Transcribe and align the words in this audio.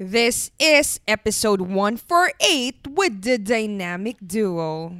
This 0.00 0.52
is 0.60 1.00
episode 1.08 1.60
148 1.60 2.86
with 2.94 3.20
the 3.20 3.36
dynamic 3.36 4.14
duo. 4.24 4.94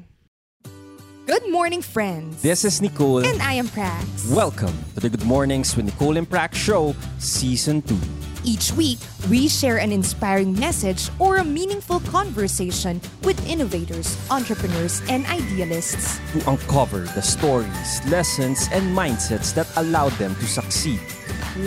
Good 1.24 1.48
morning, 1.52 1.82
friends. 1.82 2.42
This 2.42 2.64
is 2.64 2.82
Nicole. 2.82 3.24
And 3.24 3.40
I 3.40 3.53
am 3.53 3.69
Prax. 3.69 4.34
Welcome 4.34 4.74
to 4.95 5.00
the 5.00 5.08
Good 5.08 5.22
Mornings 5.22 5.76
with 5.76 5.87
Nicole 5.87 6.16
and 6.16 6.29
Prax 6.29 6.54
show, 6.54 6.96
Season 7.21 7.80
2. 7.82 7.96
Each 8.42 8.72
week, 8.72 8.98
we 9.30 9.46
share 9.46 9.79
an 9.79 9.92
inspiring 9.92 10.58
message 10.58 11.11
or 11.21 11.37
a 11.37 11.45
meaningful 11.45 12.01
conversation 12.01 13.01
with 13.23 13.39
innovators, 13.46 14.19
entrepreneurs, 14.33 15.01
and 15.09 15.25
idealists. 15.27 16.19
To 16.33 16.51
uncover 16.51 17.07
the 17.15 17.23
stories, 17.23 18.03
lessons, 18.11 18.67
and 18.73 18.83
mindsets 18.99 19.55
that 19.55 19.71
allow 19.77 20.09
them 20.19 20.35
to 20.35 20.46
succeed. 20.46 20.99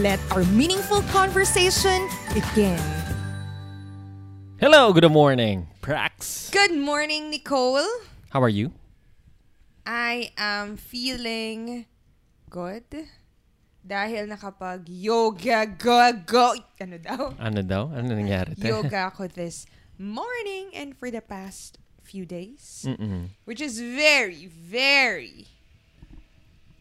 Let 0.04 0.20
our 0.34 0.44
meaningful 0.52 1.02
conversation 1.04 2.10
begin. 2.34 2.80
Hello, 4.62 4.94
good 4.94 5.10
morning, 5.10 5.68
Prax. 5.82 6.52
Good 6.54 6.78
morning, 6.78 7.30
Nicole. 7.32 7.82
How 8.30 8.42
are 8.44 8.50
you? 8.50 8.72
I 9.86 10.30
am 10.38 10.78
feeling 10.78 11.90
good 12.54 12.86
dahil 13.82 14.30
nakapag 14.30 14.86
yoga 14.86 15.66
go 15.66 15.98
go 16.22 16.54
ano 16.78 17.02
daw 17.02 17.34
Ano 17.42 17.66
daw? 17.66 17.90
Ano 17.90 18.14
nangyari? 18.14 18.54
te? 18.54 18.70
yoga 18.74 19.10
ako 19.10 19.26
this 19.26 19.66
morning 19.98 20.70
and 20.78 20.94
for 20.94 21.10
the 21.10 21.24
past 21.26 21.82
few 22.06 22.22
days 22.30 22.86
Mm-mm. 22.86 23.34
which 23.50 23.58
is 23.58 23.82
very 23.82 24.46
very 24.46 25.50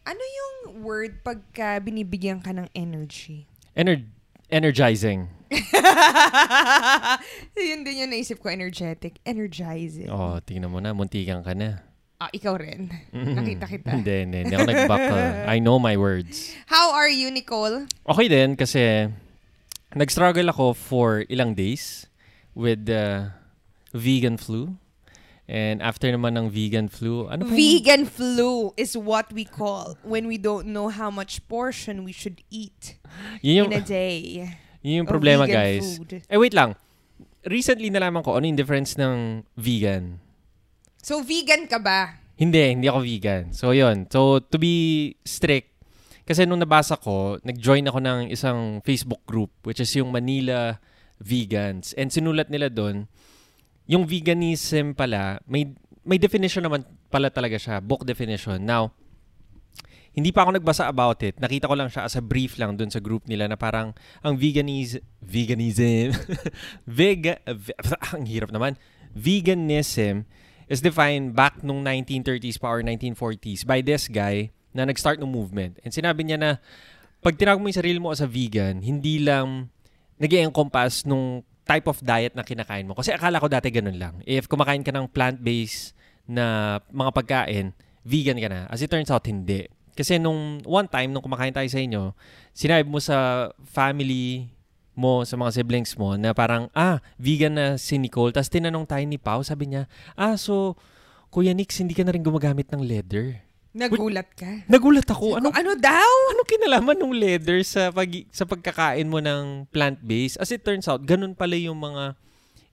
ano 0.05 0.21
yung 0.21 0.85
word 0.85 1.25
pagka 1.25 1.81
binibigyan 1.81 2.37
ka 2.37 2.53
ng 2.53 2.69
energy 2.77 3.49
Ener- 3.73 4.05
energizing. 4.53 5.25
yun 7.59 7.83
din 7.83 8.05
yung 8.05 8.11
naisip 8.11 8.39
ko 8.39 8.47
energetic 8.49 9.19
energizing 9.23 10.07
Oh, 10.07 10.39
tingnan 10.39 10.71
mo 10.71 10.79
na, 10.79 10.91
muntikan 10.91 11.43
ka 11.43 11.53
na. 11.53 11.83
ah 12.21 12.29
ikaw 12.29 12.53
rin 12.53 12.85
Mm-mm. 13.09 13.33
nakita 13.33 13.65
kita 13.65 13.89
Hindi, 13.97 14.29
hindi. 14.29 14.37
Hindi 14.45 14.53
ako 14.53 14.67
nag-buckle. 14.69 15.25
I 15.49 15.57
know 15.57 15.77
my 15.77 15.97
words. 15.97 16.53
how 16.69 16.93
are 16.93 17.09
you 17.09 17.29
Nicole 17.29 17.85
Okay 18.05 18.27
din 18.27 18.53
kasi 18.53 19.09
nag-struggle 19.91 20.47
ako 20.47 20.71
for 20.71 21.25
ilang 21.27 21.51
days 21.51 22.07
with 22.53 22.85
the 22.85 23.33
vegan 23.91 24.37
flu. 24.37 24.77
And 25.51 25.83
after 25.83 26.07
naman 26.07 26.39
ng 26.39 26.47
vegan 26.47 26.87
flu, 26.87 27.27
ano 27.27 27.43
pa? 27.43 27.51
Vegan 27.51 28.07
flu 28.07 28.71
is 28.79 28.95
what 28.95 29.27
we 29.35 29.43
call 29.43 29.99
when 29.99 30.31
we 30.31 30.39
don't 30.39 30.71
know 30.71 30.87
how 30.87 31.11
much 31.11 31.43
portion 31.51 32.07
we 32.07 32.15
should 32.15 32.39
eat 32.47 32.95
Yun 33.43 33.67
yung, 33.67 33.69
in 33.75 33.75
a 33.75 33.83
day. 33.83 34.47
Yun 34.81 35.05
yung 35.05 35.09
of 35.09 35.13
problema, 35.13 35.45
guys. 35.45 36.01
food. 36.01 36.25
Eh, 36.25 36.37
wait 36.37 36.53
lang. 36.53 36.77
Recently 37.45 37.89
nalaman 37.89 38.21
ko 38.21 38.37
ano 38.37 38.45
yung 38.45 38.57
difference 38.57 38.97
ng 38.97 39.45
vegan. 39.57 40.21
So, 41.01 41.25
vegan 41.25 41.65
ka 41.65 41.81
ba? 41.81 42.21
Hindi, 42.37 42.77
hindi 42.77 42.85
ako 42.89 42.99
vegan. 43.01 43.43
So, 43.53 43.73
yun. 43.73 44.05
So, 44.09 44.41
to 44.41 44.57
be 44.57 45.13
strict, 45.25 45.71
kasi 46.25 46.45
nung 46.45 46.61
nabasa 46.61 46.97
ko, 46.97 47.41
nag-join 47.41 47.85
ako 47.89 47.99
ng 48.01 48.19
isang 48.29 48.81
Facebook 48.85 49.25
group, 49.25 49.49
which 49.65 49.81
is 49.81 49.89
yung 49.97 50.13
Manila 50.13 50.77
Vegans. 51.21 51.93
And 51.97 52.13
sinulat 52.13 52.49
nila 52.49 52.69
doon, 52.69 53.09
yung 53.89 54.05
veganism 54.05 54.93
pala, 54.93 55.41
may, 55.49 55.73
may 56.05 56.21
definition 56.21 56.65
naman 56.65 56.85
pala 57.09 57.33
talaga 57.33 57.57
siya, 57.57 57.81
book 57.81 58.05
definition. 58.05 58.61
Now, 58.61 58.93
hindi 60.11 60.35
pa 60.35 60.43
ako 60.43 60.59
nagbasa 60.59 60.91
about 60.91 61.23
it. 61.23 61.39
Nakita 61.39 61.71
ko 61.71 61.75
lang 61.79 61.87
siya 61.87 62.03
as 62.03 62.19
a 62.19 62.23
brief 62.23 62.59
lang 62.59 62.75
doon 62.75 62.91
sa 62.91 62.99
group 62.99 63.23
nila 63.31 63.47
na 63.47 63.55
parang 63.55 63.95
ang 64.19 64.35
veganiz 64.35 64.99
veganism 65.23 66.11
vega 66.99 67.39
ve- 67.47 67.77
ang 68.15 68.27
hirap 68.27 68.51
naman. 68.51 68.75
Veganism 69.15 70.27
is 70.67 70.83
defined 70.83 71.35
back 71.35 71.63
nung 71.63 71.83
1930s 71.83 72.59
pa 72.59 72.71
or 72.71 72.83
1940s 72.83 73.63
by 73.63 73.79
this 73.79 74.11
guy 74.11 74.51
na 74.71 74.87
nag-start 74.87 75.19
ng 75.19 75.27
movement. 75.27 75.79
And 75.83 75.91
sinabi 75.91 76.27
niya 76.27 76.39
na 76.39 76.51
pag 77.19 77.35
tinawag 77.35 77.59
mo 77.59 77.67
yung 77.67 77.79
sarili 77.79 77.99
mo 77.99 78.11
as 78.11 78.23
a 78.23 78.27
vegan, 78.27 78.83
hindi 78.83 79.19
lang 79.19 79.71
nag 80.19 80.31
encompass 80.31 81.03
nung 81.07 81.43
type 81.67 81.87
of 81.87 81.99
diet 82.03 82.35
na 82.35 82.43
kinakain 82.43 82.87
mo. 82.87 82.95
Kasi 82.95 83.15
akala 83.15 83.39
ko 83.39 83.47
dati 83.47 83.71
ganun 83.71 83.95
lang. 83.95 84.19
If 84.27 84.51
kumakain 84.51 84.83
ka 84.83 84.91
ng 84.91 85.07
plant-based 85.11 85.95
na 86.27 86.77
mga 86.91 87.11
pagkain, 87.15 87.71
vegan 88.03 88.39
ka 88.39 88.49
na. 88.51 88.67
As 88.67 88.83
it 88.83 88.91
turns 88.91 89.11
out, 89.11 89.23
hindi. 89.27 89.67
Kasi 90.01 90.17
nung 90.17 90.57
one 90.65 90.89
time, 90.89 91.13
nung 91.13 91.21
kumakain 91.21 91.53
tayo 91.53 91.69
sa 91.69 91.77
inyo, 91.77 92.17
sinabi 92.57 92.89
mo 92.89 92.97
sa 92.97 93.49
family 93.69 94.49
mo, 94.97 95.21
sa 95.21 95.37
mga 95.37 95.61
siblings 95.61 95.93
mo, 95.93 96.17
na 96.17 96.33
parang, 96.33 96.73
ah, 96.73 96.97
vegan 97.21 97.53
na 97.53 97.65
si 97.77 98.01
Nicole. 98.01 98.33
Tapos 98.33 98.49
tinanong 98.49 98.89
tayo 98.89 99.05
ni 99.05 99.21
Pau, 99.21 99.45
sabi 99.45 99.69
niya, 99.69 99.85
ah, 100.17 100.33
so, 100.41 100.73
Kuya 101.29 101.53
Nix, 101.53 101.77
hindi 101.77 101.93
ka 101.93 102.01
na 102.01 102.11
rin 102.11 102.25
gumagamit 102.25 102.67
ng 102.73 102.81
leather. 102.81 103.39
Nagulat 103.71 104.27
ka? 104.35 104.67
Nagulat 104.67 105.07
ako. 105.07 105.39
Ano, 105.39 105.47
Ano 105.55 105.79
daw? 105.79 106.11
ano 106.33 106.41
kinalaman 106.43 106.97
ng 106.97 107.13
leather 107.15 107.63
sa 107.63 107.87
pag 107.87 108.11
sa 108.27 108.43
pagkakain 108.43 109.07
mo 109.07 109.23
ng 109.23 109.63
plant-based? 109.71 110.35
As 110.43 110.51
it 110.51 110.59
turns 110.67 110.91
out, 110.91 110.99
ganun 111.07 111.31
pala 111.31 111.55
yung 111.55 111.79
mga 111.79 112.19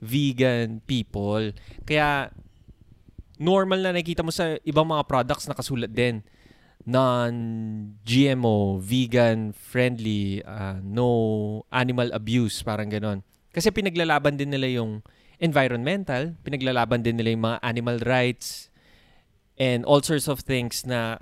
vegan 0.03 0.83
people. 0.83 1.55
Kaya 1.87 2.35
normal 3.39 3.79
na 3.79 3.95
nakikita 3.95 4.27
mo 4.27 4.35
sa 4.35 4.59
ibang 4.67 4.91
mga 4.91 5.07
products 5.07 5.47
na 5.47 5.55
kasulat 5.55 5.95
din 5.95 6.19
non-GMO, 6.89 8.81
vegan 8.81 9.53
friendly, 9.53 10.41
uh, 10.41 10.81
no 10.81 11.09
animal 11.69 12.09
abuse, 12.17 12.65
parang 12.65 12.89
ganon. 12.89 13.21
Kasi 13.53 13.69
pinaglalaban 13.69 14.41
din 14.41 14.49
nila 14.49 14.73
yung 14.73 15.05
environmental, 15.37 16.33
pinaglalaban 16.41 17.05
din 17.05 17.21
nila 17.21 17.37
yung 17.37 17.45
mga 17.45 17.59
animal 17.61 18.01
rights, 18.09 18.73
and 19.61 19.85
all 19.85 20.01
sorts 20.01 20.33
of 20.33 20.41
things 20.49 20.89
na 20.89 21.21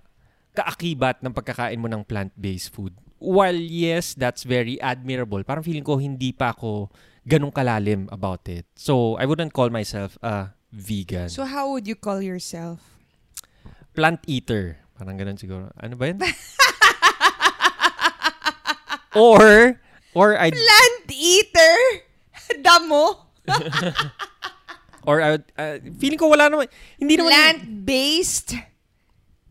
kaakibat 0.55 1.19
ng 1.27 1.35
pagkakain 1.35 1.83
mo 1.83 1.91
ng 1.91 2.07
plant-based 2.07 2.71
food. 2.71 2.95
While 3.19 3.59
yes, 3.59 4.15
that's 4.15 4.47
very 4.47 4.79
admirable, 4.79 5.43
parang 5.43 5.67
feeling 5.67 5.83
ko 5.83 5.99
hindi 5.99 6.31
pa 6.31 6.55
ako 6.55 6.95
ganong 7.27 7.51
kalalim 7.51 8.07
about 8.15 8.47
it. 8.47 8.71
So, 8.79 9.19
I 9.19 9.27
wouldn't 9.27 9.51
call 9.51 9.75
myself 9.75 10.15
a 10.23 10.55
vegan. 10.71 11.27
So, 11.27 11.43
how 11.43 11.75
would 11.75 11.91
you 11.91 11.99
call 11.99 12.23
yourself? 12.23 12.95
Plant 13.99 14.23
eater. 14.31 14.86
Parang 14.97 15.15
ganun 15.15 15.37
siguro. 15.37 15.69
Ano 15.77 15.95
ba 15.95 16.09
yun? 16.09 16.19
or, 19.15 19.77
or 20.15 20.29
I, 20.37 20.51
Plant 20.57 21.07
eater? 21.11 21.77
Damo? 22.61 23.27
or 25.09 25.21
I, 25.23 25.29
would- 25.37 25.53
uh, 25.57 25.77
feeling 25.99 26.19
ko 26.19 26.29
wala 26.29 26.49
naman, 26.49 26.67
hindi 26.99 27.17
naman, 27.17 27.31
Plant-based 27.33 28.57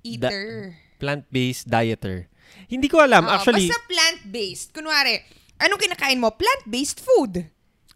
eater. 0.03 0.75
plant-based 0.99 1.67
dieter. 1.67 2.27
Hindi 2.65 2.87
ko 2.87 3.01
alam. 3.01 3.25
Oo, 3.25 3.31
Actually, 3.31 3.67
Basta 3.69 3.81
plant-based. 3.85 4.73
Kunwari, 4.73 5.21
anong 5.59 5.77
kinakain 5.79 6.17
mo? 6.17 6.33
Plant-based 6.33 6.99
food. 6.99 7.45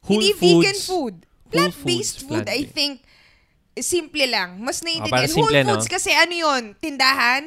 Whole 0.05 0.21
Hindi 0.21 0.31
foods. 0.33 0.41
vegan 0.41 0.77
food. 0.79 1.15
Plant-based 1.49 2.17
foods, 2.21 2.29
food, 2.29 2.45
I 2.45 2.61
plant-based. 2.69 2.73
think, 2.77 2.93
simple 3.81 4.25
lang. 4.27 4.59
Mas 4.59 4.83
naiintindihan. 4.83 5.13
parang 5.13 5.31
simple, 5.31 5.55
Whole 5.55 5.65
no? 5.65 5.69
foods 5.75 5.87
kasi 5.87 6.11
ano 6.13 6.33
yon 6.33 6.63
Tindahan? 6.77 7.43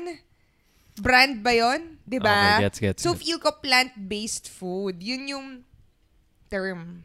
Brand 1.01 1.35
ba 1.41 1.53
yon? 1.57 1.97
Di 2.05 2.19
ba? 2.21 2.61
Okay, 2.61 2.65
gets, 2.69 2.79
gets, 2.79 3.01
so, 3.01 3.17
gets. 3.17 3.23
feel 3.25 3.39
ko 3.41 3.57
plant-based 3.63 4.53
food. 4.53 5.01
Yun 5.01 5.23
yung 5.33 5.49
term. 6.53 7.01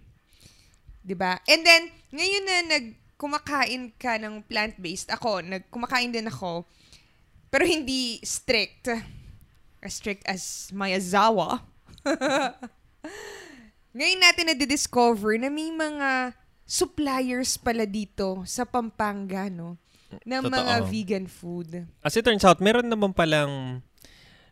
Di 0.99 1.15
ba? 1.15 1.39
And 1.47 1.63
then, 1.63 1.87
ngayon 2.11 2.43
na 2.43 2.55
nag 2.77 2.85
kumakain 3.17 3.95
ka 3.95 4.19
ng 4.19 4.43
plant-based, 4.45 5.09
ako, 5.09 5.41
nag 5.41 5.71
kumakain 5.71 6.11
din 6.11 6.27
ako, 6.27 6.67
pero 7.47 7.63
hindi 7.63 8.19
strict. 8.21 8.91
As 9.79 9.95
strict 9.95 10.27
as 10.27 10.69
my 10.75 10.91
azawa. 10.91 11.63
Ngayon 13.97 14.19
natin 14.21 14.45
na-discover 14.51 15.39
na 15.41 15.49
may 15.49 15.71
mga 15.73 16.35
suppliers 16.67 17.55
pala 17.55 17.87
dito 17.87 18.43
sa 18.43 18.67
Pampanga, 18.67 19.47
no? 19.47 19.79
Ng 20.27 20.43
Totoo. 20.43 20.51
mga 20.51 20.73
vegan 20.91 21.25
food. 21.25 21.87
as 22.03 22.15
it 22.15 22.23
turns 22.23 22.43
out, 22.43 22.59
meron 22.59 22.91
naman 22.91 23.15
palang 23.15 23.79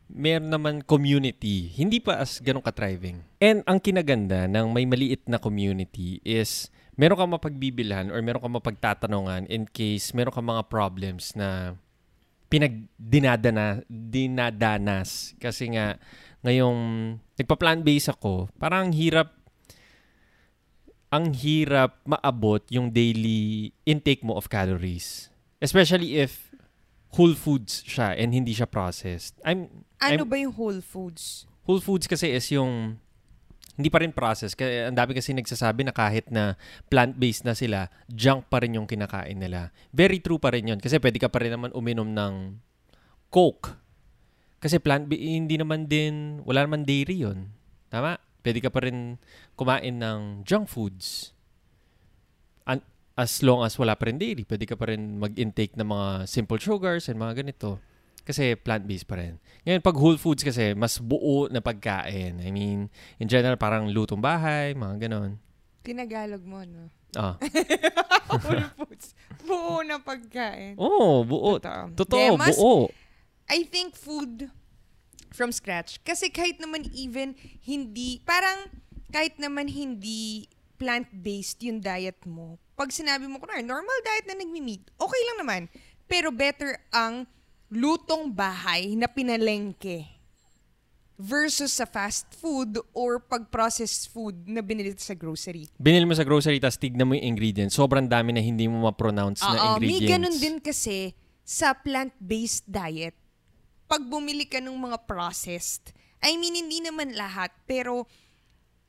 meron 0.07 0.49
naman 0.49 0.75
community. 0.85 1.67
Hindi 1.75 1.99
pa 1.99 2.23
as 2.23 2.39
ganun 2.39 2.63
ka-thriving. 2.63 3.19
And 3.43 3.65
ang 3.67 3.83
kinaganda 3.83 4.47
ng 4.47 4.71
may 4.71 4.87
maliit 4.87 5.27
na 5.27 5.41
community 5.41 6.23
is 6.23 6.71
meron 6.95 7.19
kang 7.19 7.33
mapagbibilhan 7.35 8.13
or 8.13 8.23
meron 8.23 8.39
kang 8.39 8.55
mapagtatanungan 8.55 9.51
in 9.51 9.67
case 9.67 10.15
meron 10.15 10.31
kang 10.31 10.47
mga 10.47 10.63
problems 10.71 11.35
na 11.35 11.75
pinagdinadana 12.47 13.83
dinadanas 13.89 15.35
kasi 15.41 15.75
nga 15.75 15.99
ngayong 16.45 16.79
nagpa-plant 17.41 17.81
base 17.81 18.07
ako, 18.13 18.47
parang 18.61 18.87
ang 18.87 18.93
hirap 18.93 19.33
ang 21.15 21.31
hirap 21.31 22.03
maabot 22.03 22.59
yung 22.67 22.91
daily 22.91 23.71
intake 23.87 24.19
mo 24.19 24.35
of 24.35 24.51
calories. 24.51 25.31
Especially 25.63 26.19
if 26.19 26.51
whole 27.15 27.31
foods 27.31 27.79
siya 27.87 28.19
and 28.19 28.35
hindi 28.35 28.51
siya 28.51 28.67
processed. 28.67 29.39
I'm 29.47 29.87
Ano 30.03 30.27
I'm- 30.27 30.27
ba 30.27 30.35
yung 30.35 30.51
Whole 30.59 30.83
Foods? 30.83 31.47
Whole 31.63 31.79
foods 31.79 32.03
kasi 32.05 32.35
is 32.35 32.51
yung 32.51 32.99
hindi 33.79 33.87
pa 33.87 34.03
rin 34.03 34.11
processed. 34.11 34.59
Kaya 34.59 34.91
ang 34.91 34.95
dami 34.95 35.15
kasi 35.15 35.31
nagsasabi 35.31 35.87
na 35.87 35.95
kahit 35.95 36.27
na 36.31 36.59
plant-based 36.91 37.47
na 37.47 37.55
sila, 37.55 37.87
junk 38.11 38.47
pa 38.51 38.59
rin 38.63 38.75
yung 38.75 38.87
kinakain 38.87 39.39
nila. 39.39 39.71
Very 39.91 40.19
true 40.19 40.39
pa 40.39 40.51
rin 40.51 40.67
yun. 40.67 40.79
Kasi 40.79 40.99
pwede 40.99 41.19
ka 41.19 41.31
pa 41.31 41.43
rin 41.43 41.55
naman 41.55 41.71
uminom 41.75 42.07
ng 42.11 42.59
Coke. 43.31 43.75
Kasi 44.63 44.79
plant 44.79 45.11
hindi 45.11 45.59
naman 45.59 45.91
din, 45.91 46.39
wala 46.47 46.63
naman 46.63 46.87
dairy 46.87 47.23
yun. 47.23 47.51
Tama? 47.91 48.15
Pwede 48.45 48.61
ka 48.61 48.69
pa 48.69 48.85
rin 48.85 49.17
kumain 49.57 49.97
ng 49.97 50.45
junk 50.45 50.69
foods. 50.69 51.33
An- 52.69 52.85
as 53.17 53.41
long 53.41 53.65
as 53.65 53.73
wala 53.81 53.97
pa 53.97 54.05
rin 54.05 54.21
dairy, 54.21 54.45
pwede 54.45 54.69
ka 54.69 54.77
pa 54.77 54.93
rin 54.93 55.17
mag-intake 55.17 55.73
ng 55.73 55.89
mga 55.89 56.29
simple 56.29 56.61
sugars 56.61 57.09
and 57.09 57.17
mga 57.17 57.41
ganito. 57.41 57.81
Kasi 58.21 58.53
plant-based 58.53 59.09
pa 59.09 59.17
rin. 59.17 59.41
Ngayon, 59.65 59.81
pag 59.81 59.97
whole 59.97 60.21
foods 60.21 60.45
kasi, 60.45 60.77
mas 60.77 61.01
buo 61.01 61.49
na 61.49 61.57
pagkain. 61.57 62.37
I 62.37 62.49
mean, 62.53 62.93
in 63.17 63.25
general, 63.25 63.57
parang 63.57 63.89
lutong 63.89 64.21
bahay, 64.21 64.77
mga 64.77 65.09
ganon. 65.09 65.41
Tinagalog 65.81 66.45
mo, 66.45 66.61
no? 66.61 66.89
Ah. 67.17 67.37
Whole 68.45 68.65
foods. 68.75 69.13
Buo 69.45 69.85
na 69.85 70.01
pagkain. 70.01 70.75
Oo, 70.75 70.89
oh, 70.89 71.17
buo. 71.21 71.61
Totoo. 71.61 71.93
Totoo, 71.93 72.33
De, 72.33 72.37
mas- 72.37 72.57
buo. 72.57 72.89
I 73.45 73.61
think 73.69 73.93
food 73.93 74.49
from 75.35 75.51
scratch. 75.51 75.99
Kasi 76.07 76.31
kahit 76.31 76.63
naman 76.63 76.87
even 76.95 77.35
hindi, 77.61 78.23
parang 78.23 78.71
kahit 79.11 79.35
naman 79.35 79.67
hindi 79.67 80.47
plant-based 80.79 81.59
yung 81.67 81.83
diet 81.83 82.23
mo, 82.23 82.59
pag 82.75 82.91
sinabi 82.91 83.27
mo, 83.27 83.39
kunwari, 83.39 83.63
normal 83.63 83.95
diet 84.03 84.27
na 84.27 84.35
nagmi-meat, 84.39 84.91
okay 84.99 85.21
lang 85.31 85.37
naman. 85.43 85.61
Pero 86.07 86.31
better 86.31 86.79
ang 86.91 87.27
lutong 87.71 88.31
bahay 88.31 88.93
na 88.95 89.07
pinalengke 89.07 90.15
versus 91.15 91.71
sa 91.79 91.87
fast 91.87 92.27
food 92.35 92.75
or 92.91 93.23
pag-processed 93.23 94.11
food 94.11 94.35
na 94.51 94.59
binili 94.59 94.91
sa 94.99 95.15
grocery. 95.15 95.71
Binili 95.79 96.03
mo 96.03 96.11
sa 96.11 96.27
grocery, 96.27 96.59
tapos 96.59 96.75
tignan 96.75 97.07
mo 97.07 97.15
yung 97.15 97.35
ingredients. 97.35 97.79
Sobrang 97.79 98.03
dami 98.03 98.35
na 98.35 98.43
hindi 98.43 98.67
mo 98.67 98.83
ma-pronounce 98.83 99.39
na 99.39 99.79
Oo, 99.79 99.79
may 99.79 99.95
ingredients. 99.95 100.11
ganun 100.11 100.35
din 100.35 100.55
kasi 100.59 101.15
sa 101.47 101.71
plant-based 101.71 102.67
diet. 102.67 103.15
Pag 103.85 104.05
bumili 104.09 104.49
ka 104.49 104.57
ng 104.57 104.73
mga 104.73 105.05
processed, 105.05 105.93
I 106.25 106.35
mean, 106.41 106.57
hindi 106.57 106.81
naman 106.81 107.13
lahat, 107.13 107.53
pero 107.69 108.09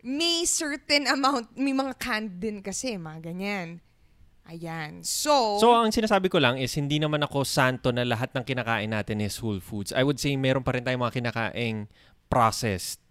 may 0.00 0.48
certain 0.48 1.04
amount, 1.04 1.52
may 1.52 1.76
mga 1.76 1.98
canned 2.00 2.40
din 2.40 2.64
kasi, 2.64 2.96
mga 2.96 3.32
ganyan. 3.32 3.84
Ayan. 4.46 5.02
So, 5.02 5.58
So, 5.58 5.75
ang 5.75 5.90
sinasabi 5.90 6.31
ko 6.31 6.38
lang 6.38 6.54
is 6.56 6.78
hindi 6.78 7.02
naman 7.02 7.19
ako 7.26 7.43
santo 7.43 7.90
na 7.90 8.06
lahat 8.06 8.31
ng 8.31 8.46
kinakain 8.46 8.94
natin 8.94 9.19
is 9.19 9.43
whole 9.43 9.58
foods. 9.58 9.90
I 9.90 10.06
would 10.06 10.22
say 10.22 10.38
meron 10.38 10.62
pa 10.62 10.78
rin 10.78 10.87
tayong 10.87 11.02
mga 11.02 11.19
kinakaing 11.19 11.90
processed. 12.31 13.02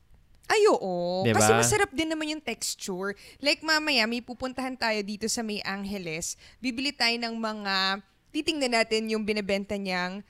ay 0.46 0.62
oo. 0.70 1.26
Diba? 1.26 1.42
Kasi 1.42 1.52
masarap 1.58 1.92
din 1.92 2.08
naman 2.08 2.32
yung 2.32 2.40
texture. 2.40 3.18
Like 3.42 3.66
mamaya, 3.66 4.08
may 4.08 4.22
pupuntahan 4.24 4.78
tayo 4.80 5.02
dito 5.02 5.26
sa 5.28 5.44
May 5.44 5.60
Angeles. 5.66 6.38
Bibili 6.62 6.94
tayo 6.96 7.18
ng 7.18 7.36
mga, 7.36 8.00
titingnan 8.30 8.78
natin 8.78 9.10
yung 9.12 9.26
binebenta 9.26 9.74
niyang 9.76 10.22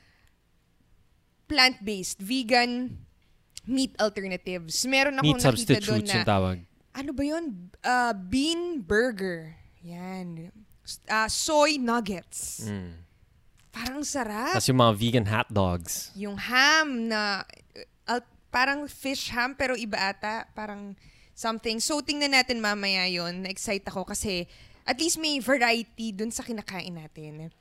plant-based, 1.48 2.20
vegan 2.22 3.02
meat 3.66 3.94
alternatives. 3.98 4.86
Meron 4.86 5.18
akong 5.18 5.38
Meat 5.38 5.42
nakita 5.42 5.50
doon 5.50 5.58
substitutes 5.58 6.10
na, 6.10 6.16
yung 6.22 6.30
tawag. 6.30 6.58
ano 6.96 7.12
ba 7.12 7.24
yun? 7.26 7.44
Uh, 7.82 8.14
bean 8.14 8.82
burger. 8.82 9.58
Yan. 9.82 10.54
Ah, 11.10 11.30
soy 11.30 11.82
nuggets. 11.82 12.66
Mm. 12.66 12.94
Parang 13.74 14.02
sarap. 14.06 14.56
Tapos 14.56 14.70
yung 14.70 14.80
mga 14.80 14.94
vegan 14.96 15.26
hot 15.28 15.50
dogs. 15.50 16.14
Yung 16.16 16.38
ham 16.38 17.10
na 17.10 17.44
uh, 18.08 18.24
parang 18.54 18.88
fish 18.88 19.34
ham 19.34 19.58
pero 19.58 19.74
iba 19.76 19.98
ata. 19.98 20.48
Parang 20.54 20.96
something. 21.36 21.84
So, 21.84 22.00
tingnan 22.00 22.32
natin 22.32 22.64
mamaya 22.64 23.04
yon 23.12 23.44
Na-excite 23.44 23.84
ako 23.92 24.08
kasi 24.08 24.48
at 24.88 24.96
least 25.02 25.20
may 25.20 25.42
variety 25.44 26.16
dun 26.16 26.32
sa 26.32 26.46
kinakain 26.46 26.96
natin. 26.96 27.52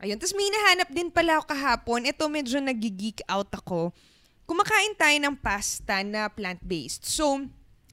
Ayun. 0.00 0.16
Tapos 0.16 0.32
may 0.32 0.48
nahanap 0.48 0.88
din 0.88 1.12
pala 1.12 1.36
ako 1.36 1.52
kahapon. 1.52 2.08
Ito 2.08 2.24
medyo 2.26 2.56
nagiggeek 2.56 3.20
out 3.28 3.52
ako. 3.52 3.92
Kumakain 4.48 4.96
tayo 4.96 5.14
ng 5.14 5.36
pasta 5.36 6.00
na 6.02 6.26
plant-based. 6.26 7.04
So, 7.06 7.44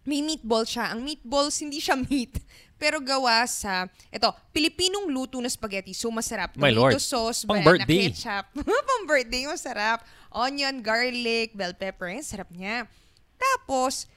may 0.08 0.24
meatball 0.24 0.64
siya. 0.64 0.96
Ang 0.96 1.04
meatballs, 1.04 1.60
hindi 1.60 1.78
siya 1.78 2.00
meat. 2.08 2.40
Pero 2.80 3.04
gawa 3.04 3.44
sa, 3.46 3.86
ito, 4.08 4.30
Pilipinong 4.56 5.12
luto 5.12 5.38
na 5.38 5.52
spaghetti. 5.52 5.92
So, 5.92 6.08
masarap. 6.10 6.56
My 6.56 6.72
Tomato 6.72 6.96
Lord. 6.96 7.04
sauce, 7.04 7.44
Pang 7.44 7.60
banana 7.60 7.84
birthday. 7.84 8.08
ketchup. 8.10 8.46
Pang 8.90 9.04
birthday, 9.06 9.44
masarap. 9.46 10.00
Onion, 10.32 10.80
garlic, 10.80 11.52
bell 11.54 11.76
pepper. 11.76 12.08
Yan, 12.08 12.24
sarap 12.24 12.48
niya. 12.50 12.88
Tapos, 13.36 14.08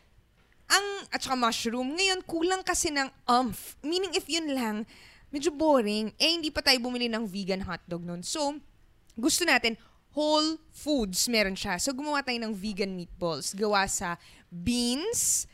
ang, 0.71 0.87
at 1.11 1.19
saka 1.19 1.35
mushroom, 1.35 1.99
ngayon, 1.99 2.23
kulang 2.23 2.63
kasi 2.63 2.95
ng 2.95 3.11
umph. 3.27 3.75
Meaning, 3.83 4.15
if 4.15 4.31
yun 4.31 4.55
lang, 4.55 4.87
medyo 5.31 5.51
boring. 5.51 6.13
Eh, 6.19 6.31
hindi 6.35 6.51
pa 6.51 6.61
tayo 6.61 6.79
bumili 6.79 7.07
ng 7.07 7.25
vegan 7.27 7.63
hotdog 7.63 8.03
nun. 8.03 8.23
So, 8.23 8.59
gusto 9.15 9.43
natin, 9.47 9.79
whole 10.13 10.59
foods 10.71 11.31
meron 11.31 11.55
siya. 11.55 11.79
So, 11.79 11.95
gumawa 11.95 12.23
tayo 12.23 12.39
ng 12.43 12.55
vegan 12.55 12.95
meatballs. 12.95 13.55
Gawa 13.55 13.87
sa 13.87 14.19
beans, 14.51 15.47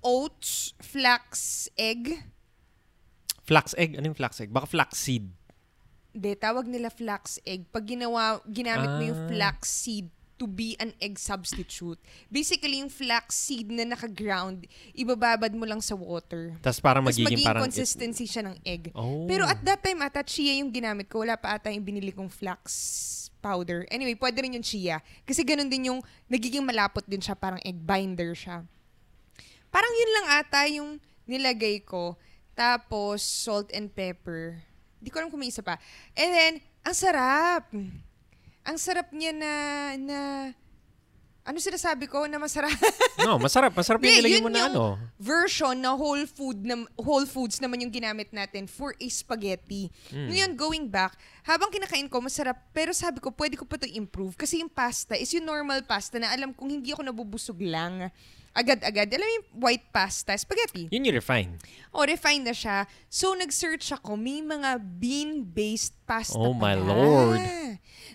oats, 0.00 0.72
flax, 0.78 1.66
egg. 1.74 2.22
Flax 3.44 3.74
egg? 3.76 3.98
Ano 3.98 4.08
yung 4.08 4.18
flax 4.18 4.40
egg? 4.40 4.54
Baka 4.54 4.70
flax 4.70 4.96
seed. 4.96 5.28
De, 6.14 6.32
tawag 6.38 6.70
nila 6.70 6.94
flax 6.94 7.42
egg. 7.42 7.66
Pag 7.74 7.90
ginawa, 7.90 8.38
ginamit 8.46 8.88
mo 8.88 9.02
yung 9.02 9.18
Ah. 9.18 9.28
flax 9.28 9.58
seed 9.66 10.08
to 10.34 10.50
be 10.50 10.74
an 10.82 10.90
egg 10.98 11.18
substitute. 11.18 11.98
Basically, 12.26 12.82
yung 12.82 12.90
flax 12.90 13.38
seed 13.38 13.70
na 13.70 13.86
naka-ground, 13.86 14.66
ibababad 14.90 15.54
mo 15.54 15.62
lang 15.62 15.78
sa 15.78 15.94
water. 15.94 16.58
Tapos 16.58 16.82
parang 16.82 17.06
Tapos 17.06 17.14
magiging 17.14 17.38
magiging 17.38 17.46
parang... 17.46 17.62
consistency 17.70 18.26
siya 18.26 18.42
ng 18.50 18.56
egg. 18.66 18.90
Oh. 18.98 19.26
Pero 19.30 19.46
at 19.46 19.62
that 19.62 19.78
time, 19.78 20.02
ata 20.02 20.26
chia 20.26 20.58
yung 20.58 20.74
ginamit 20.74 21.06
ko. 21.06 21.22
Wala 21.22 21.38
pa 21.38 21.54
ata 21.54 21.70
yung 21.70 21.86
binili 21.86 22.10
kong 22.10 22.30
flax 22.30 22.66
powder. 23.38 23.86
Anyway, 23.92 24.18
pwede 24.18 24.42
rin 24.42 24.58
yung 24.58 24.66
chia. 24.66 24.98
Kasi 25.22 25.44
ganun 25.46 25.70
din 25.70 25.92
yung, 25.92 26.00
nagiging 26.26 26.64
malapot 26.66 27.04
din 27.06 27.22
siya. 27.22 27.38
Parang 27.38 27.62
egg 27.62 27.78
binder 27.78 28.34
siya. 28.34 28.66
Parang 29.70 29.92
yun 29.94 30.10
lang 30.18 30.26
ata 30.40 30.60
yung 30.70 30.90
nilagay 31.30 31.84
ko. 31.86 32.18
Tapos, 32.54 33.22
salt 33.22 33.70
and 33.74 33.90
pepper. 33.90 34.62
Hindi 34.98 35.10
ko 35.10 35.20
alam 35.20 35.28
kung 35.28 35.42
may 35.42 35.50
isa 35.52 35.62
pa. 35.62 35.76
And 36.14 36.30
then, 36.32 36.54
ang 36.86 36.96
sarap. 36.96 37.68
Ang 38.64 38.76
sarap 38.80 39.12
niya 39.12 39.32
na, 39.36 39.52
na, 40.00 40.18
ano 41.44 41.60
sinasabi 41.60 42.08
ko 42.08 42.24
na 42.24 42.40
masarap? 42.40 42.72
no, 43.28 43.36
masarap. 43.36 43.76
Masarap 43.76 44.00
yung 44.00 44.16
nilagay 44.16 44.40
mo 44.40 44.48
na 44.48 44.72
ano. 44.72 44.96
version 45.20 45.76
na 45.76 45.92
whole 45.92 46.24
food 46.24 46.64
na 46.64 46.88
whole 46.96 47.28
foods 47.28 47.60
naman 47.60 47.84
yung 47.84 47.92
ginamit 47.92 48.32
natin 48.32 48.64
for 48.64 48.96
a 48.96 49.06
spaghetti. 49.12 49.92
Hmm. 50.08 50.32
Ngayon 50.32 50.56
going 50.56 50.88
back, 50.88 51.12
habang 51.44 51.68
kinakain 51.68 52.08
ko 52.08 52.24
masarap 52.24 52.56
pero 52.72 52.96
sabi 52.96 53.20
ko 53.20 53.28
pwede 53.36 53.60
ko 53.60 53.68
pa 53.68 53.76
to 53.76 53.84
improve 53.92 54.32
kasi 54.40 54.64
yung 54.64 54.72
pasta 54.72 55.12
is 55.12 55.28
yung 55.36 55.44
normal 55.44 55.84
pasta 55.84 56.16
na 56.16 56.32
alam 56.32 56.56
kong 56.56 56.80
hindi 56.80 56.96
ako 56.96 57.04
nabubusog 57.04 57.60
lang 57.60 58.08
agad-agad. 58.54 59.10
Alam 59.10 59.26
mo 59.26 59.34
yung 59.34 59.48
white 59.60 59.86
pasta, 59.90 60.32
spaghetti. 60.38 60.86
Yun 60.94 61.10
yung 61.10 61.18
refine. 61.18 61.50
O, 61.90 62.06
refined 62.06 62.46
na 62.46 62.54
siya. 62.54 62.86
So, 63.10 63.34
nag-search 63.34 63.90
ako, 63.90 64.14
may 64.14 64.40
mga 64.40 64.78
bean-based 64.78 65.98
pasta 66.06 66.38
Oh, 66.38 66.54
my 66.54 66.78
pala. 66.78 66.86
Lord. 66.86 67.42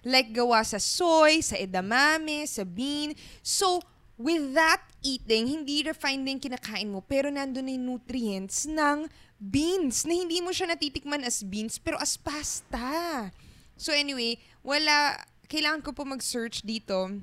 Like 0.07 0.31
gawa 0.31 0.63
sa 0.63 0.79
soy, 0.79 1.43
sa 1.43 1.59
edamame, 1.59 2.47
sa 2.47 2.63
bean. 2.63 3.11
So, 3.43 3.83
with 4.15 4.55
that 4.55 4.79
eating, 5.03 5.47
hindi 5.47 5.83
refined 5.83 6.23
din 6.23 6.39
kinakain 6.39 6.87
mo, 6.87 7.03
pero 7.03 7.27
nandun 7.27 7.67
na 7.67 7.75
yung 7.75 7.99
nutrients 7.99 8.63
ng 8.63 9.11
beans, 9.39 10.03
na 10.03 10.11
hindi 10.11 10.43
mo 10.43 10.51
siya 10.51 10.71
natitikman 10.75 11.23
as 11.23 11.39
beans, 11.43 11.79
pero 11.79 11.95
as 11.99 12.19
pasta. 12.19 13.31
So 13.79 13.95
anyway, 13.95 14.35
wala, 14.59 15.23
kailangan 15.47 15.79
ko 15.79 15.95
po 15.95 16.03
mag-search 16.03 16.67
dito 16.67 17.15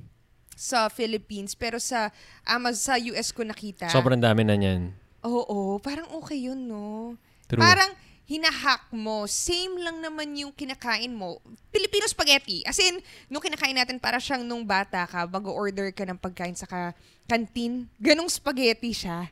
sa 0.57 0.89
Philippines, 0.89 1.53
pero 1.53 1.77
sa 1.77 2.09
Amazon, 2.49 2.81
sa 2.81 2.95
US 3.13 3.29
ko 3.31 3.45
nakita. 3.45 3.93
Sobrang 3.93 4.17
dami 4.19 4.41
na 4.41 4.57
niyan. 4.57 4.97
Oo, 5.21 5.77
parang 5.85 6.09
okay 6.17 6.49
yun, 6.49 6.65
no? 6.65 7.13
True. 7.45 7.61
Parang 7.61 7.93
hinahack 8.27 8.91
mo, 8.91 9.29
same 9.31 9.79
lang 9.79 10.03
naman 10.03 10.35
yung 10.35 10.51
kinakain 10.51 11.15
mo. 11.15 11.39
Filipino 11.71 12.09
spaghetti. 12.11 12.65
As 12.67 12.81
in, 12.81 12.99
nung 13.31 13.45
kinakain 13.45 13.77
natin 13.77 14.03
para 14.03 14.19
siyang 14.19 14.43
nung 14.43 14.67
bata 14.67 15.07
ka, 15.07 15.29
mag-order 15.29 15.95
ka 15.95 16.03
ng 16.03 16.19
pagkain 16.19 16.57
sa 16.59 16.67
ka- 16.67 16.97
kantin, 17.31 17.87
ganong 18.03 18.33
spaghetti 18.33 18.91
siya. 18.91 19.31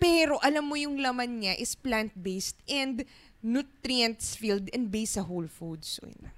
Pero 0.00 0.40
alam 0.40 0.64
mo 0.64 0.80
yung 0.80 0.96
laman 0.96 1.44
niya 1.44 1.54
is 1.60 1.76
plant-based 1.76 2.56
and 2.64 3.04
nutrients 3.44 4.32
filled 4.32 4.72
and 4.72 4.88
based 4.88 5.20
sa 5.20 5.24
whole 5.24 5.48
foods. 5.48 6.00
So, 6.00 6.08
yun. 6.08 6.32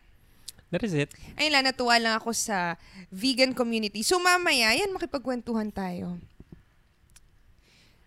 That 0.72 0.80
is 0.80 0.96
it. 0.96 1.12
Ayun 1.36 1.52
lang, 1.52 1.68
natuwa 1.68 2.00
lang 2.00 2.16
ako 2.16 2.32
sa 2.32 2.80
vegan 3.12 3.52
community. 3.52 4.00
So 4.00 4.16
mamaya, 4.16 4.72
yan, 4.72 4.96
makipagkwentuhan 4.96 5.68
tayo. 5.68 6.16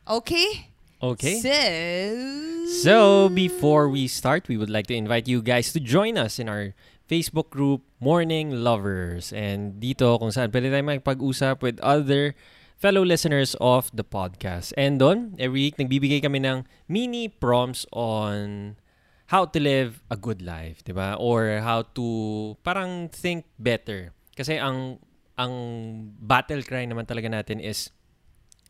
Okay? 0.09 0.73
Okay. 0.97 1.37
So, 1.37 1.53
So, 2.65 2.95
before 3.29 3.89
we 3.89 4.09
start, 4.09 4.49
we 4.49 4.57
would 4.57 4.73
like 4.73 4.89
to 4.89 4.97
invite 4.97 5.29
you 5.29 5.45
guys 5.45 5.69
to 5.73 5.79
join 5.79 6.17
us 6.17 6.41
in 6.41 6.49
our 6.49 6.73
Facebook 7.05 7.53
group, 7.53 7.85
Morning 8.01 8.49
Lovers. 8.49 9.29
And 9.29 9.77
dito, 9.77 10.17
kung 10.17 10.33
saan 10.33 10.49
pwede 10.49 10.73
tayo 10.73 10.81
makipag-usap 10.81 11.61
with 11.61 11.77
other 11.85 12.33
fellow 12.81 13.05
listeners 13.05 13.53
of 13.61 13.93
the 13.93 14.01
podcast. 14.01 14.73
And 14.73 14.97
doon, 14.97 15.37
every 15.37 15.69
week, 15.69 15.77
nagbibigay 15.77 16.25
kami 16.25 16.41
ng 16.41 16.65
mini 16.89 17.29
prompts 17.29 17.85
on 17.93 18.73
how 19.27 19.45
to 19.45 19.59
live 19.59 20.01
a 20.09 20.17
good 20.17 20.41
life, 20.41 20.83
di 20.85 20.93
ba? 20.93 21.17
Or 21.17 21.61
how 21.61 21.85
to 21.97 22.05
parang 22.61 23.09
think 23.09 23.45
better. 23.57 24.13
Kasi 24.37 24.59
ang 24.59 25.01
ang 25.35 25.53
battle 26.19 26.63
cry 26.63 26.87
naman 26.87 27.03
talaga 27.03 27.27
natin 27.27 27.59
is 27.59 27.91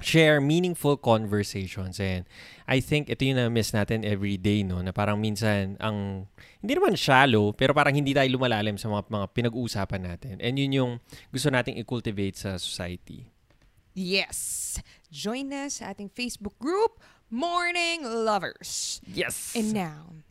share 0.02 0.42
meaningful 0.42 0.98
conversations. 0.98 2.00
And 2.00 2.28
I 2.68 2.84
think 2.84 3.08
ito 3.08 3.24
yung 3.24 3.40
na-miss 3.40 3.72
natin 3.72 4.04
every 4.04 4.36
day, 4.36 4.64
no? 4.64 4.82
Na 4.84 4.92
parang 4.92 5.22
minsan, 5.22 5.80
ang, 5.80 6.28
hindi 6.60 6.74
naman 6.76 7.00
shallow, 7.00 7.56
pero 7.56 7.72
parang 7.72 7.96
hindi 7.96 8.12
tayo 8.12 8.28
lumalalim 8.28 8.76
sa 8.76 8.92
mga, 8.92 9.08
mga 9.08 9.28
pinag-uusapan 9.32 10.02
natin. 10.04 10.36
And 10.44 10.60
yun 10.60 10.72
yung 10.76 10.92
gusto 11.32 11.48
nating 11.48 11.80
i-cultivate 11.80 12.36
sa 12.36 12.60
society. 12.60 13.32
Yes! 13.96 14.76
Join 15.08 15.56
us 15.56 15.80
sa 15.80 15.96
ating 15.96 16.12
Facebook 16.12 16.60
group, 16.60 17.00
Morning 17.32 18.04
Lovers. 18.04 19.00
Yes! 19.08 19.56
And 19.56 19.72
now, 19.72 20.25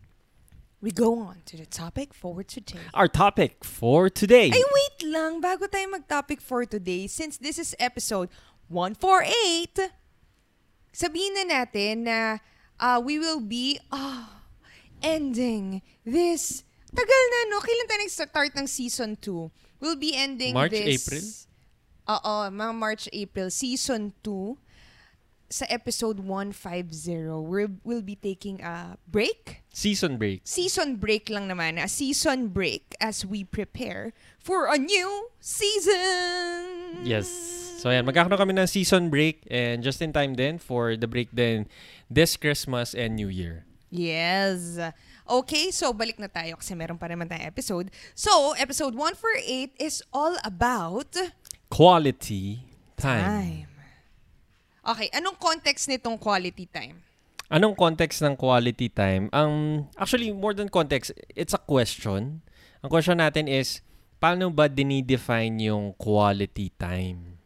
we 0.85 0.93
go 0.93 1.19
on 1.19 1.41
to 1.47 1.57
the 1.57 1.64
topic 1.64 2.12
for 2.12 2.45
today. 2.45 2.85
Our 2.93 3.09
topic 3.09 3.64
for 3.64 4.11
today. 4.11 4.53
Ay, 4.53 4.61
wait 4.61 5.09
lang. 5.09 5.41
Bago 5.41 5.64
tayo 5.64 5.88
mag-topic 5.88 6.45
for 6.45 6.69
today, 6.69 7.09
since 7.09 7.41
this 7.41 7.57
is 7.57 7.73
episode 7.81 8.29
148, 8.69 9.81
sabihin 10.93 11.41
na 11.41 11.45
natin 11.49 12.05
na 12.05 12.37
uh, 12.76 13.00
we 13.00 13.17
will 13.17 13.41
be 13.41 13.81
ah, 13.88 14.45
ending 15.00 15.81
this... 16.05 16.69
Tagal 16.93 17.25
na, 17.33 17.38
no? 17.49 17.64
Kailan 17.64 17.88
tayo 17.88 18.00
nag-start 18.05 18.53
ng 18.53 18.69
season 18.69 19.17
2? 19.17 19.81
We'll 19.81 19.97
be 19.97 20.12
ending 20.12 20.53
March, 20.53 20.76
this... 20.76 21.00
April? 21.00 21.25
Oo, 22.12 22.35
mga 22.53 22.75
March, 22.76 23.09
April. 23.09 23.49
Season 23.49 24.12
2 24.21 24.63
sa 25.51 25.67
episode 25.69 26.21
150, 26.21 27.45
we'll, 27.45 27.77
we'll 27.85 28.03
be 28.03 28.17
taking 28.17 28.61
a 28.63 28.97
break. 29.07 29.63
Season 29.73 30.17
break. 30.17 30.43
Season 30.45 30.97
break 30.97 31.29
lang 31.31 31.49
naman. 31.49 31.83
A 31.83 31.89
season 31.89 32.49
break 32.49 32.95
as 33.01 33.25
we 33.25 33.45
prepare 33.45 34.13
for 34.39 34.67
a 34.67 34.79
new 34.79 35.31
season. 35.41 37.05
Yes. 37.05 37.29
So 37.85 37.93
ayan, 37.93 38.09
magkakaroon 38.09 38.41
kami 38.41 38.57
ng 38.57 38.67
season 38.67 39.13
break 39.13 39.45
and 39.53 39.85
just 39.85 40.01
in 40.01 40.13
time 40.13 40.33
din 40.33 40.57
for 40.57 40.97
the 40.97 41.05
break 41.05 41.29
din 41.37 41.69
this 42.09 42.37
Christmas 42.41 42.97
and 42.97 43.13
New 43.13 43.29
Year. 43.29 43.69
Yes. 43.93 44.81
Okay, 45.25 45.71
so 45.71 45.93
balik 45.95 46.19
na 46.19 46.27
tayo 46.27 46.59
kasi 46.59 46.75
meron 46.75 46.99
pa 46.99 47.07
naman 47.07 47.31
tayong 47.31 47.47
episode. 47.47 47.89
So, 48.13 48.53
episode 48.59 48.93
148 48.97 49.77
is 49.79 50.03
all 50.13 50.37
about 50.45 51.15
Quality 51.71 52.61
time. 52.97 53.25
time. 53.25 53.74
Okay, 54.85 55.09
anong 55.17 55.41
context 55.41 55.88
nitong 55.88 56.21
quality 56.21 56.69
time? 56.69 57.00
Anong 57.49 57.73
context 57.73 58.21
ng 58.21 58.37
quality 58.37 58.93
time? 58.93 59.33
Ang 59.33 59.85
actually 59.97 60.29
more 60.29 60.53
than 60.53 60.69
context, 60.69 61.17
it's 61.33 61.57
a 61.57 61.61
question. 61.61 62.45
Ang 62.85 62.91
question 62.93 63.17
natin 63.17 63.49
is 63.49 63.81
paano 64.21 64.53
ba 64.53 64.69
dinidefine 64.69 65.73
yung 65.73 65.97
quality 65.97 66.69
time? 66.76 67.41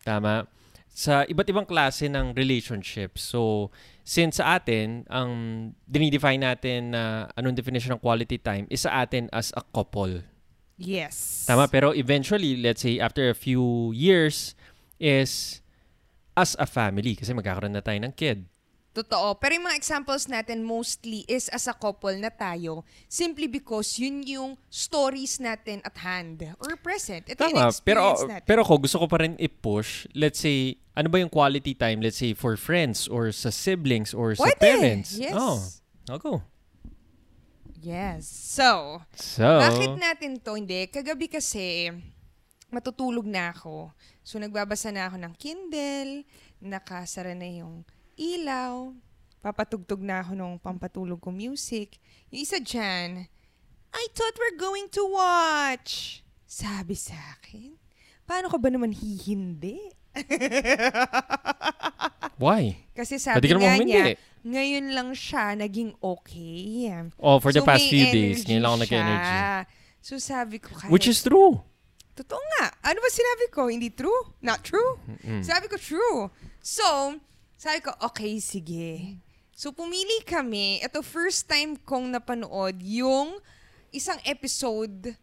Tama? 0.00 0.48
Sa 0.88 1.28
iba't 1.28 1.48
ibang 1.52 1.68
klase 1.68 2.08
ng 2.08 2.32
relationships. 2.32 3.28
So, 3.28 3.68
since 4.00 4.40
sa 4.40 4.56
atin, 4.56 5.04
ang 5.12 5.30
dinidefine 5.84 6.40
natin 6.40 6.96
na 6.96 7.28
anong 7.36 7.60
definition 7.60 7.92
ng 7.92 8.00
quality 8.00 8.40
time 8.40 8.64
is 8.72 8.88
sa 8.88 9.04
atin 9.04 9.28
as 9.36 9.52
a 9.52 9.60
couple. 9.60 10.24
Yes. 10.80 11.44
Tama? 11.44 11.68
Pero 11.68 11.92
eventually, 11.92 12.56
let's 12.56 12.80
say 12.80 12.96
after 12.96 13.28
a 13.28 13.36
few 13.36 13.92
years, 13.92 14.56
is 14.98 15.62
as 16.38 16.54
a 16.54 16.66
family. 16.70 17.18
Kasi 17.18 17.34
magkakaroon 17.34 17.74
na 17.74 17.82
tayo 17.82 17.98
ng 17.98 18.14
kid. 18.14 18.46
Totoo. 18.88 19.38
Pero 19.38 19.54
yung 19.54 19.66
mga 19.70 19.78
examples 19.78 20.26
natin 20.26 20.66
mostly 20.66 21.22
is 21.30 21.46
as 21.54 21.70
a 21.70 21.76
couple 21.76 22.10
na 22.18 22.34
tayo 22.34 22.82
simply 23.06 23.46
because 23.46 23.94
yun 23.94 24.26
yung 24.26 24.50
stories 24.66 25.38
natin 25.38 25.78
at 25.86 25.94
hand 26.02 26.42
or 26.58 26.74
present. 26.74 27.22
Ito 27.30 27.46
yung 27.46 27.62
Tama. 27.62 27.78
Pero, 27.86 28.02
natin. 28.26 28.42
pero 28.42 28.60
ako, 28.66 28.74
gusto 28.88 28.98
ko 28.98 29.06
pa 29.06 29.22
rin 29.22 29.38
i-push. 29.38 30.10
Let's 30.18 30.42
say, 30.42 30.82
ano 30.98 31.06
ba 31.06 31.22
yung 31.22 31.30
quality 31.30 31.78
time? 31.78 32.02
Let's 32.02 32.18
say, 32.18 32.34
for 32.34 32.58
friends 32.58 33.06
or 33.06 33.30
sa 33.30 33.54
siblings 33.54 34.10
or 34.10 34.34
sa 34.34 34.50
Pwede. 34.50 34.58
parents. 34.58 35.14
Yes. 35.14 35.36
Oh, 35.36 35.62
I'll 36.10 36.18
go. 36.18 36.42
Yes. 37.78 38.26
So, 38.26 38.98
So, 39.14 39.46
bakit 39.46 39.94
natin 39.94 40.42
to? 40.42 40.58
Hindi. 40.58 40.90
Kagabi 40.90 41.30
kasi, 41.30 41.94
matutulog 42.74 43.22
na 43.22 43.54
ako. 43.54 43.94
So, 44.28 44.36
nagbabasa 44.36 44.92
na 44.92 45.08
ako 45.08 45.16
ng 45.24 45.34
Kindle, 45.40 46.28
nakasara 46.60 47.32
na 47.32 47.48
yung 47.48 47.80
ilaw, 48.12 48.92
papatugtog 49.40 50.04
na 50.04 50.20
ako 50.20 50.36
ng 50.36 50.52
pampatulog 50.60 51.16
ko 51.16 51.32
music. 51.32 51.96
Yung 52.28 52.44
isa 52.44 52.60
dyan, 52.60 53.24
I 53.88 54.04
thought 54.12 54.36
we're 54.36 54.60
going 54.60 54.92
to 54.92 55.08
watch. 55.08 56.20
Sabi 56.44 56.92
sa 56.92 57.16
akin, 57.40 57.80
paano 58.28 58.52
ka 58.52 58.60
ba 58.60 58.68
naman 58.68 58.92
hihindi? 58.92 59.96
why? 62.44 62.84
Kasi 62.92 63.16
Pwede 63.16 63.24
sabi 63.32 63.48
ka 63.48 63.56
nga 63.64 63.80
niya, 63.80 64.12
ngayon 64.44 64.92
lang 64.92 65.16
siya 65.16 65.56
naging 65.56 65.96
okay. 66.04 66.92
Oh, 67.16 67.40
for 67.40 67.48
the 67.48 67.64
So, 67.64 67.68
past 67.72 67.80
may 67.80 67.96
few 67.96 68.04
days, 68.12 68.44
ngayon 68.44 68.60
lang 68.60 68.72
ako 68.76 68.80
nag-energy. 68.84 69.40
So 70.04 70.20
sabi 70.20 70.60
ko, 70.60 70.76
kahit, 70.76 70.92
Which 70.92 71.08
is 71.08 71.24
true. 71.24 71.64
Totoo 72.18 72.42
nga. 72.58 72.74
Ano 72.82 72.98
ba 72.98 73.08
sinabi 73.08 73.46
ko? 73.54 73.70
Hindi 73.70 73.94
true? 73.94 74.34
Not 74.42 74.66
true? 74.66 74.98
Mm. 75.22 75.46
Sabi 75.46 75.70
ko, 75.70 75.78
true. 75.78 76.18
So, 76.58 77.18
sabi 77.54 77.78
ko, 77.78 77.94
okay, 78.02 78.42
sige. 78.42 79.22
So, 79.54 79.70
pumili 79.70 80.26
kami. 80.26 80.82
Ito, 80.82 81.02
first 81.02 81.46
time 81.46 81.78
kong 81.78 82.10
napanood 82.10 82.82
yung 82.82 83.38
isang 83.94 84.18
episode 84.26 85.14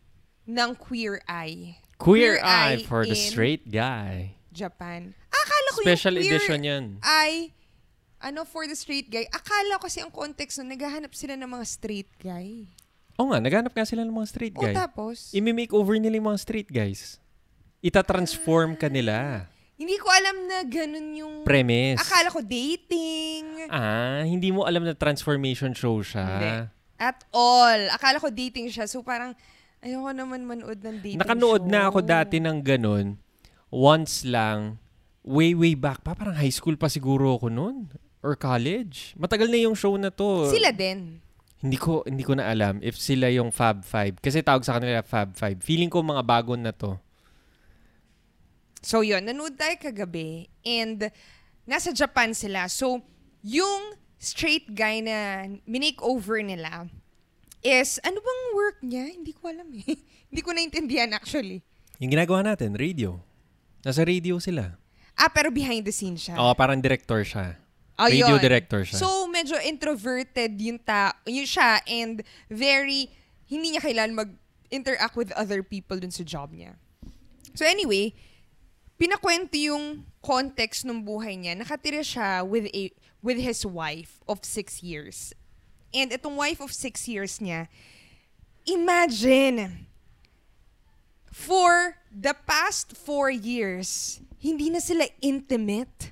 ng 0.48 0.70
Queer 0.76 1.20
Eye. 1.28 1.80
Queer, 1.96 2.40
Eye 2.44 2.84
for 2.84 3.08
the 3.08 3.16
straight 3.16 3.72
guy. 3.72 4.36
Japan. 4.52 5.16
Akala 5.32 5.68
ko 5.76 5.80
Special 5.84 6.16
yung 6.16 6.24
Queer 6.24 6.36
edition 6.36 6.60
yan. 6.64 6.86
Eye, 7.04 7.56
ano, 8.20 8.44
for 8.44 8.68
the 8.68 8.76
straight 8.76 9.08
guy. 9.08 9.28
Akala 9.32 9.80
ko 9.80 9.88
kasi 9.88 10.04
ang 10.04 10.12
context 10.12 10.60
nun, 10.60 10.72
naghahanap 10.72 11.16
sila 11.16 11.40
ng 11.40 11.48
mga 11.48 11.66
straight 11.68 12.12
guy. 12.20 12.68
Oo 13.16 13.32
nga, 13.32 13.40
naghanap 13.40 13.72
nga 13.72 13.88
sila 13.88 14.04
ng 14.04 14.12
mga 14.12 14.28
straight 14.28 14.56
O 14.56 14.62
guy. 14.62 14.76
tapos, 14.76 15.32
Imi-makeover 15.32 15.96
nila 15.98 16.20
yung 16.20 16.30
mga 16.30 16.42
straight 16.42 16.68
guys. 16.68 17.18
Ita-transform 17.80 18.76
ka 18.76 18.90
nila. 18.90 19.48
hindi 19.76 19.96
ko 19.96 20.08
alam 20.08 20.36
na 20.48 20.58
ganun 20.64 21.08
yung... 21.14 21.34
Premise. 21.44 22.00
Akala 22.00 22.28
ko 22.28 22.40
dating. 22.40 23.68
Ah, 23.68 24.24
hindi 24.24 24.50
mo 24.50 24.64
alam 24.64 24.84
na 24.84 24.92
transformation 24.92 25.72
show 25.72 26.00
siya. 26.00 26.24
Hindi. 26.26 26.52
At 26.96 27.24
all. 27.30 27.92
Akala 27.92 28.18
ko 28.18 28.32
dating 28.32 28.72
siya. 28.72 28.88
So 28.88 29.04
parang, 29.04 29.36
ayoko 29.80 30.12
naman 30.12 30.48
manood 30.48 30.80
ng 30.80 30.98
dating 31.00 31.20
Nakanood 31.20 31.64
show. 31.64 31.72
na 31.72 31.80
ako 31.88 32.00
dati 32.02 32.40
ng 32.40 32.58
ganun. 32.64 33.20
Once 33.68 34.24
lang. 34.24 34.80
Way, 35.22 35.52
way 35.54 35.74
back 35.76 36.00
pa. 36.02 36.16
Parang 36.16 36.34
high 36.34 36.50
school 36.50 36.76
pa 36.76 36.88
siguro 36.88 37.36
ako 37.36 37.52
noon. 37.52 37.92
Or 38.24 38.34
college. 38.34 39.12
Matagal 39.14 39.52
na 39.52 39.60
yung 39.60 39.76
show 39.76 39.94
na 39.96 40.08
to. 40.08 40.48
Sila 40.50 40.72
din. 40.72 41.20
Hindi 41.66 41.82
ko 41.82 42.06
hindi 42.06 42.22
ko 42.22 42.38
na 42.38 42.46
alam 42.46 42.78
if 42.86 42.94
sila 42.94 43.26
yung 43.34 43.50
Fab 43.50 43.82
Five. 43.82 44.22
Kasi 44.22 44.46
tawag 44.46 44.62
sa 44.62 44.78
kanila 44.78 45.02
Fab 45.02 45.34
Five. 45.34 45.66
Feeling 45.66 45.90
ko 45.90 46.06
mga 46.06 46.22
bago 46.22 46.54
na 46.54 46.70
to. 46.70 47.02
So 48.86 49.02
yun, 49.02 49.26
nanood 49.26 49.58
tayo 49.58 49.74
kagabi. 49.82 50.46
And 50.62 51.10
nasa 51.66 51.90
Japan 51.90 52.38
sila. 52.38 52.70
So, 52.70 53.02
yung 53.42 53.98
straight 54.22 54.70
guy 54.70 55.02
na 55.02 55.50
minake-over 55.66 56.46
nila 56.46 56.86
is, 57.66 57.98
ano 58.06 58.22
bang 58.22 58.44
work 58.54 58.78
niya? 58.86 59.06
Hindi 59.10 59.34
ko 59.34 59.50
alam 59.50 59.66
eh. 59.74 59.98
Hindi 60.30 60.42
ko 60.46 60.50
naintindihan 60.54 61.10
actually. 61.18 61.66
Yung 61.98 62.14
ginagawa 62.14 62.46
natin, 62.46 62.78
radio. 62.78 63.18
Nasa 63.82 64.06
radio 64.06 64.38
sila. 64.38 64.78
Ah, 65.18 65.34
pero 65.34 65.50
behind 65.50 65.82
the 65.82 65.94
scenes 65.94 66.22
siya. 66.30 66.38
Oo, 66.38 66.54
parang 66.54 66.78
director 66.78 67.26
siya. 67.26 67.58
Ah, 67.96 68.12
radio 68.12 68.36
yun. 68.36 68.44
director 68.44 68.84
siya. 68.84 69.00
So, 69.00 69.28
medyo 69.32 69.56
introverted 69.64 70.60
yung 70.60 70.80
ta 70.84 71.16
yun 71.24 71.48
siya 71.48 71.80
and 71.88 72.24
very, 72.52 73.08
hindi 73.48 73.76
niya 73.76 73.82
kailan 73.82 74.12
mag-interact 74.12 75.16
with 75.16 75.32
other 75.34 75.64
people 75.64 75.96
dun 75.96 76.12
sa 76.12 76.28
job 76.28 76.52
niya. 76.52 76.76
So 77.56 77.64
anyway, 77.64 78.12
pinakwento 79.00 79.56
yung 79.56 80.04
context 80.20 80.84
ng 80.84 81.08
buhay 81.08 81.40
niya. 81.40 81.56
Nakatira 81.56 82.04
siya 82.04 82.44
with, 82.44 82.68
a, 82.76 82.92
with 83.24 83.40
his 83.40 83.64
wife 83.66 84.20
of 84.28 84.44
six 84.44 84.84
years. 84.84 85.32
And 85.96 86.12
itong 86.12 86.36
wife 86.36 86.60
of 86.60 86.76
six 86.76 87.08
years 87.08 87.40
niya, 87.40 87.72
imagine, 88.68 89.88
for 91.32 91.96
the 92.12 92.36
past 92.44 92.92
four 92.92 93.32
years, 93.32 94.20
hindi 94.44 94.70
na 94.70 94.84
sila 94.84 95.08
intimate. 95.24 96.12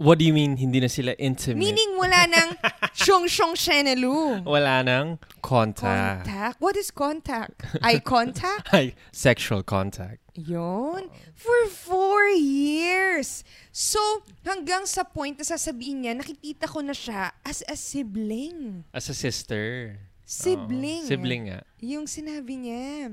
What 0.00 0.18
do 0.18 0.24
you 0.24 0.34
mean, 0.34 0.56
hindi 0.56 0.80
na 0.80 0.88
sila 0.88 1.12
intimate? 1.20 1.62
Meaning 1.62 1.94
wala 1.94 2.26
nang 2.26 2.50
syong-syong 3.04 3.54
shenelu. 3.54 4.42
Wala 4.42 4.82
nang 4.82 5.20
contact. 5.44 6.26
Contact? 6.26 6.56
What 6.58 6.74
is 6.74 6.90
contact? 6.90 7.62
Eye 7.84 8.00
contact? 8.02 8.72
Ay, 8.76 8.96
sexual 9.12 9.62
contact. 9.62 10.18
Yun. 10.34 11.12
For 11.36 11.68
four 11.68 12.24
years. 12.34 13.44
So, 13.70 14.00
hanggang 14.42 14.88
sa 14.88 15.04
point 15.04 15.36
na 15.36 15.44
sasabihin 15.44 16.02
niya, 16.02 16.16
nakikita 16.16 16.66
ko 16.66 16.80
na 16.80 16.96
siya 16.96 17.36
as 17.44 17.60
a 17.68 17.76
sibling. 17.76 18.82
As 18.96 19.12
a 19.12 19.14
sister. 19.14 20.00
Sibling. 20.24 21.04
Oo, 21.04 21.10
sibling 21.12 21.42
nga. 21.52 21.60
Yung 21.84 22.08
sinabi 22.08 22.56
niya. 22.56 23.12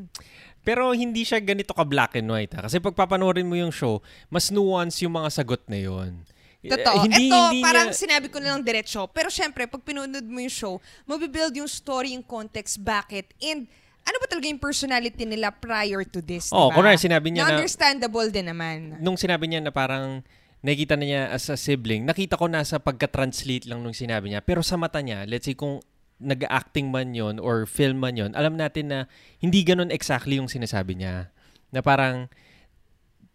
Pero 0.64 0.96
hindi 0.96 1.28
siya 1.28 1.44
ganito 1.44 1.76
ka 1.76 1.84
black 1.84 2.16
and 2.16 2.32
white 2.32 2.56
ha. 2.56 2.64
Kasi 2.66 2.80
pag 2.80 2.96
papanoorin 2.96 3.44
mo 3.44 3.60
yung 3.60 3.76
show, 3.76 4.00
mas 4.32 4.48
nuance 4.50 5.04
yung 5.04 5.20
mga 5.20 5.30
sagot 5.30 5.60
na 5.68 5.76
yun. 5.76 6.24
Totoo. 6.62 6.96
Eh, 6.98 7.04
hindi, 7.08 7.26
Ito, 7.28 7.40
hindi 7.50 7.64
parang 7.64 7.88
niya- 7.88 7.96
sinabi 7.98 8.28
ko 8.28 8.38
na 8.38 8.52
lang 8.52 8.62
diretsyo. 8.62 9.08
Pero 9.08 9.28
syempre, 9.28 9.64
pag 9.64 9.80
pinunod 9.80 10.22
mo 10.22 10.40
yung 10.40 10.52
show, 10.52 10.76
mabibuild 11.06 11.56
yung 11.56 11.68
story, 11.68 12.12
yung 12.12 12.24
context, 12.24 12.80
bakit, 12.80 13.32
and 13.40 13.64
ano 14.02 14.16
ba 14.18 14.28
talaga 14.28 14.48
yung 14.48 14.60
personality 14.60 15.24
nila 15.24 15.52
prior 15.52 16.04
to 16.04 16.20
this, 16.20 16.50
Oo, 16.50 16.68
diba? 16.68 16.76
kunwari 16.76 16.98
sinabi 16.98 17.28
niya 17.30 17.46
na- 17.46 17.56
understandable 17.56 18.28
din 18.28 18.48
naman. 18.48 19.00
nung 19.00 19.16
sinabi 19.16 19.48
niya 19.48 19.62
na 19.62 19.70
parang 19.70 20.20
nakita 20.60 20.98
na 20.98 21.06
niya 21.06 21.22
as 21.30 21.48
a 21.48 21.56
sibling, 21.56 22.04
nakita 22.04 22.36
ko 22.36 22.46
na 22.46 22.60
sa 22.62 22.76
pagka-translate 22.78 23.64
lang 23.64 23.80
nung 23.80 23.96
sinabi 23.96 24.28
niya. 24.28 24.42
Pero 24.42 24.60
sa 24.60 24.76
mata 24.76 25.00
niya, 25.00 25.24
let's 25.24 25.46
say 25.46 25.56
kung 25.56 25.80
nag-acting 26.20 26.92
man 26.92 27.16
yon 27.16 27.40
or 27.40 27.64
film 27.64 28.04
man 28.04 28.20
yon, 28.20 28.36
alam 28.36 28.60
natin 28.60 28.92
na 28.92 29.00
hindi 29.40 29.64
ganun 29.64 29.88
exactly 29.88 30.36
yung 30.36 30.52
sinasabi 30.52 31.00
niya. 31.00 31.32
Na 31.72 31.80
parang 31.80 32.28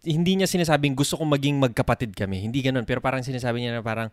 hindi 0.05 0.37
niya 0.37 0.47
sinasabing 0.47 0.93
gusto 0.93 1.17
kong 1.17 1.33
maging 1.33 1.57
magkapatid 1.59 2.13
kami. 2.13 2.45
Hindi 2.45 2.61
ganun. 2.61 2.85
Pero 2.85 3.01
parang 3.01 3.25
sinasabi 3.25 3.65
niya 3.65 3.81
na 3.81 3.83
parang 3.83 4.09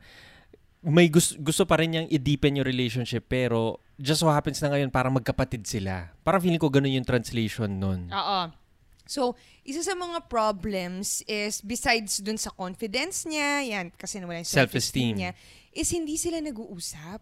may 0.81 1.12
gusto, 1.13 1.38
gusto 1.38 1.63
pa 1.69 1.77
rin 1.77 1.93
niyang 1.93 2.10
i-deepen 2.10 2.57
yung 2.57 2.65
relationship 2.65 3.29
pero 3.29 3.77
just 4.01 4.25
so 4.25 4.31
happens 4.33 4.57
na 4.65 4.74
ngayon 4.74 4.89
parang 4.89 5.13
magkapatid 5.13 5.62
sila. 5.62 6.10
Parang 6.25 6.41
feeling 6.41 6.57
ko 6.57 6.74
ganun 6.74 6.89
yung 6.89 7.05
translation 7.05 7.77
nun. 7.77 8.10
Oo. 8.10 8.41
So, 9.05 9.36
isa 9.67 9.83
sa 9.83 9.91
mga 9.93 10.25
problems 10.31 11.19
is, 11.27 11.60
besides 11.62 12.24
dun 12.24 12.39
sa 12.39 12.48
confidence 12.55 13.27
niya, 13.27 13.60
yan, 13.62 13.86
kasi 13.91 14.24
nawala 14.24 14.39
yung 14.39 14.48
Self-esteem. 14.48 14.71
self-esteem 14.71 15.12
niya, 15.19 15.31
is 15.75 15.89
hindi 15.91 16.15
sila 16.15 16.39
nag-uusap. 16.39 17.19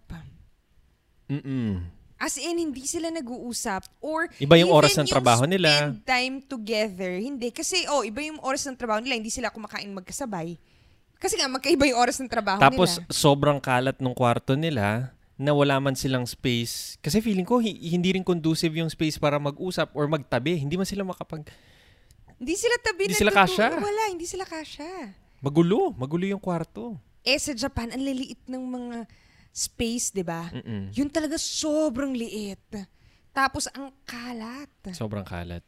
Mm-mm. 1.33 1.99
As 2.19 2.35
in, 2.35 2.59
hindi 2.59 2.83
sila 2.83 3.07
nag-uusap. 3.09 3.88
Or, 4.03 4.27
Iba 4.35 4.59
yung 4.59 4.69
oras 4.69 4.91
ng 4.93 5.07
trabaho 5.07 5.47
nila. 5.47 5.88
spend 5.89 6.03
time 6.03 6.35
together. 6.43 7.15
Hindi. 7.15 7.47
Kasi, 7.49 7.88
oh, 7.88 8.03
iba 8.03 8.19
yung 8.19 8.43
oras 8.43 8.67
ng 8.67 8.75
trabaho 8.75 8.99
nila. 8.99 9.15
Hindi 9.15 9.31
sila 9.31 9.47
kumakain 9.47 9.88
magkasabay. 9.89 10.59
Kasi 11.15 11.35
nga, 11.35 11.47
magkaiba 11.47 11.88
yung 11.88 11.95
oras 11.97 12.19
ng 12.19 12.27
trabaho 12.27 12.59
Tapos 12.59 12.99
nila. 12.99 13.07
sobrang 13.09 13.57
kalat 13.57 13.95
ng 13.97 14.11
kwarto 14.11 14.55
nila 14.55 15.15
na 15.35 15.51
wala 15.51 15.79
man 15.79 15.95
silang 15.95 16.23
space. 16.23 16.99
Kasi 16.99 17.19
feeling 17.19 17.43
ko 17.43 17.59
hi- 17.59 17.88
hindi 17.89 18.11
rin 18.11 18.23
conducive 18.23 18.75
yung 18.75 18.88
space 18.88 19.15
para 19.15 19.39
mag-usap 19.39 19.88
or 19.93 20.03
magtabi. 20.05 20.59
Hindi 20.59 20.75
man 20.75 20.83
sila 20.83 21.07
makapag... 21.07 21.47
Hindi 22.35 22.55
sila 22.55 22.75
tabi 22.79 23.03
Hindi 23.05 23.15
na 23.15 23.21
sila 23.21 23.31
kasya. 23.33 23.67
Wala, 23.79 24.03
hindi 24.07 24.23
sila 24.23 24.43
kasya. 24.43 25.15
Magulo. 25.39 25.95
Magulo 25.95 26.23
yung 26.23 26.39
kwarto. 26.39 26.99
Eh, 27.23 27.35
sa 27.35 27.51
Japan, 27.51 27.91
ang 27.91 27.99
liliit 27.99 28.43
ng 28.43 28.59
mga 28.59 28.97
space, 29.51 30.13
di 30.13 30.24
ba? 30.24 30.48
Mm-mm. 30.53 30.94
Yun 30.94 31.10
talaga 31.10 31.36
sobrang 31.36 32.13
liit. 32.13 32.62
Tapos 33.34 33.68
ang 33.75 33.94
kalat. 34.06 34.70
Sobrang 34.94 35.25
kalat. 35.25 35.65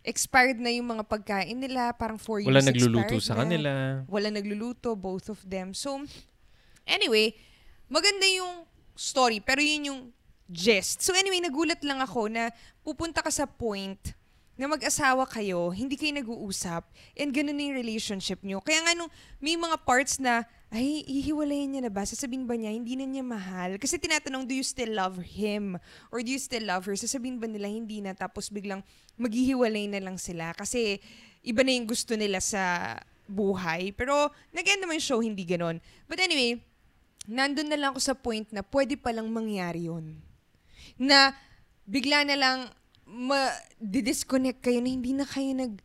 Expired 0.00 0.56
na 0.56 0.72
yung 0.72 0.88
mga 0.88 1.04
pagkain 1.04 1.56
nila. 1.56 1.92
Parang 1.92 2.16
four 2.16 2.40
Wala 2.40 2.60
years 2.60 2.68
nagluluto 2.72 3.16
expired 3.16 3.24
sa 3.24 3.34
na. 3.36 3.40
kanila. 3.44 3.70
Wala 4.08 4.28
nagluluto, 4.32 4.96
both 4.96 5.28
of 5.28 5.40
them. 5.44 5.76
So, 5.76 6.00
anyway, 6.88 7.36
maganda 7.88 8.24
yung 8.24 8.64
story. 8.96 9.44
Pero 9.44 9.60
yun 9.60 9.92
yung 9.92 10.00
gist. 10.50 11.00
So 11.06 11.14
anyway, 11.14 11.38
nagulat 11.38 11.80
lang 11.86 12.02
ako 12.02 12.26
na 12.26 12.50
pupunta 12.82 13.22
ka 13.22 13.30
sa 13.30 13.46
point 13.46 14.18
na 14.60 14.68
mag-asawa 14.68 15.24
kayo, 15.24 15.72
hindi 15.72 15.96
kayo 15.96 16.12
nag-uusap, 16.20 16.84
and 17.16 17.32
ganun 17.32 17.56
na 17.56 17.64
yung 17.64 17.80
relationship 17.80 18.44
nyo. 18.44 18.60
Kaya 18.60 18.84
nga 18.84 18.92
nung 18.92 19.08
may 19.40 19.56
mga 19.56 19.80
parts 19.88 20.20
na, 20.20 20.44
ay, 20.70 21.02
hihiwalayan 21.02 21.74
niya 21.74 21.82
na 21.82 21.92
ba? 21.92 22.06
Sasabihin 22.06 22.46
ba 22.46 22.54
niya, 22.54 22.70
hindi 22.70 22.94
na 22.94 23.02
niya 23.02 23.26
mahal? 23.26 23.74
Kasi 23.74 23.98
tinatanong, 23.98 24.46
do 24.46 24.54
you 24.54 24.62
still 24.62 24.94
love 24.94 25.18
him? 25.18 25.74
Or 26.14 26.22
do 26.22 26.30
you 26.30 26.38
still 26.38 26.62
love 26.62 26.86
her? 26.86 26.94
Sasabihin 26.94 27.42
ba 27.42 27.50
nila, 27.50 27.66
hindi 27.66 27.98
na, 27.98 28.14
tapos 28.14 28.54
biglang 28.54 28.86
maghihiwalay 29.18 29.90
na 29.90 29.98
lang 29.98 30.14
sila. 30.14 30.54
Kasi 30.54 31.02
iba 31.42 31.66
na 31.66 31.74
yung 31.74 31.90
gusto 31.90 32.14
nila 32.14 32.38
sa 32.38 32.94
buhay. 33.26 33.90
Pero, 33.98 34.30
nag-end 34.54 34.86
naman 34.86 35.02
yung 35.02 35.08
show, 35.10 35.18
hindi 35.18 35.42
ganon. 35.42 35.82
But 36.06 36.22
anyway, 36.22 36.62
nandun 37.26 37.66
na 37.66 37.74
lang 37.74 37.90
ako 37.98 38.00
sa 38.06 38.14
point 38.14 38.46
na 38.54 38.62
pwede 38.62 38.94
palang 38.94 39.26
mangyari 39.26 39.90
yun. 39.90 40.22
Na 40.94 41.34
bigla 41.82 42.22
na 42.22 42.38
lang 42.38 42.58
ma-disconnect 43.10 44.62
kayo 44.62 44.78
na 44.78 44.90
hindi 44.94 45.10
na 45.18 45.26
kayo 45.26 45.50
nag 45.50 45.82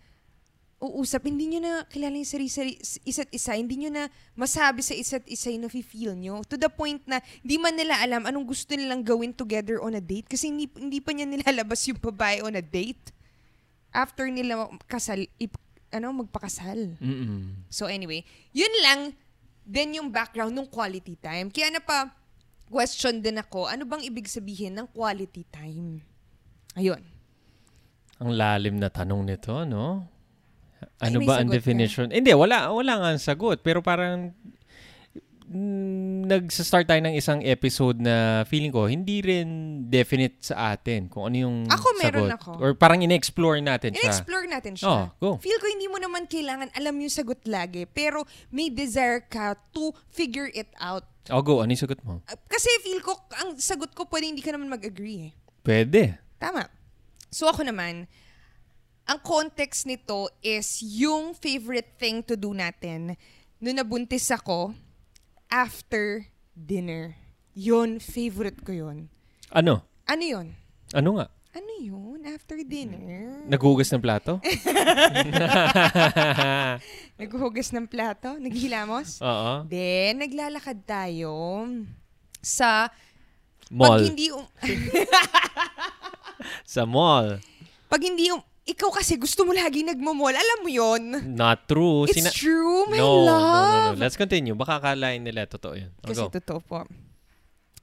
uusap, 0.80 1.26
hindi 1.26 1.56
nyo 1.56 1.60
na 1.64 1.74
kilala 1.88 2.20
yung 2.20 2.28
sarili, 2.28 2.76
isa't 3.08 3.32
isa, 3.32 3.56
hindi 3.56 3.80
nyo 3.80 3.92
na 3.96 4.04
masabi 4.36 4.84
sa 4.84 4.92
isa't 4.92 5.24
isa 5.26 5.50
yung 5.50 5.68
nafe-feel 5.68 6.14
nyo. 6.14 6.44
To 6.52 6.60
the 6.60 6.68
point 6.68 7.00
na 7.08 7.24
hindi 7.42 7.56
man 7.56 7.74
nila 7.80 7.96
alam 8.04 8.28
anong 8.28 8.46
gusto 8.46 8.76
nilang 8.76 9.02
gawin 9.02 9.32
together 9.32 9.80
on 9.80 9.96
a 9.96 10.04
date 10.04 10.28
kasi 10.28 10.52
hindi, 10.52 10.68
hindi 10.76 11.00
pa 11.00 11.16
niya 11.16 11.26
nilalabas 11.26 11.88
yung 11.88 12.00
babae 12.00 12.44
on 12.44 12.60
a 12.60 12.64
date 12.64 13.16
after 13.96 14.28
nila 14.28 14.68
kasal, 14.86 15.24
ip, 15.40 15.56
ano, 15.96 16.12
magpakasal. 16.12 17.00
Mm-mm. 17.00 17.66
So 17.72 17.88
anyway, 17.88 18.28
yun 18.52 18.72
lang 18.84 19.16
din 19.64 20.04
yung 20.04 20.12
background 20.12 20.52
ng 20.54 20.68
quality 20.68 21.16
time. 21.18 21.48
Kaya 21.50 21.72
na 21.72 21.80
pa 21.80 22.12
question 22.68 23.24
din 23.24 23.40
ako, 23.40 23.72
ano 23.72 23.88
bang 23.88 24.04
ibig 24.04 24.28
sabihin 24.28 24.76
ng 24.76 24.92
quality 24.92 25.48
time? 25.48 26.04
Ayun. 26.76 27.00
Ang 28.20 28.32
lalim 28.36 28.76
na 28.76 28.92
tanong 28.92 29.24
nito, 29.24 29.64
no? 29.64 30.15
Ano 31.00 31.22
ba 31.24 31.40
ang 31.40 31.48
sagot 31.48 31.52
ka? 31.52 31.58
definition? 31.58 32.08
Hindi, 32.12 32.32
wala, 32.34 32.70
wala 32.72 32.94
nga 33.00 33.08
ang 33.16 33.22
sagot. 33.22 33.62
Pero 33.62 33.80
parang 33.82 34.32
mm, 35.46 36.26
nagsa-start 36.26 36.90
tayo 36.90 37.02
ng 37.06 37.16
isang 37.16 37.40
episode 37.46 38.02
na 38.02 38.44
feeling 38.50 38.74
ko 38.74 38.90
hindi 38.90 39.22
rin 39.22 39.48
definite 39.88 40.42
sa 40.42 40.74
atin 40.74 41.06
kung 41.06 41.30
ano 41.30 41.38
yung 41.38 41.56
Ako, 41.70 41.88
meron 42.02 42.28
sagot. 42.30 42.38
ako. 42.42 42.52
Or 42.60 42.70
parang 42.74 43.06
in-explore 43.06 43.62
natin 43.62 43.94
siya. 43.94 44.02
In-explore 44.10 44.46
natin 44.50 44.74
siya. 44.74 44.90
Oh, 44.90 45.06
go. 45.22 45.30
Feel 45.38 45.58
ko 45.62 45.68
hindi 45.70 45.86
mo 45.86 46.02
naman 46.02 46.26
kailangan 46.26 46.74
alam 46.74 46.98
yung 46.98 47.14
sagot 47.14 47.42
lagi, 47.46 47.86
pero 47.86 48.26
may 48.50 48.74
desire 48.74 49.22
ka 49.26 49.54
to 49.72 49.94
figure 50.10 50.50
it 50.52 50.70
out. 50.82 51.06
Oh, 51.30 51.42
go. 51.42 51.62
Ano 51.62 51.74
yung 51.74 51.82
sagot 51.82 52.02
mo? 52.06 52.22
Uh, 52.26 52.38
Kasi 52.46 52.70
feel 52.86 53.02
ko, 53.02 53.18
ang 53.38 53.58
sagot 53.58 53.94
ko, 53.94 54.06
pwede 54.10 54.30
hindi 54.30 54.46
ka 54.46 54.54
naman 54.54 54.70
mag-agree 54.70 55.30
eh. 55.30 55.32
Pwede. 55.66 56.22
Tama. 56.38 56.70
So 57.34 57.50
ako 57.50 57.66
naman, 57.66 58.06
ang 59.06 59.22
context 59.22 59.86
nito 59.86 60.26
is 60.42 60.82
yung 60.82 61.38
favorite 61.38 61.94
thing 62.02 62.26
to 62.26 62.34
do 62.34 62.58
natin 62.58 63.14
nung 63.62 63.78
nabuntis 63.78 64.34
ako 64.34 64.74
after 65.46 66.26
dinner. 66.58 67.14
Yun, 67.54 68.02
favorite 68.02 68.66
ko 68.66 68.74
yun. 68.74 69.08
Ano? 69.54 69.86
Ano 70.10 70.24
yun? 70.26 70.58
Ano 70.92 71.22
nga? 71.22 71.30
Ano 71.56 71.72
yun? 71.80 72.20
After 72.28 72.60
dinner? 72.66 73.46
Naghugas 73.48 73.88
ng 73.94 74.02
plato? 74.04 74.42
Naghuhugas 77.22 77.72
ng 77.72 77.88
plato? 77.88 78.36
Naghilamos? 78.36 79.24
Oo. 79.24 79.64
Then, 79.70 80.20
naglalakad 80.20 80.84
tayo 80.84 81.64
sa... 82.42 82.92
Mall. 83.72 83.88
Pag 83.88 84.02
hindi... 84.12 84.26
Um, 84.34 84.46
Sa 86.68 86.84
mall. 86.84 87.40
pag 87.88 88.02
hindi... 88.04 88.28
Um, 88.34 88.44
ikaw 88.66 88.90
kasi 88.90 89.14
gusto 89.16 89.46
mo 89.46 89.54
lagi 89.54 89.86
nagmo-mall. 89.86 90.34
Alam 90.34 90.60
mo 90.66 90.70
yon 90.70 91.04
Not 91.38 91.70
true. 91.70 92.10
It's 92.10 92.18
Sina- 92.18 92.34
true, 92.34 92.90
my 92.90 92.98
no, 92.98 93.06
no, 93.06 93.14
no, 93.22 93.26
love. 93.30 93.94
no. 93.94 94.02
Let's 94.02 94.18
continue. 94.18 94.58
Baka 94.58 94.82
akalain 94.82 95.22
nila 95.22 95.46
totoo 95.46 95.78
yun. 95.78 95.94
Oh, 96.02 96.10
Kasi 96.10 96.22
go. 96.26 96.34
totoo 96.34 96.60
po. 96.60 96.80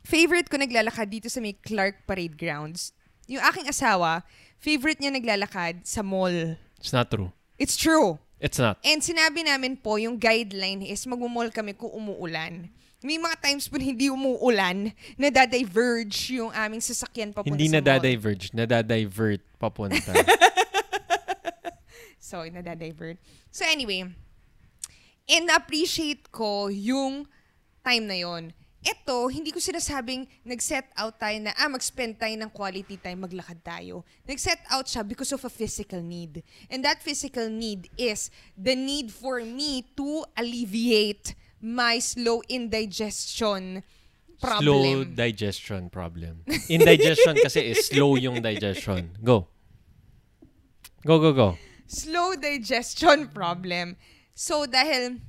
Favorite 0.03 0.51
ko 0.51 0.59
naglalakad 0.59 1.07
dito 1.07 1.31
sa 1.31 1.39
may 1.39 1.55
Clark 1.55 2.03
Parade 2.03 2.35
Grounds. 2.35 2.91
Yung 3.31 3.39
aking 3.41 3.71
asawa, 3.71 4.27
favorite 4.59 4.99
niya 4.99 5.15
naglalakad 5.15 5.87
sa 5.87 6.03
mall. 6.03 6.59
It's 6.83 6.91
not 6.91 7.07
true. 7.07 7.31
It's 7.55 7.79
true. 7.79 8.19
It's 8.43 8.59
not. 8.59 8.83
And 8.83 8.99
sinabi 8.99 9.47
namin 9.47 9.79
po, 9.79 10.03
yung 10.03 10.19
guideline 10.19 10.83
is 10.83 11.07
magmumall 11.07 11.55
kami 11.55 11.79
kung 11.79 11.95
umuulan. 11.95 12.67
May 12.99 13.19
mga 13.19 13.39
times 13.39 13.71
po 13.71 13.79
na 13.79 13.87
hindi 13.87 14.11
umuulan, 14.11 14.91
nadadiverge 15.15 16.39
yung 16.39 16.51
aming 16.51 16.83
sasakyan 16.83 17.31
papunta 17.31 17.51
Hindi 17.51 17.67
sa 17.67 17.71
mall. 17.71 17.87
nadadiverge. 17.87 18.45
Nadadivert 18.51 19.43
papunta. 19.59 20.11
So, 22.23 22.47
nadadivert. 22.47 23.19
So, 23.51 23.67
anyway, 23.67 24.07
and 25.27 25.47
appreciate 25.51 26.31
ko 26.31 26.71
yung 26.71 27.27
time 27.83 28.07
na 28.07 28.23
yon. 28.23 28.55
Ito, 28.83 29.31
hindi 29.31 29.51
ko 29.51 29.59
sinasabing 29.59 30.27
nag-set 30.47 30.91
out 30.99 31.19
tayo 31.19 31.39
na, 31.39 31.51
ah, 31.59 31.71
mag-spend 31.71 32.19
tayo 32.19 32.35
ng 32.35 32.51
quality 32.51 32.99
time, 32.99 33.27
maglakad 33.27 33.59
tayo. 33.63 34.07
Nag-set 34.27 34.63
out 34.71 34.87
siya 34.87 35.03
because 35.03 35.35
of 35.35 35.43
a 35.43 35.51
physical 35.51 35.99
need. 35.99 36.47
And 36.71 36.87
that 36.87 37.03
physical 37.03 37.51
need 37.51 37.91
is 37.99 38.31
the 38.55 38.79
need 38.79 39.11
for 39.11 39.43
me 39.43 39.87
to 39.99 40.27
alleviate 40.39 41.35
my 41.59 41.99
slow 41.99 42.43
indigestion 42.51 43.83
problem. 44.43 44.67
Slow 44.67 45.05
digestion 45.11 45.91
problem. 45.91 46.43
Indigestion 46.71 47.39
kasi 47.39 47.71
is 47.71 47.87
slow 47.87 48.19
yung 48.19 48.43
digestion. 48.43 49.15
Go. 49.23 49.47
Go, 51.07 51.19
go, 51.19 51.31
go. 51.35 51.59
Slow 51.93 52.33
digestion 52.33 53.29
problem. 53.37 54.01
So, 54.33 54.65
dahil 54.65 55.21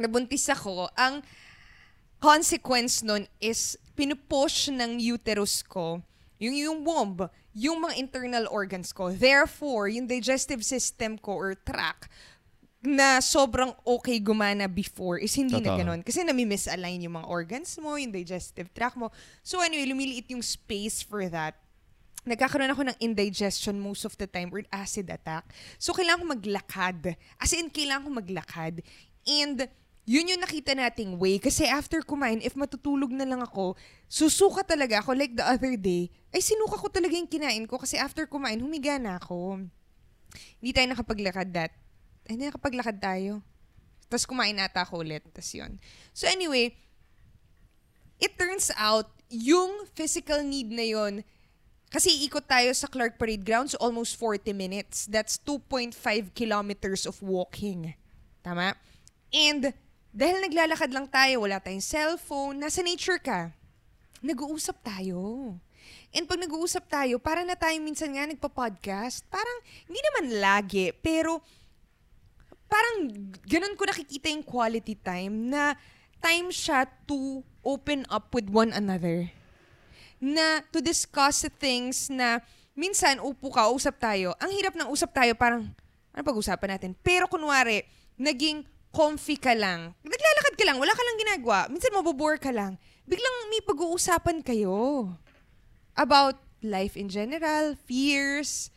nabuntis 0.00 0.48
ako, 0.48 0.88
ang 0.96 1.20
consequence 2.16 3.04
nun 3.04 3.28
is 3.38 3.76
pinupush 3.92 4.72
ng 4.72 4.96
uterus 4.96 5.60
ko, 5.60 6.00
yung, 6.40 6.56
yung 6.56 6.78
womb, 6.86 7.28
yung 7.52 7.84
mga 7.84 7.94
internal 8.00 8.48
organs 8.48 8.96
ko. 8.96 9.12
Therefore, 9.12 9.90
yung 9.92 10.08
digestive 10.08 10.64
system 10.64 11.20
ko 11.20 11.36
or 11.36 11.52
tract, 11.52 12.08
na 12.78 13.18
sobrang 13.18 13.74
okay 13.82 14.22
gumana 14.22 14.70
before 14.70 15.18
is 15.18 15.34
hindi 15.34 15.58
na 15.58 15.74
Totoo. 15.74 15.78
ganun. 15.82 16.00
Kasi 16.06 16.22
nami-misalign 16.22 17.02
yung 17.02 17.18
mga 17.18 17.26
organs 17.26 17.74
mo, 17.82 17.98
yung 17.98 18.14
digestive 18.14 18.70
tract 18.70 18.94
mo. 18.94 19.10
So 19.42 19.58
anyway, 19.58 19.90
lumiliit 19.90 20.30
yung 20.30 20.46
space 20.46 21.02
for 21.02 21.26
that 21.26 21.58
nagkakaroon 22.26 22.72
ako 22.72 22.82
ng 22.88 22.96
indigestion 22.98 23.78
most 23.78 24.02
of 24.02 24.14
the 24.18 24.26
time 24.26 24.50
or 24.50 24.62
acid 24.72 25.10
attack. 25.12 25.50
So, 25.76 25.94
kailangan 25.94 26.22
ko 26.22 26.26
maglakad. 26.34 27.00
As 27.38 27.52
in, 27.54 27.70
kailangan 27.70 28.08
ko 28.08 28.10
maglakad. 28.18 28.74
And, 29.28 29.68
yun 30.08 30.32
yung 30.32 30.40
nakita 30.40 30.72
nating 30.72 31.20
way. 31.20 31.36
Kasi 31.36 31.68
after 31.68 32.00
kumain, 32.00 32.40
if 32.40 32.56
matutulog 32.56 33.12
na 33.12 33.28
lang 33.28 33.44
ako, 33.44 33.76
susuka 34.08 34.64
talaga 34.64 35.04
ako. 35.04 35.12
Like 35.12 35.36
the 35.36 35.44
other 35.44 35.76
day, 35.76 36.08
ay 36.32 36.40
sinuka 36.40 36.80
ko 36.80 36.88
talaga 36.88 37.12
yung 37.12 37.28
kinain 37.28 37.68
ko 37.68 37.76
kasi 37.76 38.00
after 38.00 38.24
kumain, 38.24 38.56
humiga 38.56 38.96
na 38.96 39.20
ako. 39.20 39.68
Hindi 40.64 40.70
tayo 40.72 40.88
nakapaglakad 40.96 41.52
that. 41.52 41.76
Ay, 42.24 42.40
hindi 42.40 42.48
nakapaglakad 42.48 42.96
tayo. 42.96 43.44
Tapos 44.08 44.24
kumain 44.24 44.56
ata 44.56 44.80
ako 44.80 45.04
ulit. 45.04 45.28
Tapos 45.28 45.52
yun. 45.52 45.76
So 46.16 46.24
anyway, 46.24 46.72
it 48.16 48.32
turns 48.40 48.72
out, 48.80 49.12
yung 49.28 49.84
physical 49.92 50.40
need 50.40 50.72
na 50.72 50.88
yun, 50.88 51.20
kasi 51.88 52.12
ikot 52.28 52.44
tayo 52.44 52.68
sa 52.76 52.84
Clark 52.84 53.16
Parade 53.16 53.40
Grounds 53.40 53.72
almost 53.80 54.20
40 54.20 54.52
minutes. 54.52 55.08
That's 55.08 55.40
2.5 55.40 55.96
kilometers 56.36 57.08
of 57.08 57.16
walking. 57.24 57.96
Tama? 58.44 58.76
And 59.32 59.72
dahil 60.12 60.44
naglalakad 60.44 60.92
lang 60.92 61.08
tayo, 61.08 61.48
wala 61.48 61.60
tayong 61.60 61.84
cellphone, 61.84 62.60
nasa 62.60 62.84
nature 62.84 63.20
ka, 63.20 63.52
nag-uusap 64.20 64.84
tayo. 64.84 65.56
And 66.12 66.24
pag 66.28 66.40
nag-uusap 66.40 66.88
tayo, 66.88 67.16
para 67.20 67.44
na 67.44 67.56
tayo 67.56 67.76
minsan 67.80 68.12
nga 68.12 68.24
nagpa-podcast. 68.24 69.24
Parang, 69.28 69.58
hindi 69.88 70.00
naman 70.00 70.40
lagi, 70.40 70.92
pero 70.92 71.40
parang 72.68 73.08
ganun 73.48 73.76
ko 73.76 73.88
nakikita 73.88 74.28
yung 74.28 74.44
quality 74.44 74.92
time 75.00 75.48
na 75.48 75.72
time 76.20 76.52
siya 76.52 76.84
to 77.08 77.40
open 77.64 78.04
up 78.12 78.28
with 78.36 78.48
one 78.52 78.76
another 78.76 79.32
na 80.18 80.62
to 80.74 80.82
discuss 80.82 81.46
things 81.58 82.10
na 82.10 82.42
minsan 82.78 83.18
upo 83.18 83.50
ka, 83.50 83.70
usap 83.70 83.98
tayo. 83.98 84.34
Ang 84.38 84.54
hirap 84.54 84.74
ng 84.78 84.90
usap 84.90 85.10
tayo, 85.14 85.34
parang, 85.34 85.66
ano 86.14 86.22
pag-usapan 86.22 86.78
natin? 86.78 86.90
Pero 87.02 87.26
kunwari, 87.26 87.82
naging 88.18 88.62
comfy 88.94 89.38
ka 89.38 89.54
lang. 89.54 89.94
Naglalakad 90.02 90.54
ka 90.54 90.64
lang, 90.66 90.76
wala 90.78 90.94
ka 90.94 91.02
lang 91.02 91.16
ginagawa. 91.18 91.58
Minsan 91.70 91.94
mabobore 91.94 92.38
ka 92.38 92.54
lang. 92.54 92.78
Biglang 93.06 93.36
may 93.50 93.62
pag-uusapan 93.62 94.42
kayo. 94.42 95.10
About 95.98 96.38
life 96.62 96.94
in 96.94 97.10
general, 97.10 97.74
fears. 97.86 98.70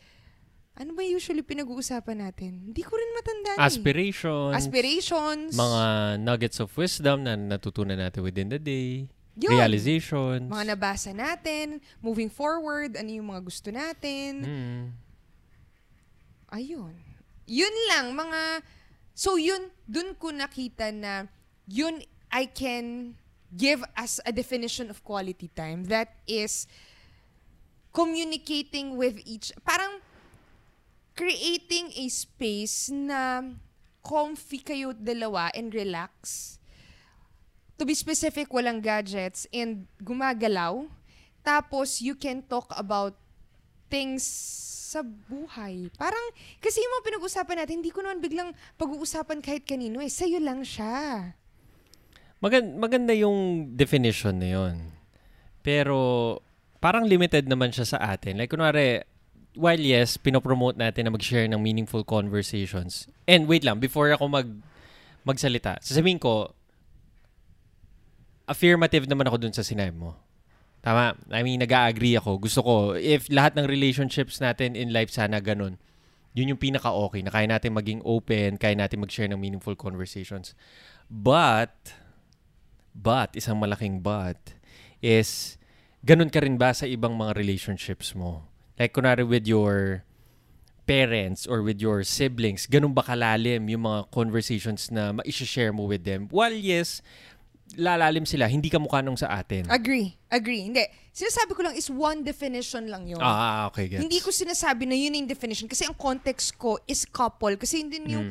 Ano 0.77 0.95
ba 0.95 1.03
usually 1.03 1.43
pinag-uusapan 1.43 2.25
natin? 2.25 2.71
Hindi 2.71 2.81
ko 2.81 2.95
rin 2.95 3.11
matandaan 3.13 3.59
eh. 3.59 3.67
Aspirations. 3.69 4.55
Aspirations. 4.55 5.51
Mga 5.53 5.83
nuggets 6.23 6.57
of 6.63 6.71
wisdom 6.73 7.27
na 7.27 7.35
natutunan 7.37 7.99
natin 7.99 8.23
within 8.23 8.49
the 8.49 8.57
day. 8.57 9.05
Yun. 9.39 9.55
Realizations. 9.55 10.51
Mga 10.51 10.65
nabasa 10.75 11.15
natin, 11.15 11.79
moving 12.03 12.27
forward, 12.27 12.99
ano 12.99 13.07
yung 13.07 13.31
mga 13.31 13.41
gusto 13.47 13.71
natin. 13.71 14.31
Mm. 14.43 14.83
Ayun. 16.51 16.95
Yun 17.47 17.75
lang, 17.87 18.11
mga... 18.11 18.63
So 19.15 19.39
yun, 19.39 19.71
dun 19.87 20.15
ko 20.15 20.31
nakita 20.35 20.91
na 20.91 21.27
yun 21.67 22.03
I 22.31 22.47
can 22.47 23.15
give 23.51 23.83
as 23.95 24.23
a 24.23 24.31
definition 24.31 24.87
of 24.91 25.03
quality 25.03 25.51
time. 25.51 25.87
That 25.87 26.15
is 26.27 26.67
communicating 27.95 28.99
with 28.99 29.19
each... 29.23 29.55
Parang 29.63 29.99
creating 31.15 31.91
a 31.95 32.07
space 32.07 32.87
na 32.91 33.43
comfy 34.03 34.59
kayo 34.63 34.95
dalawa 34.95 35.51
and 35.55 35.71
relax. 35.75 36.57
To 37.81 37.89
be 37.89 37.97
specific, 37.97 38.53
walang 38.53 38.77
gadgets 38.77 39.49
and 39.49 39.89
gumagalaw. 40.05 40.85
Tapos, 41.41 41.97
you 41.97 42.13
can 42.13 42.45
talk 42.45 42.69
about 42.77 43.17
things 43.89 44.21
sa 44.93 45.01
buhay. 45.01 45.89
Parang, 45.97 46.21
kasi 46.61 46.77
yung 46.77 46.93
mga 47.01 47.05
pinag-usapan 47.09 47.57
natin, 47.57 47.81
hindi 47.81 47.89
ko 47.89 48.05
naman 48.05 48.21
biglang 48.21 48.53
pag-uusapan 48.77 49.41
kahit 49.41 49.65
kanino 49.65 49.97
eh. 49.97 50.13
Sa'yo 50.13 50.37
lang 50.37 50.61
siya. 50.61 51.33
Magan- 52.37 52.77
maganda 52.77 53.17
yung 53.17 53.73
definition 53.73 54.37
na 54.37 54.49
yun. 54.61 54.93
Pero, 55.65 56.37
parang 56.77 57.09
limited 57.09 57.49
naman 57.49 57.73
siya 57.73 57.97
sa 57.97 58.13
atin. 58.13 58.37
Like, 58.37 58.53
kunwari, 58.53 59.01
while 59.57 59.81
yes, 59.81 60.21
pinopromote 60.21 60.77
natin 60.77 61.09
na 61.09 61.17
mag-share 61.17 61.49
ng 61.49 61.57
meaningful 61.57 62.05
conversations. 62.05 63.09
And 63.25 63.49
wait 63.49 63.65
lang, 63.65 63.81
before 63.81 64.13
ako 64.13 64.29
mag 64.29 64.53
magsalita, 65.25 65.81
sasabihin 65.81 66.21
ko, 66.21 66.53
affirmative 68.49 69.05
naman 69.05 69.27
ako 69.29 69.37
dun 69.47 69.53
sa 69.55 69.65
sinabi 69.65 69.93
mo. 69.93 70.17
Tama. 70.81 71.13
I 71.29 71.45
mean, 71.45 71.61
nag-agree 71.61 72.17
ako. 72.17 72.41
Gusto 72.41 72.59
ko, 72.65 72.75
if 72.97 73.29
lahat 73.29 73.53
ng 73.53 73.69
relationships 73.69 74.41
natin 74.41 74.73
in 74.73 74.89
life 74.89 75.13
sana 75.13 75.37
ganun, 75.37 75.77
yun 76.33 76.55
yung 76.55 76.61
pinaka-okay, 76.61 77.21
na 77.21 77.29
kaya 77.29 77.45
natin 77.45 77.75
maging 77.75 78.01
open, 78.01 78.57
kaya 78.57 78.73
natin 78.73 79.03
mag-share 79.03 79.29
ng 79.29 79.37
meaningful 79.37 79.77
conversations. 79.77 80.57
But, 81.11 81.93
but, 82.95 83.35
isang 83.35 83.59
malaking 83.59 84.01
but, 84.01 84.57
is, 85.03 85.59
ganun 86.01 86.31
ka 86.31 86.41
rin 86.41 86.55
ba 86.55 86.71
sa 86.73 86.87
ibang 86.87 87.13
mga 87.13 87.35
relationships 87.35 88.15
mo? 88.17 88.47
Like, 88.79 88.95
kunwari 88.95 89.27
with 89.27 89.45
your 89.45 90.01
parents 90.89 91.45
or 91.45 91.61
with 91.61 91.77
your 91.77 92.01
siblings, 92.07 92.65
ganun 92.65 92.95
ba 92.95 93.05
kalalim 93.05 93.69
yung 93.69 93.85
mga 93.85 94.09
conversations 94.09 94.89
na 94.89 95.11
ma-share 95.11 95.75
mo 95.75 95.85
with 95.85 96.07
them? 96.07 96.31
While 96.31 96.55
yes, 96.55 97.03
lalalim 97.77 98.27
sila, 98.27 98.47
hindi 98.47 98.67
ka 98.67 98.79
mukha 98.79 98.99
nung 99.03 99.19
sa 99.19 99.31
atin. 99.31 99.67
Agree. 99.71 100.15
Agree. 100.31 100.67
Hindi. 100.67 100.83
Sinasabi 101.11 101.51
ko 101.55 101.61
lang 101.63 101.75
is 101.75 101.91
one 101.91 102.23
definition 102.23 102.87
lang 102.87 103.03
yun. 103.07 103.19
Ah, 103.19 103.67
okay, 103.67 103.91
gets. 103.91 104.01
Hindi 104.03 104.19
ko 104.23 104.31
sinasabi 104.31 104.87
na 104.87 104.95
yun 104.95 105.15
yung 105.15 105.27
definition 105.27 105.67
kasi 105.67 105.83
ang 105.83 105.95
context 105.95 106.55
ko 106.55 106.79
is 106.87 107.03
couple. 107.03 107.55
Kasi 107.59 107.83
yun 107.83 107.89
din 107.91 108.05
yung 108.07 108.25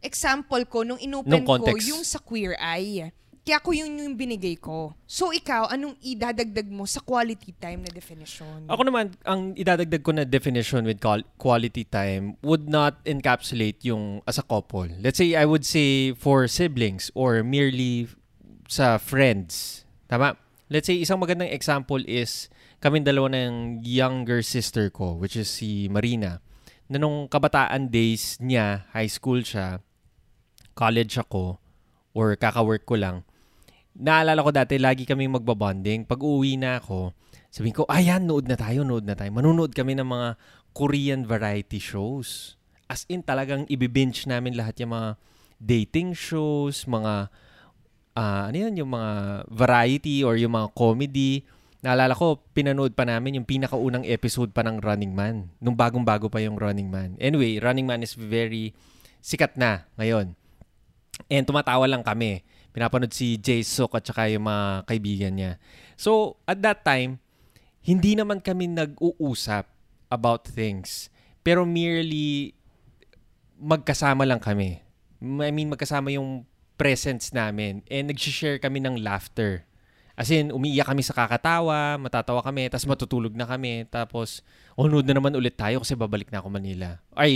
example 0.00 0.64
ko 0.64 0.82
nung 0.82 1.00
inopen. 1.00 1.28
Nung 1.28 1.44
ko 1.44 1.76
yung 1.76 2.02
sa 2.04 2.18
queer 2.18 2.56
eye. 2.56 3.12
Kaya 3.42 3.58
ko 3.58 3.74
yun 3.74 3.90
yung 3.98 4.14
binigay 4.14 4.54
ko. 4.54 4.94
So 5.02 5.34
ikaw, 5.34 5.66
anong 5.66 5.98
idadagdag 5.98 6.70
mo 6.70 6.86
sa 6.86 7.02
quality 7.02 7.50
time 7.58 7.82
na 7.82 7.90
definition? 7.90 8.70
Ako 8.70 8.86
naman, 8.86 9.18
ang 9.26 9.58
idadagdag 9.58 9.98
ko 9.98 10.14
na 10.14 10.22
definition 10.22 10.86
with 10.86 11.02
qual- 11.02 11.26
quality 11.42 11.82
time 11.82 12.38
would 12.46 12.70
not 12.70 13.02
encapsulate 13.02 13.82
yung 13.82 14.22
as 14.30 14.38
a 14.38 14.46
couple. 14.46 14.86
Let's 15.02 15.18
say, 15.18 15.34
I 15.34 15.42
would 15.42 15.66
say 15.66 16.14
for 16.14 16.46
siblings 16.46 17.10
or 17.18 17.42
merely 17.42 18.06
sa 18.68 18.98
friends. 18.98 19.82
Tama? 20.06 20.36
Let's 20.72 20.88
say, 20.88 20.96
isang 20.96 21.20
magandang 21.20 21.52
example 21.52 22.00
is 22.08 22.48
kami 22.82 23.04
dalawa 23.04 23.30
ng 23.32 23.84
younger 23.84 24.40
sister 24.40 24.88
ko, 24.88 25.14
which 25.14 25.36
is 25.36 25.46
si 25.46 25.86
Marina. 25.86 26.40
Na 26.88 26.98
nung 26.98 27.28
kabataan 27.28 27.92
days 27.92 28.40
niya, 28.40 28.88
high 28.90 29.10
school 29.10 29.44
siya, 29.44 29.84
college 30.72 31.20
ako, 31.20 31.60
or 32.12 32.36
kaka-work 32.36 32.84
ko 32.84 32.96
lang, 32.96 33.24
naalala 33.96 34.40
ko 34.40 34.50
dati, 34.52 34.80
lagi 34.80 35.04
kami 35.04 35.28
magbabonding. 35.28 36.08
Pag 36.08 36.20
uwi 36.24 36.56
na 36.56 36.80
ako, 36.80 37.12
sabihin 37.52 37.76
ko, 37.76 37.84
ayan, 37.88 38.24
nood 38.24 38.48
na 38.48 38.56
tayo, 38.56 38.84
nood 38.84 39.04
na 39.04 39.16
tayo. 39.16 39.28
Manunood 39.32 39.76
kami 39.76 39.96
ng 39.96 40.08
mga 40.08 40.28
Korean 40.72 41.28
variety 41.28 41.76
shows. 41.76 42.56
As 42.88 43.04
in, 43.12 43.20
talagang 43.20 43.68
ibibinge 43.68 44.24
namin 44.24 44.56
lahat 44.56 44.80
yung 44.80 44.96
mga 44.96 45.10
dating 45.60 46.16
shows, 46.16 46.88
mga, 46.88 47.28
ah, 48.16 48.48
ano 48.48 48.56
yun, 48.68 48.74
yung 48.84 48.90
mga 48.92 49.12
variety 49.48 50.24
or 50.24 50.36
yung 50.36 50.52
mga 50.56 50.68
comedy. 50.76 51.44
Naalala 51.82 52.14
ko, 52.14 52.38
pinanood 52.54 52.94
pa 52.94 53.02
namin 53.02 53.42
yung 53.42 53.46
pinakaunang 53.48 54.06
episode 54.06 54.54
pa 54.54 54.62
ng 54.62 54.78
Running 54.78 55.12
Man. 55.12 55.50
Nung 55.58 55.74
bagong-bago 55.74 56.30
pa 56.30 56.38
yung 56.38 56.54
Running 56.54 56.88
Man. 56.88 57.18
Anyway, 57.18 57.58
Running 57.58 57.88
Man 57.88 58.06
is 58.06 58.14
very 58.14 58.70
sikat 59.18 59.58
na 59.58 59.86
ngayon. 59.98 60.38
And 61.26 61.44
tumatawa 61.44 61.86
lang 61.90 62.06
kami. 62.06 62.46
Pinapanood 62.72 63.12
si 63.12 63.36
Jay 63.36 63.60
Sok 63.60 63.98
at 64.00 64.04
saka 64.06 64.32
yung 64.32 64.48
mga 64.48 64.88
kaibigan 64.88 65.32
niya. 65.36 65.52
So, 65.98 66.40
at 66.48 66.62
that 66.64 66.86
time, 66.86 67.20
hindi 67.82 68.14
naman 68.14 68.40
kami 68.40 68.70
nag-uusap 68.70 69.66
about 70.08 70.46
things. 70.46 71.10
Pero 71.42 71.66
merely 71.66 72.54
magkasama 73.58 74.22
lang 74.22 74.38
kami. 74.38 74.78
I 75.22 75.50
mean, 75.54 75.70
magkasama 75.70 76.10
yung 76.14 76.46
presence 76.82 77.30
namin. 77.30 77.86
And 77.86 78.10
nag-share 78.10 78.58
kami 78.58 78.82
ng 78.82 78.98
laughter. 78.98 79.62
As 80.18 80.28
in, 80.34 80.50
umiiyak 80.50 80.90
kami 80.90 81.06
sa 81.06 81.14
kakatawa, 81.14 81.96
matatawa 81.96 82.42
kami, 82.42 82.66
tapos 82.66 82.90
matutulog 82.90 83.32
na 83.32 83.46
kami. 83.46 83.86
Tapos, 83.86 84.42
unod 84.74 85.06
na 85.06 85.14
naman 85.14 85.32
ulit 85.38 85.54
tayo 85.54 85.78
kasi 85.80 85.94
babalik 85.94 86.28
na 86.34 86.42
ako 86.42 86.50
Manila. 86.50 86.98
Ay, 87.14 87.32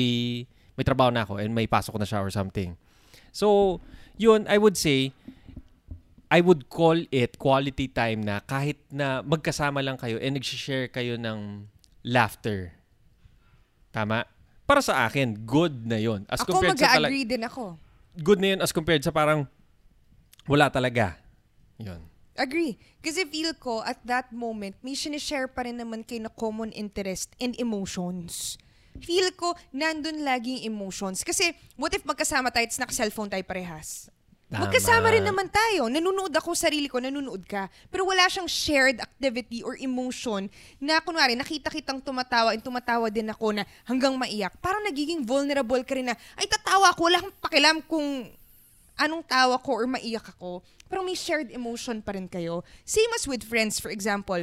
may 0.75 0.83
trabaho 0.83 1.15
na 1.15 1.23
ako 1.23 1.39
and 1.39 1.55
may 1.55 1.71
pasok 1.71 1.95
na 1.97 2.05
siya 2.05 2.21
or 2.21 2.29
something. 2.35 2.75
So, 3.31 3.79
yun, 4.19 4.45
I 4.51 4.59
would 4.59 4.75
say, 4.75 5.15
I 6.27 6.43
would 6.43 6.67
call 6.67 6.99
it 7.15 7.39
quality 7.39 7.87
time 7.87 8.27
na 8.27 8.43
kahit 8.43 8.83
na 8.91 9.23
magkasama 9.23 9.79
lang 9.79 9.97
kayo 9.97 10.19
and 10.19 10.35
nag-share 10.37 10.91
kayo 10.91 11.15
ng 11.15 11.71
laughter. 12.03 12.75
Tama? 13.95 14.27
Para 14.67 14.83
sa 14.83 15.07
akin, 15.07 15.47
good 15.47 15.87
na 15.87 16.03
yon 16.03 16.27
As 16.27 16.43
ako 16.43 16.59
compared 16.59 16.77
sa 16.77 16.99
mag-agree 16.99 17.25
din 17.25 17.47
ako. 17.47 17.86
Good 18.21 18.41
na 18.41 18.57
yun 18.57 18.61
as 18.65 18.73
compared 18.73 19.05
sa 19.05 19.13
parang 19.13 19.49
wala 20.49 20.71
talaga. 20.73 21.19
Yun. 21.77 22.01
Agree. 22.37 22.77
Kasi 23.01 23.25
feel 23.25 23.57
ko, 23.57 23.81
at 23.81 23.97
that 24.05 24.29
moment, 24.29 24.77
may 24.85 24.93
sinishare 24.93 25.49
pa 25.49 25.65
rin 25.65 25.81
naman 25.81 26.05
kayo 26.05 26.21
na 26.21 26.33
common 26.33 26.69
interest 26.77 27.33
and 27.41 27.57
emotions. 27.57 28.61
Feel 29.01 29.33
ko, 29.33 29.57
nandun 29.73 30.25
laging 30.25 30.65
emotions. 30.65 31.25
Kasi, 31.25 31.57
what 31.77 31.93
if 31.97 32.05
magkasama 32.05 32.53
tayo 32.53 32.69
at 32.69 32.77
naka-cellphone 32.77 33.33
tayo 33.33 33.45
parehas? 33.45 34.09
Tama. 34.57 34.73
Magkasama 34.73 35.13
rin 35.13 35.21
naman 35.21 35.53
tayo. 35.53 35.93
Nanunood 35.93 36.33
ako, 36.33 36.57
sarili 36.57 36.89
ko, 36.89 36.97
nanunood 36.97 37.45
ka. 37.45 37.69
Pero 37.93 38.09
wala 38.09 38.25
siyang 38.25 38.49
shared 38.49 38.97
activity 39.05 39.61
or 39.61 39.77
emotion 39.77 40.49
na, 40.81 40.97
kunwari, 41.05 41.37
nakita 41.37 41.69
kitang 41.69 42.01
tumatawa 42.01 42.57
and 42.57 42.65
tumatawa 42.65 43.13
din 43.13 43.29
ako 43.29 43.53
na 43.53 43.69
hanggang 43.85 44.17
maiyak. 44.17 44.57
Parang 44.65 44.81
nagiging 44.81 45.29
vulnerable 45.29 45.85
ka 45.85 45.93
rin 45.93 46.09
na, 46.09 46.17
ay, 46.41 46.49
tatawa 46.49 46.89
ako, 46.97 47.01
wala 47.13 47.21
kang 47.21 47.37
pakilam 47.37 47.77
kung 47.85 48.33
anong 48.97 49.21
tawa 49.29 49.61
ko 49.61 49.77
or 49.77 49.85
maiyak 49.85 50.25
ako. 50.25 50.65
Pero 50.89 51.05
may 51.05 51.13
shared 51.13 51.53
emotion 51.53 52.01
pa 52.01 52.17
rin 52.17 52.25
kayo. 52.25 52.65
Same 52.89 53.13
as 53.13 53.29
with 53.29 53.45
friends, 53.45 53.77
for 53.77 53.93
example. 53.93 54.41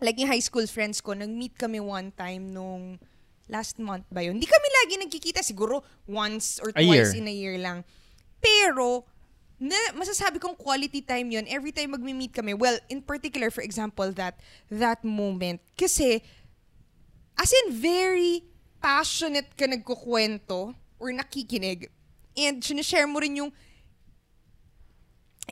Like 0.00 0.16
yung 0.16 0.32
high 0.32 0.40
school 0.40 0.64
friends 0.64 1.04
ko, 1.04 1.12
nag-meet 1.12 1.60
kami 1.60 1.76
one 1.76 2.08
time 2.16 2.48
nung 2.48 2.96
last 3.52 3.76
month 3.76 4.08
ba 4.08 4.24
yun? 4.24 4.40
Hindi 4.40 4.48
kami 4.48 4.68
lagi 4.80 4.94
nagkikita, 4.96 5.44
siguro 5.44 5.84
once 6.08 6.56
or 6.64 6.72
A 6.72 6.80
twice 6.80 7.12
year. 7.12 7.20
in 7.20 7.28
a 7.28 7.34
year 7.36 7.60
lang. 7.60 7.84
Pero, 8.40 9.04
na, 9.62 9.78
masasabi 9.94 10.42
kong 10.42 10.58
quality 10.58 10.98
time 10.98 11.30
yun 11.30 11.46
every 11.46 11.70
time 11.70 11.94
magmi-meet 11.94 12.34
kami. 12.34 12.50
Well, 12.50 12.82
in 12.90 12.98
particular, 12.98 13.54
for 13.54 13.62
example, 13.62 14.10
that 14.18 14.34
that 14.66 15.06
moment. 15.06 15.62
Kasi, 15.78 16.18
as 17.38 17.50
in 17.62 17.70
very 17.70 18.42
passionate 18.82 19.54
ka 19.54 19.70
nagkukwento 19.70 20.74
or 20.98 21.14
nakikinig. 21.14 21.86
And 22.34 22.58
sinishare 22.58 23.06
mo 23.06 23.22
rin 23.22 23.38
yung 23.38 23.54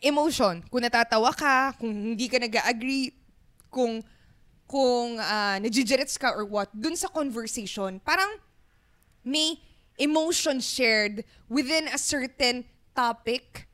emotion. 0.03 0.67
Kung 0.67 0.83
natatawa 0.83 1.31
ka, 1.31 1.79
kung 1.79 1.95
hindi 1.95 2.27
ka 2.27 2.43
nag-agree, 2.43 3.15
kung 3.71 4.03
kung 4.67 5.19
uh, 5.19 5.59
ka 6.19 6.35
or 6.35 6.47
what, 6.47 6.71
dun 6.75 6.95
sa 6.99 7.07
conversation, 7.07 8.03
parang 8.03 8.39
may 9.23 9.59
emotion 9.99 10.59
shared 10.59 11.23
within 11.47 11.87
a 11.91 11.99
certain 11.99 12.67
topic, 12.95 13.70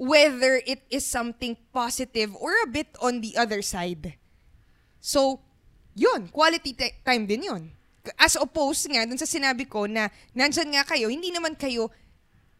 whether 0.00 0.64
it 0.64 0.80
is 0.88 1.04
something 1.04 1.60
positive 1.76 2.32
or 2.40 2.56
a 2.64 2.68
bit 2.72 2.88
on 3.04 3.20
the 3.20 3.36
other 3.36 3.60
side. 3.60 4.16
So, 4.96 5.44
yun, 5.92 6.32
quality 6.32 6.72
ti- 6.72 6.96
time 7.04 7.28
din 7.28 7.44
yun. 7.44 7.62
As 8.16 8.32
opposed 8.40 8.88
nga, 8.88 9.04
dun 9.04 9.20
sa 9.20 9.28
sinabi 9.28 9.68
ko 9.68 9.84
na 9.84 10.08
nandyan 10.32 10.72
nga 10.72 10.88
kayo, 10.88 11.12
hindi 11.12 11.28
naman 11.28 11.52
kayo, 11.52 11.92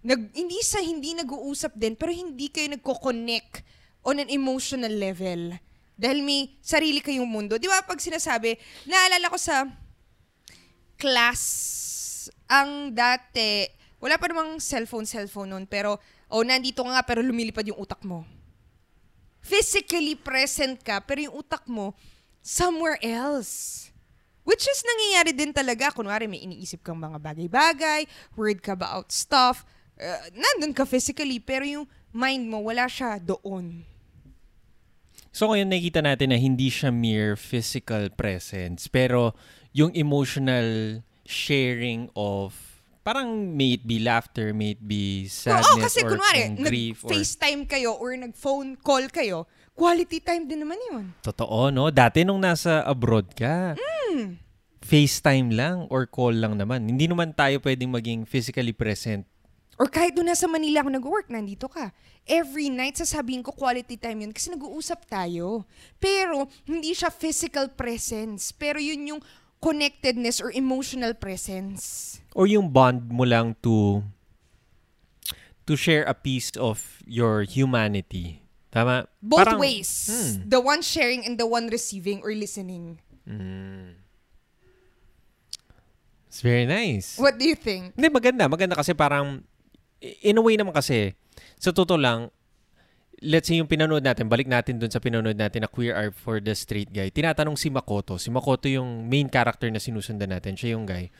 nag, 0.05 0.37
hindi 0.37 0.61
sa 0.61 0.85
hindi 0.85 1.17
nag-uusap 1.17 1.81
din, 1.81 1.97
pero 1.97 2.13
hindi 2.13 2.53
kayo 2.53 2.77
nagko-connect 2.77 3.65
on 4.05 4.21
an 4.21 4.29
emotional 4.29 4.93
level. 4.93 5.57
Dahil 5.97 6.21
may 6.21 6.61
sarili 6.61 7.01
kayong 7.01 7.29
mundo. 7.29 7.57
Di 7.57 7.69
ba 7.69 7.81
pag 7.81 8.01
sinasabi, 8.01 8.57
naalala 8.85 9.33
ko 9.33 9.41
sa 9.41 9.65
class, 11.01 11.41
ang 12.53 12.93
dati, 12.93 13.65
wala 13.97 14.21
pa 14.21 14.29
namang 14.29 14.61
cellphone, 14.61 15.09
cellphone 15.09 15.57
noon, 15.57 15.65
pero, 15.65 15.97
oh, 16.31 16.47
nandito 16.47 16.87
ka 16.87 16.91
nga, 16.95 17.03
pero 17.05 17.21
lumilipad 17.21 17.67
yung 17.67 17.83
utak 17.83 18.01
mo. 18.07 18.25
Physically 19.43 20.15
present 20.15 20.79
ka, 20.81 21.03
pero 21.03 21.27
yung 21.27 21.37
utak 21.43 21.67
mo, 21.67 21.93
somewhere 22.41 22.97
else. 23.03 23.89
Which 24.47 24.65
is 24.65 24.81
nangyayari 24.81 25.33
din 25.37 25.53
talaga. 25.53 25.93
Kunwari, 25.93 26.25
may 26.25 26.41
iniisip 26.41 26.81
kang 26.81 26.97
mga 26.97 27.21
bagay-bagay, 27.21 28.09
worried 28.39 28.65
ka 28.65 28.73
about 28.73 29.13
stuff, 29.13 29.69
uh, 30.01 30.25
nandun 30.33 30.73
ka 30.73 30.89
physically, 30.89 31.39
pero 31.39 31.63
yung 31.67 31.87
mind 32.11 32.49
mo, 32.49 32.65
wala 32.65 32.89
siya 32.89 33.21
doon. 33.21 33.85
So 35.31 35.47
ngayon 35.47 35.71
nakikita 35.71 36.03
natin 36.03 36.35
na 36.35 36.39
hindi 36.43 36.67
siya 36.67 36.91
mere 36.91 37.39
physical 37.39 38.11
presence, 38.11 38.91
pero 38.91 39.39
yung 39.71 39.95
emotional 39.95 41.01
sharing 41.23 42.11
of 42.19 42.70
parang 43.11 43.27
may 43.59 43.75
it 43.75 43.83
be 43.83 43.99
laughter, 43.99 44.55
may 44.55 44.79
it 44.79 44.83
be 44.83 45.27
sadness 45.27 45.67
Oo, 45.67 45.83
kasi 45.83 46.07
or 46.07 46.15
kunwari, 46.15 46.55
grief 46.63 47.03
or 47.03 47.11
nag-FaceTime 47.11 47.67
kayo 47.67 47.99
or 47.99 48.15
nag-phone 48.15 48.79
call 48.79 49.03
kayo, 49.11 49.51
quality 49.75 50.23
time 50.23 50.47
din 50.47 50.63
naman 50.63 50.79
yun. 50.87 51.11
totoo 51.19 51.75
no. 51.75 51.91
Dati 51.91 52.23
nung 52.23 52.39
nasa 52.39 52.87
abroad 52.87 53.35
ka, 53.35 53.75
Hmm. 53.75 54.39
FaceTime 54.81 55.51
lang 55.51 55.91
or 55.91 56.07
call 56.07 56.33
lang 56.33 56.55
naman. 56.55 56.87
Hindi 56.87 57.11
naman 57.11 57.35
tayo 57.35 57.59
pwedeng 57.61 57.91
maging 57.91 58.23
physically 58.25 58.73
present. 58.73 59.27
Or 59.75 59.89
kahit 59.89 60.13
doon 60.13 60.29
nasa 60.29 60.45
Manila 60.45 60.85
ako 60.85 60.91
nag-work, 60.93 61.27
nandito 61.33 61.65
ka. 61.65 61.89
Every 62.29 62.69
night, 62.69 63.01
sasabihin 63.01 63.41
ko 63.41 63.49
quality 63.51 63.97
time 63.97 64.23
yun 64.23 64.33
kasi 64.33 64.53
nag-uusap 64.53 65.09
tayo. 65.09 65.65
Pero, 65.97 66.53
hindi 66.69 66.93
siya 66.93 67.09
physical 67.09 67.73
presence. 67.73 68.53
Pero 68.53 68.77
yun 68.77 69.17
yung 69.17 69.21
connectedness 69.61 70.41
or 70.41 70.51
emotional 70.51 71.13
presence. 71.15 72.19
Or 72.35 72.49
yung 72.49 72.73
bond 72.73 73.13
mo 73.13 73.25
lang 73.25 73.57
to 73.63 74.03
to 75.69 75.77
share 75.77 76.03
a 76.09 76.17
piece 76.17 76.51
of 76.57 76.99
your 77.07 77.45
humanity. 77.45 78.43
Tama? 78.73 79.07
Both 79.23 79.47
Parang- 79.47 79.61
ways. 79.61 79.91
Hmm. 80.09 80.49
The 80.49 80.61
one 80.63 80.83
sharing 80.83 81.27
and 81.27 81.37
the 81.37 81.47
one 81.47 81.69
receiving 81.69 82.23
or 82.25 82.33
listening. 82.35 82.99
Mm. 83.29 83.99
It's 86.31 86.41
very 86.47 86.67
nice. 86.67 87.19
What 87.19 87.39
do 87.39 87.45
you 87.47 87.59
think? 87.59 87.99
Hindi, 87.99 88.09
maganda. 88.11 88.47
Maganda 88.47 88.79
kasi 88.79 88.95
parang, 88.95 89.43
in 90.01 90.39
a 90.39 90.43
way 90.43 90.55
naman 90.55 90.71
kasi, 90.71 91.19
sa 91.59 91.75
totoo 91.75 91.99
lang, 91.99 92.31
let's 93.21 93.49
say 93.49 93.61
yung 93.61 93.69
pinanood 93.69 94.01
natin, 94.01 94.27
balik 94.33 94.49
natin 94.49 94.81
dun 94.81 94.89
sa 94.89 94.99
pinanood 95.01 95.37
natin 95.37 95.65
na 95.65 95.69
Queer 95.69 95.93
Eye 95.93 96.13
for 96.13 96.41
the 96.41 96.57
Straight 96.57 96.89
Guy. 96.89 97.13
Tinatanong 97.13 97.57
si 97.57 97.69
Makoto. 97.69 98.17
Si 98.17 98.33
Makoto 98.33 98.67
yung 98.67 99.07
main 99.07 99.29
character 99.29 99.69
na 99.69 99.81
sinusundan 99.81 100.33
natin. 100.33 100.57
Siya 100.57 100.75
yung 100.77 100.89
guy. 100.89 101.13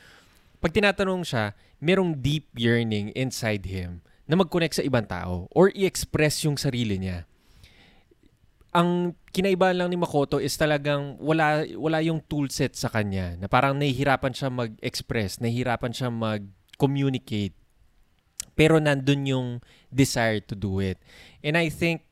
Pag 0.61 0.73
tinatanong 0.73 1.21
siya, 1.25 1.53
merong 1.81 2.17
deep 2.17 2.49
yearning 2.57 3.13
inside 3.13 3.65
him 3.69 4.01
na 4.25 4.37
mag-connect 4.37 4.81
sa 4.81 4.85
ibang 4.85 5.05
tao 5.05 5.49
or 5.53 5.69
i-express 5.73 6.45
yung 6.45 6.57
sarili 6.57 6.97
niya. 6.97 7.25
Ang 8.71 9.19
kinaibahan 9.35 9.77
lang 9.77 9.89
ni 9.91 9.97
Makoto 9.99 10.39
is 10.39 10.55
talagang 10.55 11.19
wala 11.19 11.67
wala 11.75 11.99
yung 11.99 12.23
toolset 12.23 12.71
sa 12.71 12.87
kanya 12.87 13.35
na 13.35 13.51
parang 13.51 13.75
nahihirapan 13.75 14.31
siya 14.31 14.47
mag-express, 14.47 15.43
nahihirapan 15.43 15.91
siya 15.91 16.07
mag-communicate. 16.07 17.57
Pero 18.53 18.77
nandun 18.77 19.21
yung 19.25 19.47
desire 19.89 20.41
to 20.43 20.53
do 20.53 20.79
it. 20.79 20.97
And 21.41 21.57
I 21.57 21.71
think 21.71 22.05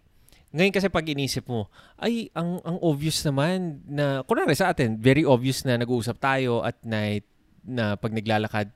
ngayon 0.49 0.73
kasi 0.73 0.89
pag 0.89 1.05
inisip 1.05 1.45
mo, 1.45 1.69
ay 2.01 2.33
ang 2.33 2.57
ang 2.65 2.81
obvious 2.81 3.21
naman 3.21 3.85
na 3.85 4.25
kunwari 4.25 4.57
sa 4.57 4.73
atin, 4.73 4.97
very 4.97 5.21
obvious 5.21 5.61
na 5.61 5.77
nag-uusap 5.77 6.17
tayo 6.17 6.65
at 6.65 6.81
night 6.81 7.21
na 7.61 7.93
pag 7.93 8.09
naglalakad. 8.09 8.73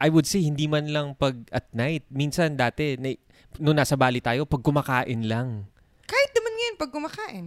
I 0.00 0.08
would 0.08 0.24
say 0.24 0.46
hindi 0.46 0.70
man 0.70 0.86
lang 0.94 1.18
pag 1.18 1.50
at 1.50 1.66
night. 1.74 2.06
Minsan 2.14 2.54
dati 2.54 2.94
na, 2.94 3.10
nung 3.58 3.74
nasa 3.74 3.98
Bali 3.98 4.22
tayo, 4.22 4.46
pag 4.46 4.62
kumakain 4.62 5.26
lang. 5.26 5.66
Kahit 6.06 6.30
naman 6.30 6.52
ngayon 6.54 6.76
pag 6.78 6.90
kumakain. 6.94 7.46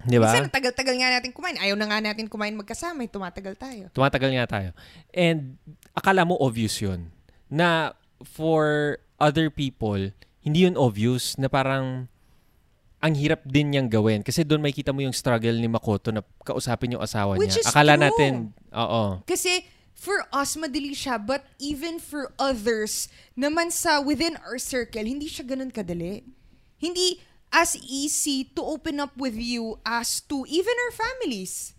Di 0.00 0.16
ba? 0.16 0.32
Minsan, 0.32 0.48
tagal-tagal 0.48 0.96
nga 0.96 1.12
natin 1.12 1.30
kumain. 1.30 1.60
Ayaw 1.60 1.76
na 1.76 1.86
nga 1.86 2.00
natin 2.00 2.24
kumain 2.26 2.56
magkasama. 2.56 3.04
eh, 3.04 3.10
Tumatagal 3.12 3.54
tayo. 3.54 3.84
Tumatagal 3.92 4.30
nga 4.34 4.46
tayo. 4.48 4.70
And 5.12 5.60
akala 5.92 6.24
mo 6.24 6.40
obvious 6.40 6.74
yun. 6.80 7.12
Na 7.52 7.92
for 8.24 8.98
other 9.20 9.48
people, 9.48 10.12
hindi 10.40 10.64
yun 10.64 10.76
obvious 10.76 11.36
na 11.36 11.48
parang 11.48 12.08
ang 13.00 13.16
hirap 13.16 13.40
din 13.48 13.72
niyang 13.72 13.88
gawin. 13.88 14.20
Kasi 14.20 14.44
doon 14.44 14.60
may 14.60 14.76
kita 14.76 14.92
mo 14.92 15.00
yung 15.00 15.16
struggle 15.16 15.56
ni 15.56 15.68
Makoto 15.68 16.12
na 16.12 16.20
kausapin 16.44 16.96
yung 16.96 17.04
asawa 17.04 17.40
Which 17.40 17.56
niya. 17.56 17.64
is 17.64 17.68
Akala 17.68 17.96
true. 17.96 18.04
natin, 18.04 18.32
oo. 18.76 19.24
Kasi 19.24 19.64
for 19.96 20.28
us, 20.32 20.56
madali 20.56 20.92
siya. 20.92 21.16
But 21.16 21.48
even 21.56 21.96
for 21.96 22.36
others, 22.36 23.08
naman 23.32 23.72
sa 23.72 24.04
within 24.04 24.36
our 24.44 24.60
circle, 24.60 25.04
hindi 25.04 25.28
siya 25.28 25.48
ganun 25.48 25.72
kadali. 25.72 26.24
Hindi 26.76 27.20
as 27.50 27.74
easy 27.80 28.46
to 28.54 28.62
open 28.62 29.00
up 29.00 29.16
with 29.16 29.34
you 29.34 29.80
as 29.82 30.20
to 30.28 30.44
even 30.46 30.76
our 30.88 30.94
families. 30.94 31.72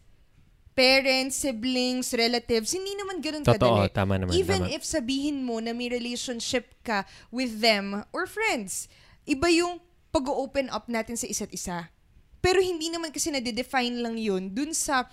Parents, 0.72 1.36
siblings, 1.36 2.16
relatives, 2.16 2.72
hindi 2.72 2.96
naman 2.96 3.20
ganun 3.20 3.44
Totoo, 3.44 3.84
kadali. 3.84 3.92
tama 3.92 4.16
naman, 4.16 4.32
Even 4.34 4.66
tama. 4.66 4.72
if 4.72 4.88
sabihin 4.88 5.44
mo 5.44 5.60
na 5.60 5.76
may 5.76 5.92
relationship 5.92 6.72
ka 6.82 7.04
with 7.28 7.60
them 7.60 8.08
or 8.16 8.24
friends, 8.24 8.88
iba 9.28 9.52
yung 9.52 9.84
pag-open 10.16 10.72
up 10.72 10.88
natin 10.88 11.20
sa 11.20 11.28
isa't 11.28 11.52
isa. 11.52 11.92
Pero 12.40 12.64
hindi 12.64 12.88
naman 12.88 13.12
kasi 13.12 13.30
na-define 13.30 14.00
lang 14.00 14.16
yun 14.16 14.50
dun 14.50 14.72
sa 14.72 15.06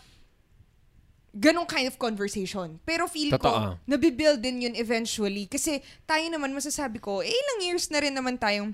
ganong 1.35 1.69
kind 1.69 1.87
of 1.87 1.99
conversation. 2.01 2.81
Pero 2.87 3.07
feel 3.07 3.35
Totoo. 3.35 3.77
ko, 3.77 3.83
nabibuild 3.85 4.41
din 4.41 4.65
yun 4.65 4.75
eventually. 4.75 5.45
Kasi 5.47 5.83
tayo 6.09 6.25
naman, 6.31 6.55
masasabi 6.55 6.99
ko, 6.99 7.21
eh, 7.21 7.31
ilang 7.31 7.61
years 7.69 7.91
na 7.93 8.01
rin 8.01 8.15
naman 8.15 8.39
tayong 8.41 8.73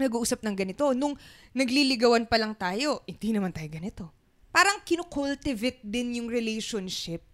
nag-uusap 0.00 0.40
ng 0.42 0.56
ganito. 0.56 0.96
Nung 0.96 1.14
nagliligawan 1.52 2.24
pa 2.24 2.40
lang 2.40 2.56
tayo, 2.56 3.04
hindi 3.04 3.30
naman 3.32 3.52
tayo 3.52 3.68
ganito. 3.68 4.04
Parang 4.52 4.84
kinocultivate 4.84 5.80
din 5.80 6.20
yung 6.20 6.28
relationship 6.28 7.24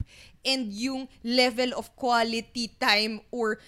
and 0.46 0.70
yung 0.70 1.10
level 1.26 1.74
of 1.74 1.90
quality 1.98 2.70
time 2.78 3.20
or 3.34 3.58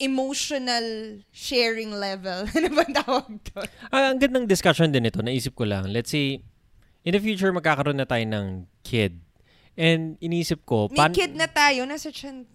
emotional 0.00 1.20
sharing 1.28 1.92
level. 1.92 2.48
ano 2.56 2.68
ba 2.72 2.84
tawag 2.88 3.28
doon? 3.52 3.68
Ah, 3.92 4.10
ang 4.10 4.18
gandang 4.18 4.48
discussion 4.48 4.88
din 4.88 5.04
ito, 5.04 5.20
naisip 5.20 5.52
ko 5.52 5.68
lang. 5.68 5.92
Let's 5.92 6.08
say, 6.08 6.40
in 7.04 7.12
the 7.12 7.20
future, 7.20 7.52
magkakaroon 7.52 8.00
na 8.00 8.08
tayo 8.08 8.24
ng 8.24 8.64
kid. 8.80 9.20
And 9.76 10.16
iniisip 10.18 10.64
ko, 10.64 10.88
May 10.88 10.98
pan- 10.98 11.14
kid 11.14 11.36
na 11.36 11.46
tayo, 11.46 11.84
nasa 11.84 12.08
chan 12.08 12.48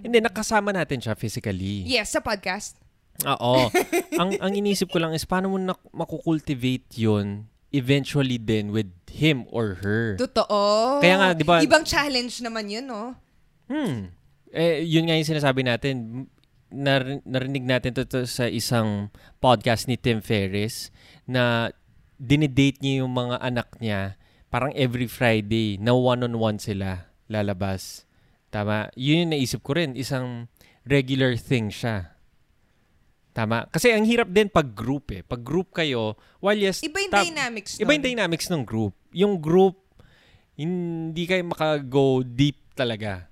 hindi, 0.00 0.16
nakasama 0.16 0.72
natin 0.72 0.98
siya 0.98 1.12
physically. 1.12 1.84
Yes, 1.84 2.16
sa 2.16 2.24
podcast. 2.24 2.80
Oo. 3.28 3.68
ang, 4.20 4.32
ang 4.40 4.52
inisip 4.56 4.88
ko 4.88 4.96
lang 4.96 5.12
is, 5.12 5.28
paano 5.28 5.52
mo 5.52 5.60
na 5.60 5.76
makukultivate 5.92 6.88
yun 6.96 7.44
eventually 7.70 8.38
din 8.38 8.70
with 8.74 8.90
him 9.10 9.46
or 9.50 9.78
her? 9.82 10.18
Totoo. 10.18 10.98
Kaya 11.02 11.14
nga, 11.16 11.28
di 11.34 11.44
ba- 11.46 11.62
Ibang 11.62 11.86
challenge 11.86 12.42
naman 12.42 12.70
yun, 12.70 12.86
no? 12.86 13.14
Hmm. 13.70 14.10
Eh, 14.50 14.82
yun 14.82 15.06
nga 15.06 15.14
yung 15.14 15.30
sinasabi 15.30 15.62
natin. 15.62 16.26
Nar- 16.70 17.22
narinig 17.26 17.66
natin 17.66 17.94
to, 17.94 18.06
to 18.06 18.26
sa 18.26 18.46
isang 18.46 19.10
podcast 19.42 19.90
ni 19.90 19.98
Tim 19.98 20.22
Ferriss 20.22 20.94
na 21.26 21.74
dinidate 22.14 22.78
niya 22.78 23.02
yung 23.02 23.10
mga 23.10 23.42
anak 23.42 23.74
niya 23.82 24.14
parang 24.50 24.74
every 24.74 25.06
Friday 25.06 25.78
na 25.78 25.94
one-on-one 25.94 26.58
sila 26.58 27.10
lalabas. 27.30 28.04
Tama? 28.50 28.90
Yun 28.98 29.26
yung 29.26 29.32
naisip 29.32 29.62
ko 29.62 29.78
rin. 29.78 29.94
Isang 29.94 30.50
regular 30.82 31.38
thing 31.38 31.70
siya. 31.70 32.18
Tama? 33.40 33.64
Kasi 33.72 33.88
ang 33.88 34.04
hirap 34.04 34.28
din 34.28 34.52
pag 34.52 34.68
group 34.68 35.08
eh. 35.16 35.24
Pag 35.24 35.40
group 35.40 35.72
kayo, 35.72 36.12
while 36.44 36.60
yes, 36.60 36.84
Iba 36.84 37.00
yung 37.00 37.08
ta- 37.08 37.24
dynamics 37.24 37.80
Iba 37.80 37.96
yung 37.96 38.04
nun. 38.04 38.10
dynamics 38.12 38.46
ng 38.52 38.62
group. 38.68 38.92
Yung 39.16 39.40
group, 39.40 39.80
hindi 40.60 41.24
kayo 41.24 41.40
maka-go 41.48 42.20
deep 42.20 42.76
talaga. 42.76 43.24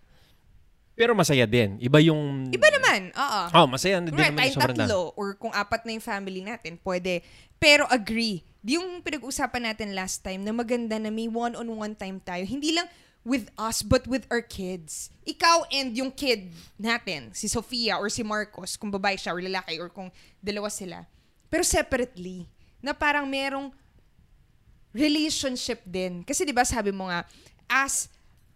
Pero 0.97 1.13
masaya 1.13 1.45
din. 1.45 1.77
Iba 1.79 2.01
yung... 2.01 2.49
Iba 2.49 2.73
naman, 2.73 3.13
oo. 3.13 3.41
Oh, 3.53 3.67
masaya 3.69 4.01
din 4.01 4.17
Right, 4.17 4.33
naman 4.33 4.49
yung 4.49 4.57
sobrang 4.57 4.79
dami. 4.81 4.89
tatlo 4.89 5.13
or 5.15 5.37
kung 5.37 5.53
apat 5.53 5.85
na 5.85 5.93
yung 5.93 6.03
family 6.03 6.41
natin, 6.41 6.81
pwede. 6.81 7.21
Pero 7.61 7.85
agree. 7.87 8.43
Yung 8.65 9.05
pinag-usapan 9.05 9.71
natin 9.71 9.93
last 9.93 10.25
time 10.25 10.41
na 10.41 10.51
maganda 10.51 10.97
na 10.97 11.13
may 11.13 11.29
one-on-one 11.29 11.95
time 11.95 12.19
tayo. 12.19 12.43
Hindi 12.43 12.73
lang 12.75 12.89
with 13.29 13.53
us, 13.61 13.85
but 13.85 14.09
with 14.09 14.25
our 14.33 14.41
kids. 14.41 15.13
Ikaw 15.29 15.69
and 15.69 15.93
yung 15.93 16.09
kid 16.09 16.49
natin, 16.81 17.37
si 17.37 17.45
Sofia 17.45 18.01
or 18.01 18.09
si 18.09 18.25
Marcos, 18.25 18.81
kung 18.81 18.89
babae 18.89 19.21
siya 19.21 19.37
or 19.37 19.45
lalaki 19.45 19.77
or 19.77 19.93
kung 19.93 20.09
dalawa 20.41 20.73
sila. 20.73 21.05
Pero 21.53 21.61
separately, 21.61 22.49
na 22.81 22.97
parang 22.97 23.29
merong 23.29 23.69
relationship 24.97 25.85
din. 25.85 26.25
Kasi 26.25 26.49
'di 26.49 26.57
ba 26.57 26.65
sabi 26.65 26.89
mo 26.89 27.13
nga 27.13 27.29
as 27.69 28.09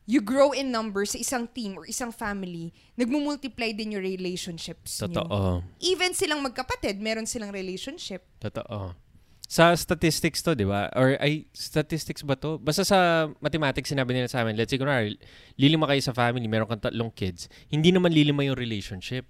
you 0.08 0.18
grow 0.24 0.50
in 0.50 0.72
numbers 0.72 1.14
sa 1.14 1.18
isang 1.20 1.44
team 1.46 1.78
or 1.78 1.86
isang 1.86 2.10
family, 2.10 2.74
nagmumultiply 2.98 3.70
din 3.76 3.94
yung 3.94 4.02
relationships 4.02 4.98
nyo. 5.06 5.22
Totoo. 5.22 5.40
Even 5.78 6.10
silang 6.10 6.42
magkapatid, 6.42 6.98
meron 6.98 7.28
silang 7.28 7.54
relationship. 7.54 8.26
Totoo. 8.42 8.98
Sa 9.52 9.76
statistics 9.76 10.40
to, 10.40 10.56
di 10.56 10.64
ba? 10.64 10.88
Or 10.96 11.20
ay, 11.20 11.44
statistics 11.52 12.24
ba 12.24 12.40
to? 12.40 12.56
Basta 12.56 12.88
sa 12.88 13.28
mathematics 13.44 13.92
sinabi 13.92 14.16
nila 14.16 14.24
sa 14.24 14.40
amin, 14.40 14.56
let's 14.56 14.72
say, 14.72 14.80
kunwari, 14.80 15.20
lilima 15.60 15.84
kayo 15.84 16.00
sa 16.00 16.16
family, 16.16 16.48
meron 16.48 16.64
kang 16.64 16.80
tatlong 16.80 17.12
kids, 17.12 17.52
hindi 17.68 17.92
naman 17.92 18.16
lilima 18.16 18.48
yung 18.48 18.56
relationship. 18.56 19.28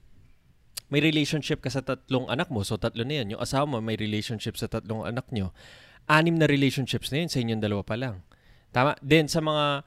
May 0.94 1.02
relationship 1.02 1.58
ka 1.58 1.74
sa 1.74 1.82
tatlong 1.82 2.30
anak 2.30 2.54
mo, 2.54 2.62
so 2.62 2.78
tatlo 2.78 3.02
na 3.02 3.18
yan. 3.18 3.35
Yung 3.35 3.42
asawa 3.42 3.66
mo, 3.66 3.82
may 3.82 3.98
relationship 3.98 4.54
sa 4.54 4.70
tatlong 4.70 5.02
anak 5.02 5.26
nyo. 5.35 5.50
Anim 6.06 6.38
na 6.38 6.46
relationships 6.46 7.11
na 7.11 7.26
yun, 7.26 7.30
sa 7.32 7.42
inyong 7.42 7.58
dalawa 7.58 7.82
pa 7.82 7.98
lang. 7.98 8.22
Tama? 8.70 8.94
Then, 9.02 9.26
sa 9.26 9.42
mga 9.42 9.82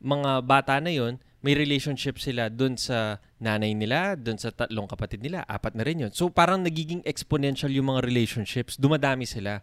mga 0.00 0.30
bata 0.48 0.80
na 0.80 0.96
yon 0.96 1.20
may 1.44 1.52
relationship 1.52 2.16
sila 2.16 2.48
dun 2.48 2.80
sa 2.80 3.20
nanay 3.36 3.76
nila, 3.76 4.16
dun 4.16 4.40
sa 4.40 4.48
tatlong 4.48 4.88
kapatid 4.88 5.20
nila, 5.20 5.44
apat 5.44 5.76
na 5.76 5.84
rin 5.84 6.08
yun. 6.08 6.12
So 6.16 6.32
parang 6.32 6.64
nagiging 6.64 7.04
exponential 7.04 7.68
yung 7.68 7.92
mga 7.92 8.00
relationships, 8.00 8.80
dumadami 8.80 9.28
sila. 9.28 9.60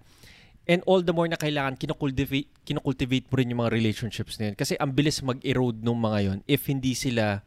And 0.70 0.86
all 0.86 1.02
the 1.02 1.10
more 1.10 1.26
na 1.26 1.42
kailangan 1.42 1.82
kinocultivate, 1.82 2.54
kinocultivate 2.62 3.26
mo 3.34 3.36
rin 3.42 3.50
yung 3.50 3.66
mga 3.66 3.74
relationships 3.74 4.38
na 4.38 4.54
yun. 4.54 4.56
Kasi 4.62 4.78
ang 4.78 4.94
bilis 4.94 5.26
mag-erode 5.26 5.82
nung 5.82 5.98
mga 5.98 6.20
yon 6.22 6.40
if 6.46 6.70
hindi 6.70 6.94
sila, 6.94 7.42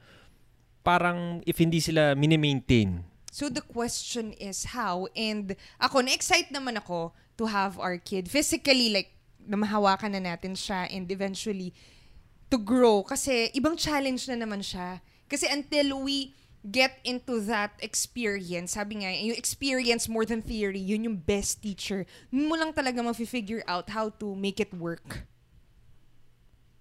parang 0.83 1.39
if 1.47 1.63
hindi 1.63 1.79
sila 1.79 2.19
mini-maintain. 2.19 3.07
So 3.31 3.47
the 3.47 3.63
question 3.63 4.35
is 4.35 4.75
how? 4.75 5.07
And 5.15 5.55
ako, 5.79 6.03
na-excite 6.03 6.51
naman 6.51 6.75
ako 6.83 7.15
to 7.39 7.47
have 7.47 7.79
our 7.79 8.03
kid. 8.03 8.27
Physically, 8.27 8.91
like, 8.91 9.15
na 9.47 9.55
mahawakan 9.61 10.19
na 10.19 10.35
natin 10.35 10.59
siya 10.59 10.89
and 10.91 11.07
eventually 11.13 11.71
to 12.51 12.59
grow. 12.59 13.03
Kasi 13.03 13.51
ibang 13.55 13.77
challenge 13.77 14.29
na 14.29 14.37
naman 14.41 14.61
siya. 14.61 15.01
Kasi 15.29 15.49
until 15.49 16.03
we 16.03 16.35
get 16.65 16.97
into 17.05 17.45
that 17.45 17.77
experience, 17.85 18.73
sabi 18.73 19.05
nga, 19.05 19.13
yung 19.13 19.37
experience 19.37 20.09
more 20.09 20.25
than 20.25 20.41
theory, 20.41 20.81
yun 20.81 21.05
yung 21.05 21.17
best 21.21 21.61
teacher. 21.61 22.09
Yun 22.33 22.49
mo 22.49 22.57
lang 22.57 22.73
talaga 22.73 23.05
ma-figure 23.05 23.61
out 23.69 23.93
how 23.93 24.09
to 24.09 24.33
make 24.33 24.61
it 24.61 24.73
work. 24.73 25.29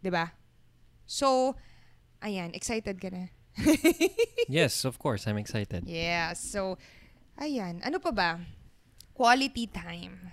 'Di 0.03 0.11
ba? 0.11 0.35
So, 1.03 1.55
ayan, 2.23 2.55
excited 2.55 2.99
ka 2.99 3.11
na? 3.11 3.31
Yes, 4.51 4.83
of 4.83 4.99
course, 4.99 5.23
I'm 5.27 5.39
excited. 5.39 5.87
Yeah, 5.87 6.35
so, 6.35 6.75
ayan. 7.39 7.79
Ano 7.83 7.99
pa 8.03 8.11
ba? 8.11 8.31
Quality 9.15 9.71
time. 9.71 10.31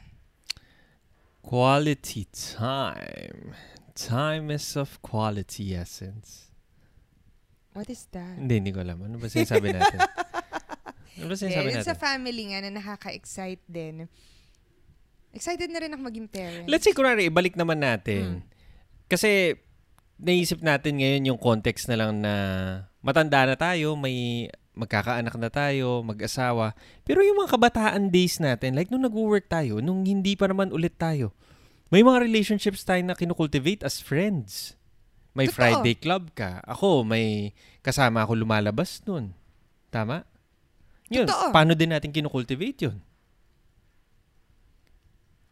Quality 1.42 2.26
time. 2.32 3.54
Time 4.00 4.48
is 4.48 4.74
of 4.74 4.96
quality 5.00 5.74
essence. 5.74 6.48
What 7.72 7.86
is 7.86 8.08
that? 8.10 8.34
Hindi, 8.34 8.54
hindi 8.58 8.72
ko 8.72 8.80
alam. 8.80 8.98
Ano 9.00 9.20
ba 9.20 9.26
sinasabi 9.26 9.70
natin? 9.76 9.98
ano 11.16 11.26
ba 11.26 11.34
sinasabi 11.36 11.68
Yeah, 11.68 11.76
natin? 11.80 11.88
sa 11.88 11.96
family 11.96 12.50
nga 12.50 12.64
na 12.64 12.70
nakaka-excite 12.72 13.62
din. 13.66 14.08
Excited 15.30 15.70
na 15.70 15.78
rin 15.78 15.92
ako 15.92 16.02
maging 16.02 16.26
parent. 16.26 16.66
Let's 16.66 16.82
say, 16.82 16.90
kunwari, 16.90 17.30
ibalik 17.30 17.54
naman 17.54 17.78
natin. 17.78 18.42
Kasi, 19.06 19.54
naisip 20.18 20.58
natin 20.60 20.98
ngayon 20.98 21.30
yung 21.30 21.38
context 21.38 21.86
na 21.86 21.96
lang 21.96 22.18
na 22.18 22.34
matanda 23.00 23.46
na 23.46 23.54
tayo, 23.54 23.94
may 23.94 24.48
magkakaanak 24.74 25.34
na 25.36 25.50
tayo, 25.50 26.02
mag-asawa. 26.02 26.74
Pero 27.04 27.22
yung 27.22 27.38
mga 27.38 27.52
kabataan 27.54 28.10
days 28.10 28.42
natin, 28.42 28.74
like 28.74 28.88
nung 28.88 29.04
nag-work 29.04 29.46
tayo, 29.46 29.78
nung 29.78 30.02
hindi 30.02 30.34
pa 30.34 30.50
naman 30.50 30.72
ulit 30.72 30.96
tayo, 30.96 31.30
may 31.90 32.06
mga 32.06 32.22
relationships 32.22 32.86
tayo 32.86 33.02
na 33.02 33.18
kinukultivate 33.18 33.82
as 33.82 33.98
friends. 33.98 34.78
May 35.34 35.50
Totoo. 35.50 35.58
Friday 35.58 35.94
club 35.98 36.30
ka. 36.34 36.62
Ako, 36.66 37.02
may 37.02 37.54
kasama 37.82 38.22
ako 38.22 38.38
lumalabas 38.38 39.02
nun. 39.06 39.34
Tama? 39.90 40.22
Yun, 41.10 41.26
Totoo. 41.26 41.50
paano 41.50 41.74
din 41.74 41.90
natin 41.90 42.14
kinukultivate 42.14 42.86
yun? 42.86 42.98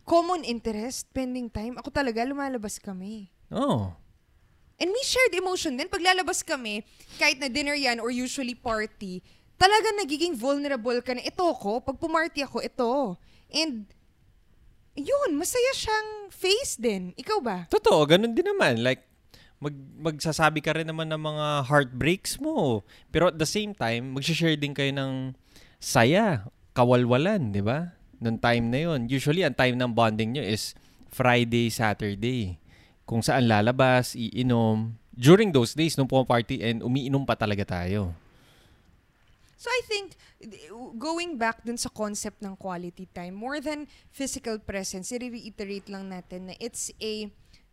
Common 0.07 0.47
interest, 0.47 1.11
spending 1.11 1.51
time. 1.51 1.77
Ako 1.77 1.91
talaga, 1.91 2.23
lumalabas 2.23 2.79
kami. 2.79 3.29
Oh. 3.51 3.93
And 4.79 4.89
may 4.95 5.05
shared 5.05 5.35
emotion 5.35 5.75
din. 5.75 5.91
Pag 5.91 6.07
lalabas 6.07 6.47
kami, 6.47 6.87
kahit 7.19 7.43
na 7.43 7.51
dinner 7.51 7.75
yan 7.75 7.99
or 7.99 8.15
usually 8.15 8.55
party, 8.55 9.21
talaga 9.59 9.91
nagiging 9.99 10.39
vulnerable 10.39 11.03
ka 11.03 11.19
na, 11.19 11.23
ito 11.27 11.43
ko, 11.59 11.83
pag 11.83 11.99
pumarty 11.99 12.47
ako, 12.47 12.63
ito. 12.63 13.19
And, 13.51 13.91
yun, 14.99 15.39
masaya 15.39 15.73
siyang 15.75 16.29
face 16.35 16.75
din. 16.77 17.15
Ikaw 17.15 17.39
ba? 17.39 17.59
Totoo, 17.71 18.05
ganun 18.05 18.35
din 18.35 18.47
naman. 18.47 18.83
Like, 18.83 19.07
mag, 19.63 19.75
magsasabi 19.99 20.63
ka 20.63 20.75
rin 20.75 20.87
naman 20.87 21.11
ng 21.11 21.23
mga 21.23 21.47
heartbreaks 21.67 22.39
mo. 22.43 22.83
Pero 23.15 23.31
at 23.31 23.39
the 23.39 23.47
same 23.47 23.75
time, 23.75 24.15
magsishare 24.15 24.59
din 24.59 24.75
kayo 24.75 24.91
ng 24.95 25.35
saya, 25.79 26.47
kawalwalan, 26.75 27.55
di 27.55 27.63
ba? 27.63 27.95
Noong 28.19 28.39
time 28.43 28.65
na 28.67 28.79
yon 28.91 29.01
Usually, 29.07 29.47
ang 29.47 29.55
time 29.55 29.79
ng 29.79 29.95
bonding 29.95 30.35
nyo 30.35 30.43
is 30.43 30.75
Friday, 31.11 31.71
Saturday. 31.71 32.59
Kung 33.07 33.23
saan 33.23 33.47
lalabas, 33.47 34.19
iinom. 34.19 34.99
During 35.15 35.51
those 35.55 35.75
days, 35.75 35.99
nung 35.99 36.11
party 36.11 36.63
and 36.63 36.83
umiinom 36.83 37.27
pa 37.27 37.35
talaga 37.39 37.67
tayo. 37.67 38.15
So 39.59 39.67
I 39.67 39.83
think 39.91 40.15
going 41.03 41.35
back 41.35 41.67
dun 41.67 41.75
sa 41.75 41.91
concept 41.91 42.39
ng 42.47 42.55
quality 42.55 43.11
time, 43.11 43.35
more 43.35 43.59
than 43.59 43.91
physical 44.15 44.63
presence, 44.63 45.11
i-reiterate 45.11 45.91
lang 45.91 46.15
natin 46.15 46.47
na 46.47 46.55
it's 46.63 46.95
a 47.03 47.27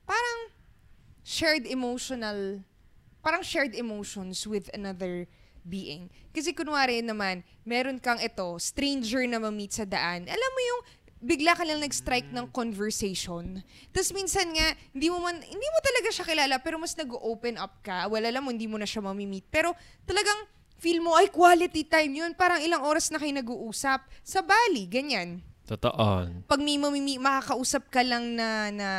parang 0.10 0.40
shared 1.22 1.70
emotional, 1.70 2.66
parang 3.22 3.46
shared 3.46 3.78
emotions 3.78 4.50
with 4.50 4.66
another 4.74 5.30
being. 5.62 6.10
Kasi 6.34 6.58
kunwari 6.58 7.06
naman, 7.06 7.46
meron 7.62 8.02
kang 8.02 8.18
ito, 8.18 8.58
stranger 8.58 9.22
na 9.30 9.38
ma-meet 9.38 9.78
sa 9.78 9.86
daan. 9.86 10.26
Alam 10.26 10.52
mo 10.58 10.62
yung 10.66 10.82
bigla 11.26 11.54
ka 11.54 11.66
lang 11.66 11.82
nag-strike 11.82 12.30
ng 12.34 12.50
conversation. 12.54 13.62
Tapos 13.94 14.10
minsan 14.14 14.46
nga, 14.54 14.74
hindi 14.90 15.10
mo 15.10 15.22
man, 15.22 15.38
hindi 15.38 15.68
mo 15.70 15.80
talaga 15.86 16.10
siya 16.14 16.26
kilala, 16.26 16.58
pero 16.62 16.82
mas 16.82 16.98
nag-open 16.98 17.62
up 17.62 17.78
ka. 17.82 18.10
Wala 18.10 18.30
lang 18.30 18.46
mo, 18.46 18.50
hindi 18.50 18.70
mo 18.70 18.78
na 18.78 18.86
siya 18.86 19.02
mamimit. 19.02 19.46
Pero 19.50 19.74
talagang 20.06 20.50
feel 20.78 21.00
mo, 21.00 21.16
ay, 21.16 21.28
quality 21.28 21.84
time 21.84 22.12
yun. 22.14 22.32
Parang 22.34 22.60
ilang 22.60 22.84
oras 22.84 23.10
na 23.10 23.18
kayo 23.18 23.32
nag-uusap. 23.32 24.04
Sa 24.22 24.40
Bali, 24.40 24.86
ganyan. 24.86 25.42
Totoo. 25.66 26.30
Pag 26.46 26.60
may 26.62 26.78
mamimi, 26.78 27.18
makakausap 27.18 27.90
ka 27.90 28.06
lang 28.06 28.36
na, 28.36 28.70
na, 28.70 28.90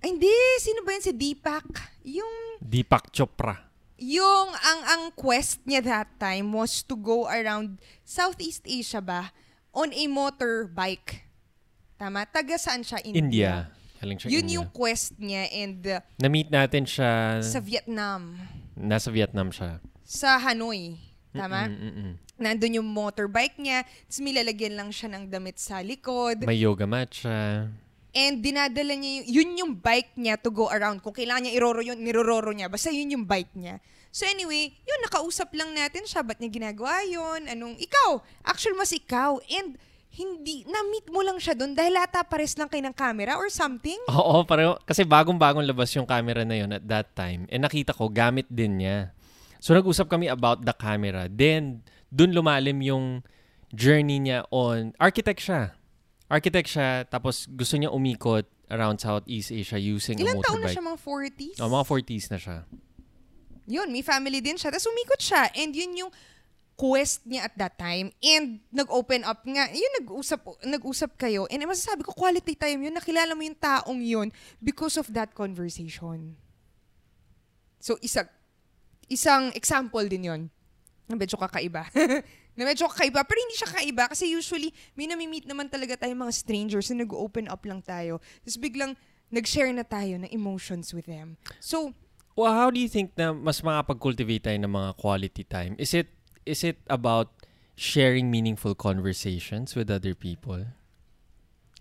ay, 0.00 0.08
hindi, 0.10 0.32
sino 0.58 0.80
ba 0.80 0.92
yun? 0.92 1.04
Si 1.04 1.12
Deepak. 1.12 1.66
Yung, 2.04 2.60
Deepak 2.60 3.08
Chopra. 3.10 3.60
yung, 3.94 4.48
ang, 4.52 4.80
ang 4.84 5.02
quest 5.12 5.60
niya 5.64 5.80
that 5.80 6.10
time 6.16 6.48
was 6.50 6.80
to 6.80 6.92
go 6.94 7.24
around 7.24 7.76
Southeast 8.02 8.64
Asia 8.64 9.00
ba? 9.00 9.32
On 9.70 9.88
a 9.88 10.04
motorbike. 10.06 11.24
Tama? 11.94 12.24
Taga 12.24 12.56
saan 12.56 12.80
siya? 12.80 13.00
India. 13.00 13.20
India. 13.20 13.52
Galing 13.96 14.18
siya 14.18 14.28
Yun 14.28 14.44
India. 14.44 14.54
yung 14.58 14.68
quest 14.70 15.12
niya 15.16 15.44
and 15.50 15.80
uh, 15.88 16.00
Na-meet 16.16 16.48
natin 16.48 16.84
siya, 16.84 17.40
sa 17.40 17.60
Vietnam. 17.60 18.36
nasa 18.74 19.08
Vietnam 19.08 19.48
siya. 19.48 19.80
Sa 20.04 20.36
Hanoi. 20.38 21.00
Tama? 21.34 21.66
Nandun 22.38 22.78
yung 22.78 22.88
motorbike 22.88 23.58
niya, 23.58 23.82
tapos 23.86 24.20
milalagyan 24.22 24.78
lang 24.78 24.90
siya 24.94 25.10
ng 25.10 25.30
damit 25.30 25.58
sa 25.58 25.82
likod. 25.82 26.46
May 26.46 26.62
yoga 26.62 26.86
mat 26.86 27.10
siya. 27.10 27.70
And 28.14 28.38
dinadala 28.38 28.94
niya 28.94 29.10
yung, 29.10 29.26
yun 29.26 29.50
yung 29.58 29.72
bike 29.74 30.14
niya 30.14 30.38
to 30.38 30.54
go 30.54 30.70
around. 30.70 31.02
Kung 31.02 31.10
kailangan 31.10 31.50
niya 31.50 31.58
iroro 31.58 31.82
yun, 31.82 31.98
nirororo 31.98 32.54
niya. 32.54 32.70
Basta 32.70 32.94
yun 32.94 33.10
yung 33.10 33.26
bike 33.26 33.58
niya. 33.58 33.82
So 34.14 34.22
anyway, 34.22 34.70
yun, 34.70 35.00
nakausap 35.02 35.50
lang 35.50 35.74
natin 35.74 36.06
siya. 36.06 36.22
Ba't 36.22 36.38
niya 36.38 36.54
ginagawa 36.54 37.02
yun? 37.02 37.50
Anong, 37.50 37.74
ikaw. 37.82 38.22
Actual 38.46 38.78
mas 38.78 38.94
ikaw. 38.94 39.42
And 39.50 39.74
hindi, 40.14 40.62
na-meet 40.70 41.10
mo 41.10 41.26
lang 41.26 41.42
siya 41.42 41.58
doon 41.58 41.74
dahil 41.74 41.98
ata 41.98 42.22
pares 42.22 42.54
lang 42.54 42.70
kayo 42.70 42.86
ng 42.86 42.94
camera 42.94 43.34
or 43.34 43.50
something. 43.50 43.98
Oo, 44.06 44.46
pareho. 44.46 44.78
Kasi 44.86 45.02
bagong-bagong 45.02 45.66
labas 45.66 45.90
yung 45.98 46.06
camera 46.06 46.46
na 46.46 46.54
yun 46.54 46.70
at 46.70 46.86
that 46.86 47.10
time. 47.18 47.50
And 47.50 47.66
nakita 47.66 47.90
ko, 47.90 48.06
gamit 48.06 48.46
din 48.46 48.78
niya. 48.78 49.10
So 49.64 49.72
nag-usap 49.72 50.12
kami 50.12 50.28
about 50.28 50.68
the 50.68 50.76
camera. 50.76 51.24
Then, 51.24 51.80
dun 52.12 52.36
lumalim 52.36 52.84
yung 52.84 53.24
journey 53.72 54.20
niya 54.20 54.44
on... 54.52 54.92
Architect 55.00 55.40
siya. 55.40 55.72
Architect 56.28 56.68
siya, 56.68 57.08
tapos 57.08 57.48
gusto 57.48 57.80
niya 57.80 57.88
umikot 57.88 58.44
around 58.68 59.00
Southeast 59.00 59.48
Asia 59.48 59.80
using 59.80 60.20
a 60.20 60.28
Ilang 60.28 60.44
taon 60.44 60.60
na 60.60 60.68
motorbike. 60.68 60.76
siya, 60.76 60.84
mga 60.84 61.00
40s? 61.00 61.56
Oh, 61.64 61.72
mga 61.72 61.86
40s 61.88 62.26
na 62.28 62.38
siya. 62.44 62.58
Yun, 63.64 63.88
may 63.88 64.04
family 64.04 64.44
din 64.44 64.60
siya. 64.60 64.68
Tapos 64.68 64.84
umikot 64.84 65.20
siya. 65.24 65.48
And 65.56 65.72
yun 65.72 65.96
yung 65.96 66.12
quest 66.76 67.24
niya 67.24 67.48
at 67.48 67.56
that 67.56 67.80
time. 67.80 68.12
And 68.20 68.60
nag-open 68.68 69.24
up 69.24 69.48
nga. 69.48 69.72
Yun, 69.72 69.92
nag-usap, 70.04 70.44
nag-usap 70.60 71.16
kayo. 71.16 71.48
And 71.48 71.64
masasabi 71.64 72.04
ko, 72.04 72.12
quality 72.12 72.52
time 72.52 72.84
yun. 72.84 72.92
Nakilala 72.92 73.32
mo 73.32 73.40
yung 73.40 73.56
taong 73.56 74.04
yun 74.04 74.28
because 74.60 75.00
of 75.00 75.08
that 75.16 75.32
conversation. 75.32 76.36
So, 77.80 77.96
isa, 78.04 78.28
isang 79.14 79.54
example 79.54 80.04
din 80.10 80.26
yun. 80.26 80.42
Na 81.06 81.14
medyo 81.14 81.38
kakaiba. 81.38 81.86
na 82.58 82.62
medyo 82.66 82.90
kakaiba. 82.90 83.22
Pero 83.22 83.38
hindi 83.38 83.54
siya 83.54 83.70
kakaiba 83.70 84.04
kasi 84.10 84.34
usually, 84.34 84.74
may 84.98 85.06
nami-meet 85.06 85.46
naman 85.46 85.70
talaga 85.70 85.94
tayo 85.94 86.12
mga 86.18 86.34
strangers 86.34 86.90
na 86.90 87.06
nag-open 87.06 87.46
up 87.46 87.62
lang 87.62 87.78
tayo. 87.80 88.18
Tapos 88.42 88.58
biglang 88.58 88.98
nag-share 89.30 89.70
na 89.70 89.86
tayo 89.86 90.18
ng 90.18 90.30
emotions 90.30 90.90
with 90.90 91.06
them. 91.06 91.38
So, 91.62 91.94
Well, 92.34 92.50
how 92.50 92.66
do 92.74 92.82
you 92.82 92.90
think 92.90 93.14
na 93.14 93.30
mas 93.30 93.62
makapag-cultivate 93.62 94.42
tayo 94.42 94.58
ng 94.58 94.74
mga 94.74 94.90
quality 94.98 95.46
time? 95.46 95.78
Is 95.78 95.94
it 95.94 96.10
is 96.42 96.66
it 96.66 96.82
about 96.90 97.30
sharing 97.78 98.26
meaningful 98.26 98.74
conversations 98.74 99.78
with 99.78 99.86
other 99.86 100.18
people? 100.18 100.66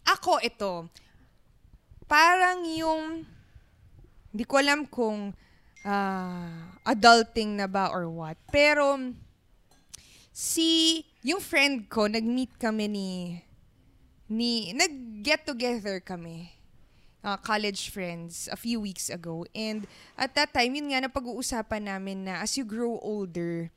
Ako, 0.06 0.38
ito. 0.46 0.94
Parang 2.06 2.62
yung, 2.70 3.26
hindi 4.30 4.46
ko 4.46 4.62
alam 4.62 4.86
kung 4.86 5.34
ah, 5.84 6.50
adulting 6.88 7.56
na 7.60 7.68
ba 7.68 7.92
or 7.92 8.10
what. 8.10 8.36
Pero, 8.52 9.14
si, 10.32 11.04
yung 11.22 11.40
friend 11.40 11.88
ko, 11.88 12.08
nag-meet 12.08 12.58
kami 12.58 12.88
ni, 12.88 13.10
ni, 14.28 14.74
nag-get 14.74 15.46
together 15.46 16.00
kami. 16.00 16.54
ah, 17.24 17.40
college 17.40 17.90
friends 17.90 18.52
a 18.52 18.60
few 18.60 18.84
weeks 18.84 19.08
ago. 19.08 19.48
And 19.56 19.88
at 20.20 20.36
that 20.36 20.52
time, 20.52 20.76
yun 20.76 20.92
nga, 20.92 21.08
napag-uusapan 21.08 21.88
namin 21.88 22.28
na 22.28 22.44
as 22.44 22.60
you 22.60 22.68
grow 22.68 23.00
older, 23.00 23.72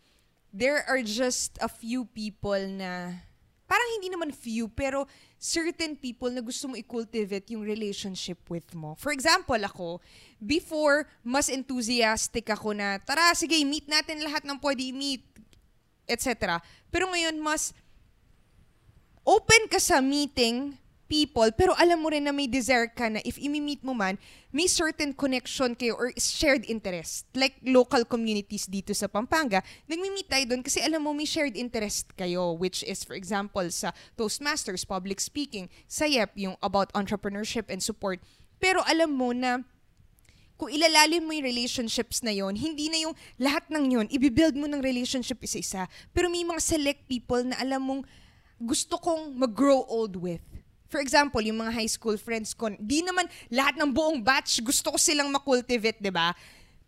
there 0.50 0.82
are 0.90 1.00
just 1.00 1.54
a 1.62 1.70
few 1.70 2.10
people 2.10 2.58
na 2.66 3.22
parang 3.66 3.88
hindi 3.98 4.08
naman 4.08 4.30
few, 4.30 4.70
pero 4.70 5.04
certain 5.36 5.98
people 5.98 6.30
na 6.30 6.40
gusto 6.40 6.70
mo 6.70 6.74
i-cultivate 6.78 7.52
yung 7.52 7.66
relationship 7.66 8.38
with 8.48 8.66
mo. 8.72 8.94
For 8.96 9.12
example, 9.12 9.58
ako, 9.58 10.00
before, 10.40 11.04
mas 11.26 11.50
enthusiastic 11.50 12.46
ako 12.48 12.72
na, 12.72 13.02
tara, 13.02 13.34
sige, 13.34 13.58
meet 13.66 13.90
natin 13.90 14.22
lahat 14.22 14.46
ng 14.46 14.56
pwede 14.62 14.94
meet, 14.94 15.26
etc. 16.06 16.62
Pero 16.88 17.10
ngayon, 17.10 17.36
mas 17.42 17.74
open 19.26 19.66
ka 19.66 19.82
sa 19.82 19.98
meeting 19.98 20.78
people, 21.06 21.48
pero 21.54 21.72
alam 21.78 22.02
mo 22.02 22.10
rin 22.10 22.26
na 22.26 22.34
may 22.34 22.50
desire 22.50 22.90
ka 22.90 23.06
na 23.10 23.22
if 23.22 23.38
imi-meet 23.38 23.82
mo 23.82 23.94
man, 23.94 24.18
may 24.50 24.66
certain 24.66 25.14
connection 25.14 25.74
kayo 25.74 25.94
or 25.94 26.10
shared 26.18 26.66
interest. 26.66 27.26
Like 27.34 27.58
local 27.62 28.02
communities 28.04 28.66
dito 28.66 28.94
sa 28.94 29.06
Pampanga, 29.06 29.62
nagmi-meet 29.86 30.28
tayo 30.28 30.44
doon 30.50 30.62
kasi 30.66 30.82
alam 30.82 31.02
mo 31.02 31.14
may 31.14 31.26
shared 31.26 31.54
interest 31.54 32.10
kayo, 32.18 32.54
which 32.58 32.82
is 32.84 33.06
for 33.06 33.14
example 33.14 33.64
sa 33.70 33.94
Toastmasters, 34.18 34.82
public 34.82 35.22
speaking, 35.22 35.70
sa 35.86 36.06
YEP, 36.06 36.34
yung 36.36 36.56
about 36.60 36.90
entrepreneurship 36.92 37.70
and 37.70 37.80
support. 37.82 38.18
Pero 38.58 38.82
alam 38.84 39.14
mo 39.14 39.30
na 39.30 39.62
kung 40.56 40.72
ilalalim 40.72 41.28
mo 41.28 41.36
yung 41.36 41.44
relationships 41.44 42.24
na 42.24 42.32
yon, 42.32 42.56
hindi 42.56 42.88
na 42.88 43.04
yung 43.08 43.14
lahat 43.36 43.68
ng 43.68 43.84
yon, 43.92 44.06
ibibuild 44.08 44.56
mo 44.56 44.64
ng 44.64 44.80
relationship 44.80 45.36
isa-isa. 45.44 45.84
Pero 46.16 46.32
may 46.32 46.48
mga 46.48 46.64
select 46.64 47.04
people 47.04 47.44
na 47.44 47.60
alam 47.60 47.84
mong 47.84 48.02
gusto 48.56 48.96
kong 48.96 49.36
mag-grow 49.36 49.84
old 49.84 50.16
with. 50.16 50.40
For 50.86 51.02
example, 51.02 51.42
yung 51.42 51.58
mga 51.58 51.72
high 51.74 51.90
school 51.90 52.14
friends 52.14 52.54
ko, 52.54 52.70
di 52.78 53.02
naman 53.02 53.26
lahat 53.50 53.74
ng 53.74 53.90
buong 53.90 54.22
batch 54.22 54.62
gusto 54.62 54.94
ko 54.94 54.98
silang 54.98 55.30
makultivate, 55.34 55.98
di 55.98 56.14
ba? 56.14 56.30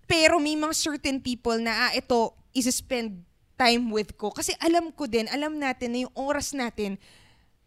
Pero 0.07 0.39
may 0.39 0.55
mga 0.55 0.75
certain 0.75 1.19
people 1.19 1.59
na, 1.59 1.91
ah, 1.91 1.93
ito, 1.93 2.33
is-spend 2.55 3.21
time 3.59 3.91
with 3.91 4.15
ko. 4.15 4.31
Kasi 4.31 4.55
alam 4.63 4.95
ko 4.95 5.11
din, 5.11 5.27
alam 5.29 5.59
natin 5.59 5.91
na 5.93 5.99
yung 6.07 6.15
oras 6.15 6.55
natin, 6.55 6.95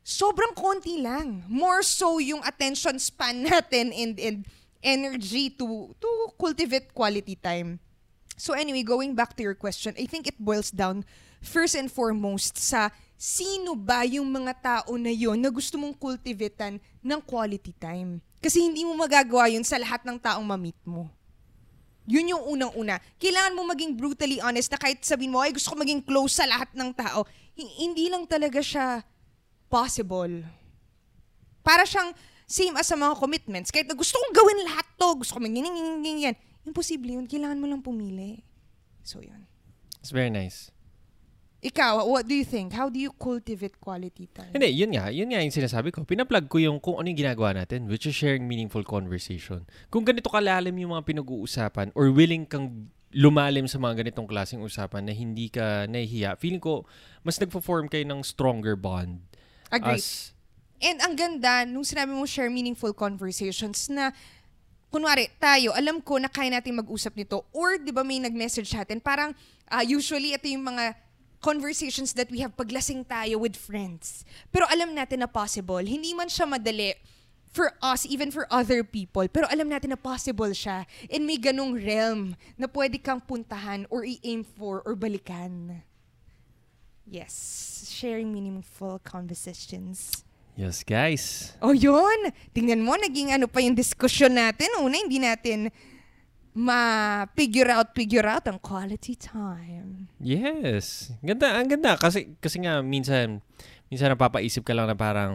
sobrang 0.01 0.55
konti 0.55 1.03
lang. 1.03 1.43
More 1.51 1.83
so 1.83 2.17
yung 2.17 2.41
attention 2.47 2.97
span 2.97 3.43
natin 3.51 3.91
and, 3.91 4.15
and 4.17 4.37
energy 4.81 5.51
to, 5.53 5.91
to 5.99 6.09
cultivate 6.39 6.95
quality 6.95 7.35
time. 7.35 7.77
So 8.39 8.57
anyway, 8.57 8.81
going 8.81 9.13
back 9.13 9.37
to 9.37 9.43
your 9.43 9.53
question, 9.53 9.93
I 9.99 10.09
think 10.09 10.25
it 10.25 10.39
boils 10.39 10.71
down 10.71 11.05
first 11.43 11.77
and 11.77 11.91
foremost 11.91 12.57
sa 12.57 12.89
sino 13.21 13.77
ba 13.77 14.01
yung 14.01 14.25
mga 14.25 14.53
tao 14.57 14.97
na 14.97 15.13
yon 15.13 15.37
na 15.37 15.53
gusto 15.53 15.77
mong 15.77 15.93
cultivatean 15.93 16.81
ng 17.05 17.21
quality 17.21 17.69
time. 17.77 18.17
Kasi 18.41 18.65
hindi 18.65 18.81
mo 18.81 18.97
magagawa 18.97 19.45
yun 19.45 19.61
sa 19.61 19.77
lahat 19.77 20.01
ng 20.01 20.17
taong 20.17 20.41
mamit 20.41 20.73
mo. 20.81 21.05
Yun 22.09 22.33
yung 22.33 22.43
unang-una. 22.57 22.97
Kailangan 23.21 23.53
mo 23.53 23.61
maging 23.69 23.93
brutally 23.93 24.41
honest 24.41 24.73
na 24.73 24.81
kahit 24.81 25.05
sabihin 25.05 25.37
mo, 25.37 25.37
ay 25.37 25.53
gusto 25.53 25.69
ko 25.69 25.77
maging 25.77 26.01
close 26.01 26.41
sa 26.41 26.49
lahat 26.49 26.73
ng 26.73 26.89
tao. 26.97 27.29
Hindi 27.53 28.09
lang 28.09 28.25
talaga 28.25 28.57
siya 28.57 29.05
possible. 29.69 30.41
Para 31.61 31.85
siyang 31.85 32.17
same 32.49 32.73
as 32.73 32.89
sa 32.89 32.97
mga 32.97 33.21
commitments. 33.21 33.69
Kahit 33.69 33.85
na 33.85 33.93
gusto 33.93 34.17
kong 34.17 34.33
gawin 34.33 34.65
lahat 34.65 34.89
to, 34.97 35.13
gusto 35.21 35.37
ko 35.37 35.45
maging 35.45 35.69
ganyan, 35.69 36.01
ganyan. 36.01 36.35
Imposible 36.65 37.21
yun. 37.21 37.29
Kailangan 37.29 37.61
mo 37.61 37.69
lang 37.69 37.85
pumili. 37.85 38.41
So, 39.05 39.21
yun. 39.21 39.45
It's 40.01 40.09
very 40.09 40.33
nice. 40.33 40.73
Ikaw, 41.61 42.09
what 42.09 42.25
do 42.25 42.33
you 42.33 42.41
think? 42.41 42.73
How 42.73 42.89
do 42.89 42.97
you 42.97 43.13
cultivate 43.13 43.77
quality 43.77 44.25
time? 44.33 44.49
Hindi, 44.49 44.73
yun 44.73 44.97
nga. 44.97 45.13
Yun 45.13 45.29
nga 45.29 45.45
yung 45.45 45.53
sinasabi 45.53 45.93
ko. 45.93 46.01
Pinaplug 46.01 46.49
ko 46.49 46.57
yung 46.57 46.81
kung 46.81 46.97
ano 46.97 47.05
yung 47.05 47.21
ginagawa 47.21 47.53
natin, 47.53 47.85
which 47.85 48.09
is 48.09 48.17
sharing 48.17 48.49
meaningful 48.49 48.81
conversation. 48.81 49.69
Kung 49.93 50.01
ganito 50.01 50.25
kalalim 50.33 50.73
yung 50.81 50.97
mga 50.97 51.05
pinag-uusapan 51.05 51.93
or 51.93 52.09
willing 52.09 52.49
kang 52.49 52.89
lumalim 53.13 53.69
sa 53.69 53.77
mga 53.77 54.01
ganitong 54.01 54.25
klaseng 54.25 54.65
usapan 54.65 55.05
na 55.05 55.13
hindi 55.13 55.53
ka 55.53 55.85
nahihiya, 55.85 56.33
feeling 56.41 56.63
ko, 56.63 56.81
mas 57.21 57.37
nagpo-form 57.37 57.93
kayo 57.93 58.09
ng 58.09 58.25
stronger 58.25 58.73
bond. 58.73 59.21
Agree. 59.69 60.01
As, 60.01 60.33
And 60.81 60.97
ang 60.97 61.13
ganda, 61.13 61.61
nung 61.69 61.85
sinabi 61.85 62.09
mo 62.09 62.25
share 62.25 62.49
meaningful 62.49 62.89
conversations 62.97 63.85
na, 63.85 64.09
kunwari, 64.89 65.29
tayo, 65.37 65.77
alam 65.77 66.01
ko 66.01 66.17
na 66.17 66.25
kaya 66.25 66.49
natin 66.49 66.73
mag-usap 66.73 67.13
nito. 67.13 67.45
Or, 67.53 67.77
di 67.77 67.93
ba 67.93 68.01
may 68.01 68.17
nag-message 68.17 68.73
sa 68.73 68.81
atin, 68.81 68.97
parang, 68.97 69.37
ah, 69.69 69.85
usually, 69.85 70.33
ito 70.33 70.49
yung 70.49 70.65
mga 70.65 70.97
conversations 71.41 72.13
that 72.13 72.29
we 72.29 72.39
have 72.45 72.53
paglasing 72.55 73.03
tayo 73.03 73.41
with 73.41 73.57
friends. 73.57 74.23
Pero 74.53 74.69
alam 74.69 74.93
natin 74.93 75.25
na 75.25 75.29
possible. 75.29 75.81
Hindi 75.81 76.13
man 76.13 76.29
siya 76.29 76.45
madali. 76.45 76.93
for 77.51 77.75
us, 77.83 78.07
even 78.07 78.31
for 78.31 78.47
other 78.49 78.83
people. 78.83 79.27
Pero 79.27 79.45
alam 79.51 79.67
natin 79.67 79.91
na 79.91 79.99
possible 79.99 80.49
siya. 80.55 80.87
And 81.11 81.27
may 81.27 81.37
ganong 81.37 81.75
realm 81.75 82.39
na 82.55 82.65
pwede 82.71 82.97
kang 83.03 83.19
puntahan 83.19 83.85
or 83.91 84.07
i-aim 84.07 84.47
for 84.47 84.79
or 84.87 84.95
balikan. 84.95 85.83
Yes. 87.03 87.35
Sharing 87.91 88.31
meaningful 88.31 89.03
conversations. 89.03 90.23
Yes, 90.55 90.83
guys. 90.83 91.55
Oh, 91.59 91.75
yun. 91.75 92.31
Tingnan 92.55 92.83
mo, 92.83 92.95
naging 92.95 93.35
ano 93.35 93.47
pa 93.51 93.59
yung 93.59 93.75
diskusyon 93.75 94.31
natin. 94.31 94.71
Una, 94.79 94.95
hindi 94.95 95.19
natin 95.19 95.67
ma-figure 96.51 97.71
out, 97.71 97.95
figure 97.95 98.27
out 98.27 98.43
ang 98.47 98.59
quality 98.59 99.15
time. 99.15 100.11
Yes. 100.19 101.15
Ganda, 101.23 101.55
ang 101.55 101.71
ganda. 101.71 101.95
Kasi, 101.95 102.35
kasi 102.43 102.59
nga, 102.63 102.83
minsan, 102.83 103.39
minsan 103.87 104.11
napapaisip 104.11 104.67
ka 104.67 104.75
lang 104.75 104.91
na 104.91 104.97
parang, 104.97 105.33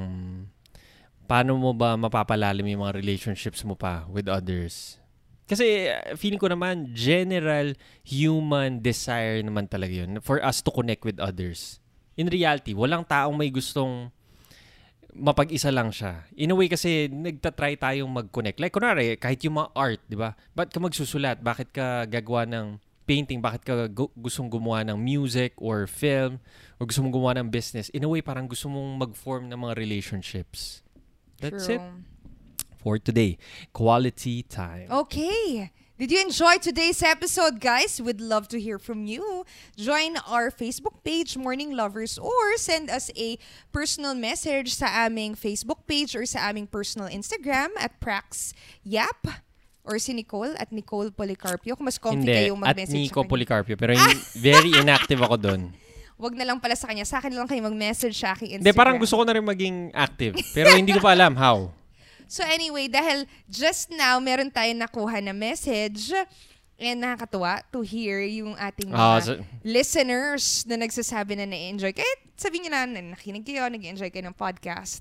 paano 1.26 1.58
mo 1.58 1.74
ba 1.74 1.98
mapapalalim 1.98 2.64
yung 2.70 2.86
mga 2.86 2.96
relationships 2.96 3.66
mo 3.66 3.74
pa 3.74 4.06
with 4.06 4.30
others? 4.30 5.02
Kasi 5.46 5.90
uh, 5.90 6.14
feeling 6.18 6.42
ko 6.42 6.50
naman, 6.50 6.90
general 6.94 7.74
human 8.02 8.82
desire 8.82 9.42
naman 9.42 9.70
talaga 9.70 10.06
yun 10.06 10.18
for 10.22 10.42
us 10.42 10.58
to 10.62 10.70
connect 10.74 11.06
with 11.06 11.18
others. 11.22 11.78
In 12.18 12.26
reality, 12.26 12.72
walang 12.72 13.06
taong 13.06 13.36
may 13.36 13.52
gustong 13.52 14.10
mapag-isa 15.16 15.72
lang 15.72 15.90
siya. 15.90 16.28
In 16.36 16.52
a 16.52 16.56
way 16.56 16.68
kasi 16.68 17.08
nagtatry 17.08 17.80
tayong 17.80 18.08
mag-connect. 18.08 18.60
Like 18.60 18.76
kunwari, 18.76 19.16
kahit 19.16 19.42
yung 19.42 19.58
mga 19.58 19.72
art, 19.72 20.00
di 20.06 20.16
ba? 20.16 20.36
Ba't 20.52 20.70
ka 20.70 20.78
magsusulat? 20.78 21.40
Bakit 21.40 21.68
ka 21.72 22.04
gagawa 22.06 22.44
ng 22.44 22.78
painting? 23.08 23.40
Bakit 23.40 23.62
ka 23.64 23.74
gu- 23.88 24.12
gustong 24.14 24.52
gumawa 24.52 24.84
ng 24.84 24.98
music 25.00 25.56
or 25.56 25.88
film? 25.88 26.38
Or 26.76 26.84
gusto 26.84 27.00
mong 27.00 27.14
gumawa 27.16 27.34
ng 27.40 27.48
business? 27.48 27.88
In 27.96 28.04
a 28.04 28.10
way, 28.10 28.20
parang 28.20 28.46
gusto 28.46 28.68
mong 28.68 29.08
mag-form 29.08 29.48
ng 29.48 29.56
mga 29.56 29.74
relationships. 29.80 30.84
That's 31.40 31.68
True. 31.68 31.80
it 31.80 31.82
for 32.80 33.00
today. 33.00 33.40
Quality 33.72 34.44
time. 34.44 34.88
Okay. 34.90 35.72
Did 35.96 36.12
you 36.12 36.20
enjoy 36.20 36.60
today's 36.60 37.00
episode, 37.00 37.56
guys? 37.56 37.96
We'd 38.04 38.20
love 38.20 38.52
to 38.52 38.60
hear 38.60 38.76
from 38.76 39.08
you. 39.08 39.48
Join 39.80 40.20
our 40.28 40.52
Facebook 40.52 41.00
page, 41.08 41.40
Morning 41.40 41.72
Lovers, 41.72 42.20
or 42.20 42.60
send 42.60 42.92
us 42.92 43.08
a 43.16 43.40
personal 43.72 44.12
message 44.12 44.76
sa 44.76 45.08
aming 45.08 45.40
Facebook 45.40 45.88
page 45.88 46.12
or 46.12 46.28
sa 46.28 46.52
aming 46.52 46.68
personal 46.68 47.08
Instagram 47.08 47.72
at 47.80 47.96
Prax 47.96 48.52
Yap 48.84 49.24
or 49.88 49.96
si 49.96 50.12
Nicole 50.12 50.52
at 50.60 50.68
Nicole 50.68 51.08
Policarpio. 51.08 51.80
Kung 51.80 51.88
mas 51.88 51.96
comfy 51.96 52.28
Hindi, 52.28 52.44
kayo 52.44 52.60
at 52.60 52.76
mag-message 52.76 52.92
Nico 52.92 53.16
sa 53.16 53.24
kanya. 53.24 53.32
Policarpio. 53.32 53.74
Pero 53.80 53.92
in- 53.96 54.20
very 54.52 54.76
inactive 54.76 55.24
ako 55.24 55.40
doon. 55.40 55.72
Wag 56.20 56.36
na 56.36 56.44
lang 56.44 56.60
pala 56.60 56.76
sa 56.76 56.92
kanya. 56.92 57.08
Sa 57.08 57.24
akin 57.24 57.32
lang 57.32 57.48
kayo 57.48 57.64
mag-message 57.64 58.20
sa 58.20 58.36
aking 58.36 58.60
Instagram. 58.60 58.68
Hindi, 58.68 58.76
parang 58.76 59.00
gusto 59.00 59.16
ko 59.16 59.24
na 59.24 59.32
rin 59.32 59.44
maging 59.48 59.96
active. 59.96 60.36
Pero 60.56 60.76
hindi 60.76 60.92
ko 60.92 61.00
pa 61.00 61.16
alam 61.16 61.32
how. 61.40 61.72
So 62.26 62.42
anyway, 62.42 62.86
dahil 62.86 63.24
just 63.46 63.88
now 63.88 64.18
meron 64.18 64.50
tayong 64.50 64.78
nakuha 64.78 65.22
na 65.22 65.30
message 65.30 66.10
and 66.76 67.00
nakakatuwa 67.00 67.62
to 67.70 67.80
hear 67.80 68.20
yung 68.20 68.52
ating 68.56 68.90
mga 68.90 68.98
Ah, 68.98 69.18
so- 69.18 69.40
listeners 69.62 70.66
na 70.66 70.76
nagsasabi 70.76 71.34
na 71.34 71.46
na-enjoy. 71.46 71.94
Kahit 71.94 72.20
sabihin 72.34 72.68
nyo 72.68 72.72
na, 72.72 72.82
na 72.84 73.00
nakinig 73.14 73.46
kayo, 73.46 73.64
nag-enjoy 73.66 74.10
kayo 74.10 74.26
ng 74.26 74.36
podcast. 74.36 75.00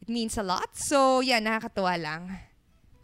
It 0.00 0.08
means 0.08 0.36
a 0.36 0.44
lot. 0.44 0.72
So 0.76 1.20
yeah, 1.20 1.40
nakakatuwa 1.40 1.94
lang. 1.96 2.22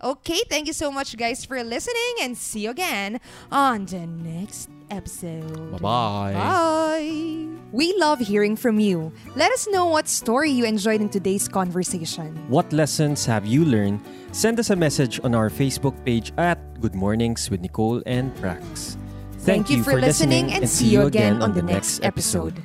Okay, 0.03 0.41
thank 0.51 0.67
you 0.67 0.73
so 0.73 0.91
much 0.91 1.17
guys 1.17 1.45
for 1.45 1.63
listening 1.65 2.15
and 2.21 2.37
see 2.37 2.61
you 2.61 2.71
again 2.71 3.19
on 3.51 3.87
the 3.87 4.07
next 4.07 4.69
episode. 4.91 5.73
Bye-bye. 5.73 6.33
Bye. 6.35 7.49
We 7.73 7.97
love 7.99 8.21
hearing 8.21 8.57
from 8.57 8.79
you. 8.79 9.13
Let 9.35 9.53
us 9.53 9.67
know 9.69 9.87
what 9.87 10.07
story 10.07 10.51
you 10.51 10.65
enjoyed 10.65 11.01
in 11.01 11.09
today's 11.09 11.49
conversation. 11.49 12.37
What 12.49 12.73
lessons 12.73 13.25
have 13.27 13.47
you 13.47 13.65
learned? 13.65 14.01
Send 14.33 14.61
us 14.61 14.71
a 14.71 14.77
message 14.77 15.19
on 15.25 15.35
our 15.35 15.49
Facebook 15.49 15.97
page 16.05 16.33
at 16.37 16.81
Good 16.81 16.95
Mornings 16.95 17.51
with 17.51 17.61
Nicole 17.61 18.03
and 18.05 18.35
Prax. 18.37 18.97
Thank, 19.39 19.71
you 19.71 19.83
for 19.83 20.01
listening 20.01 20.53
and 20.53 20.69
see 20.69 20.89
you 20.89 21.07
again 21.07 21.41
on 21.41 21.55
the 21.55 21.63
next 21.63 22.05
episode. 22.05 22.63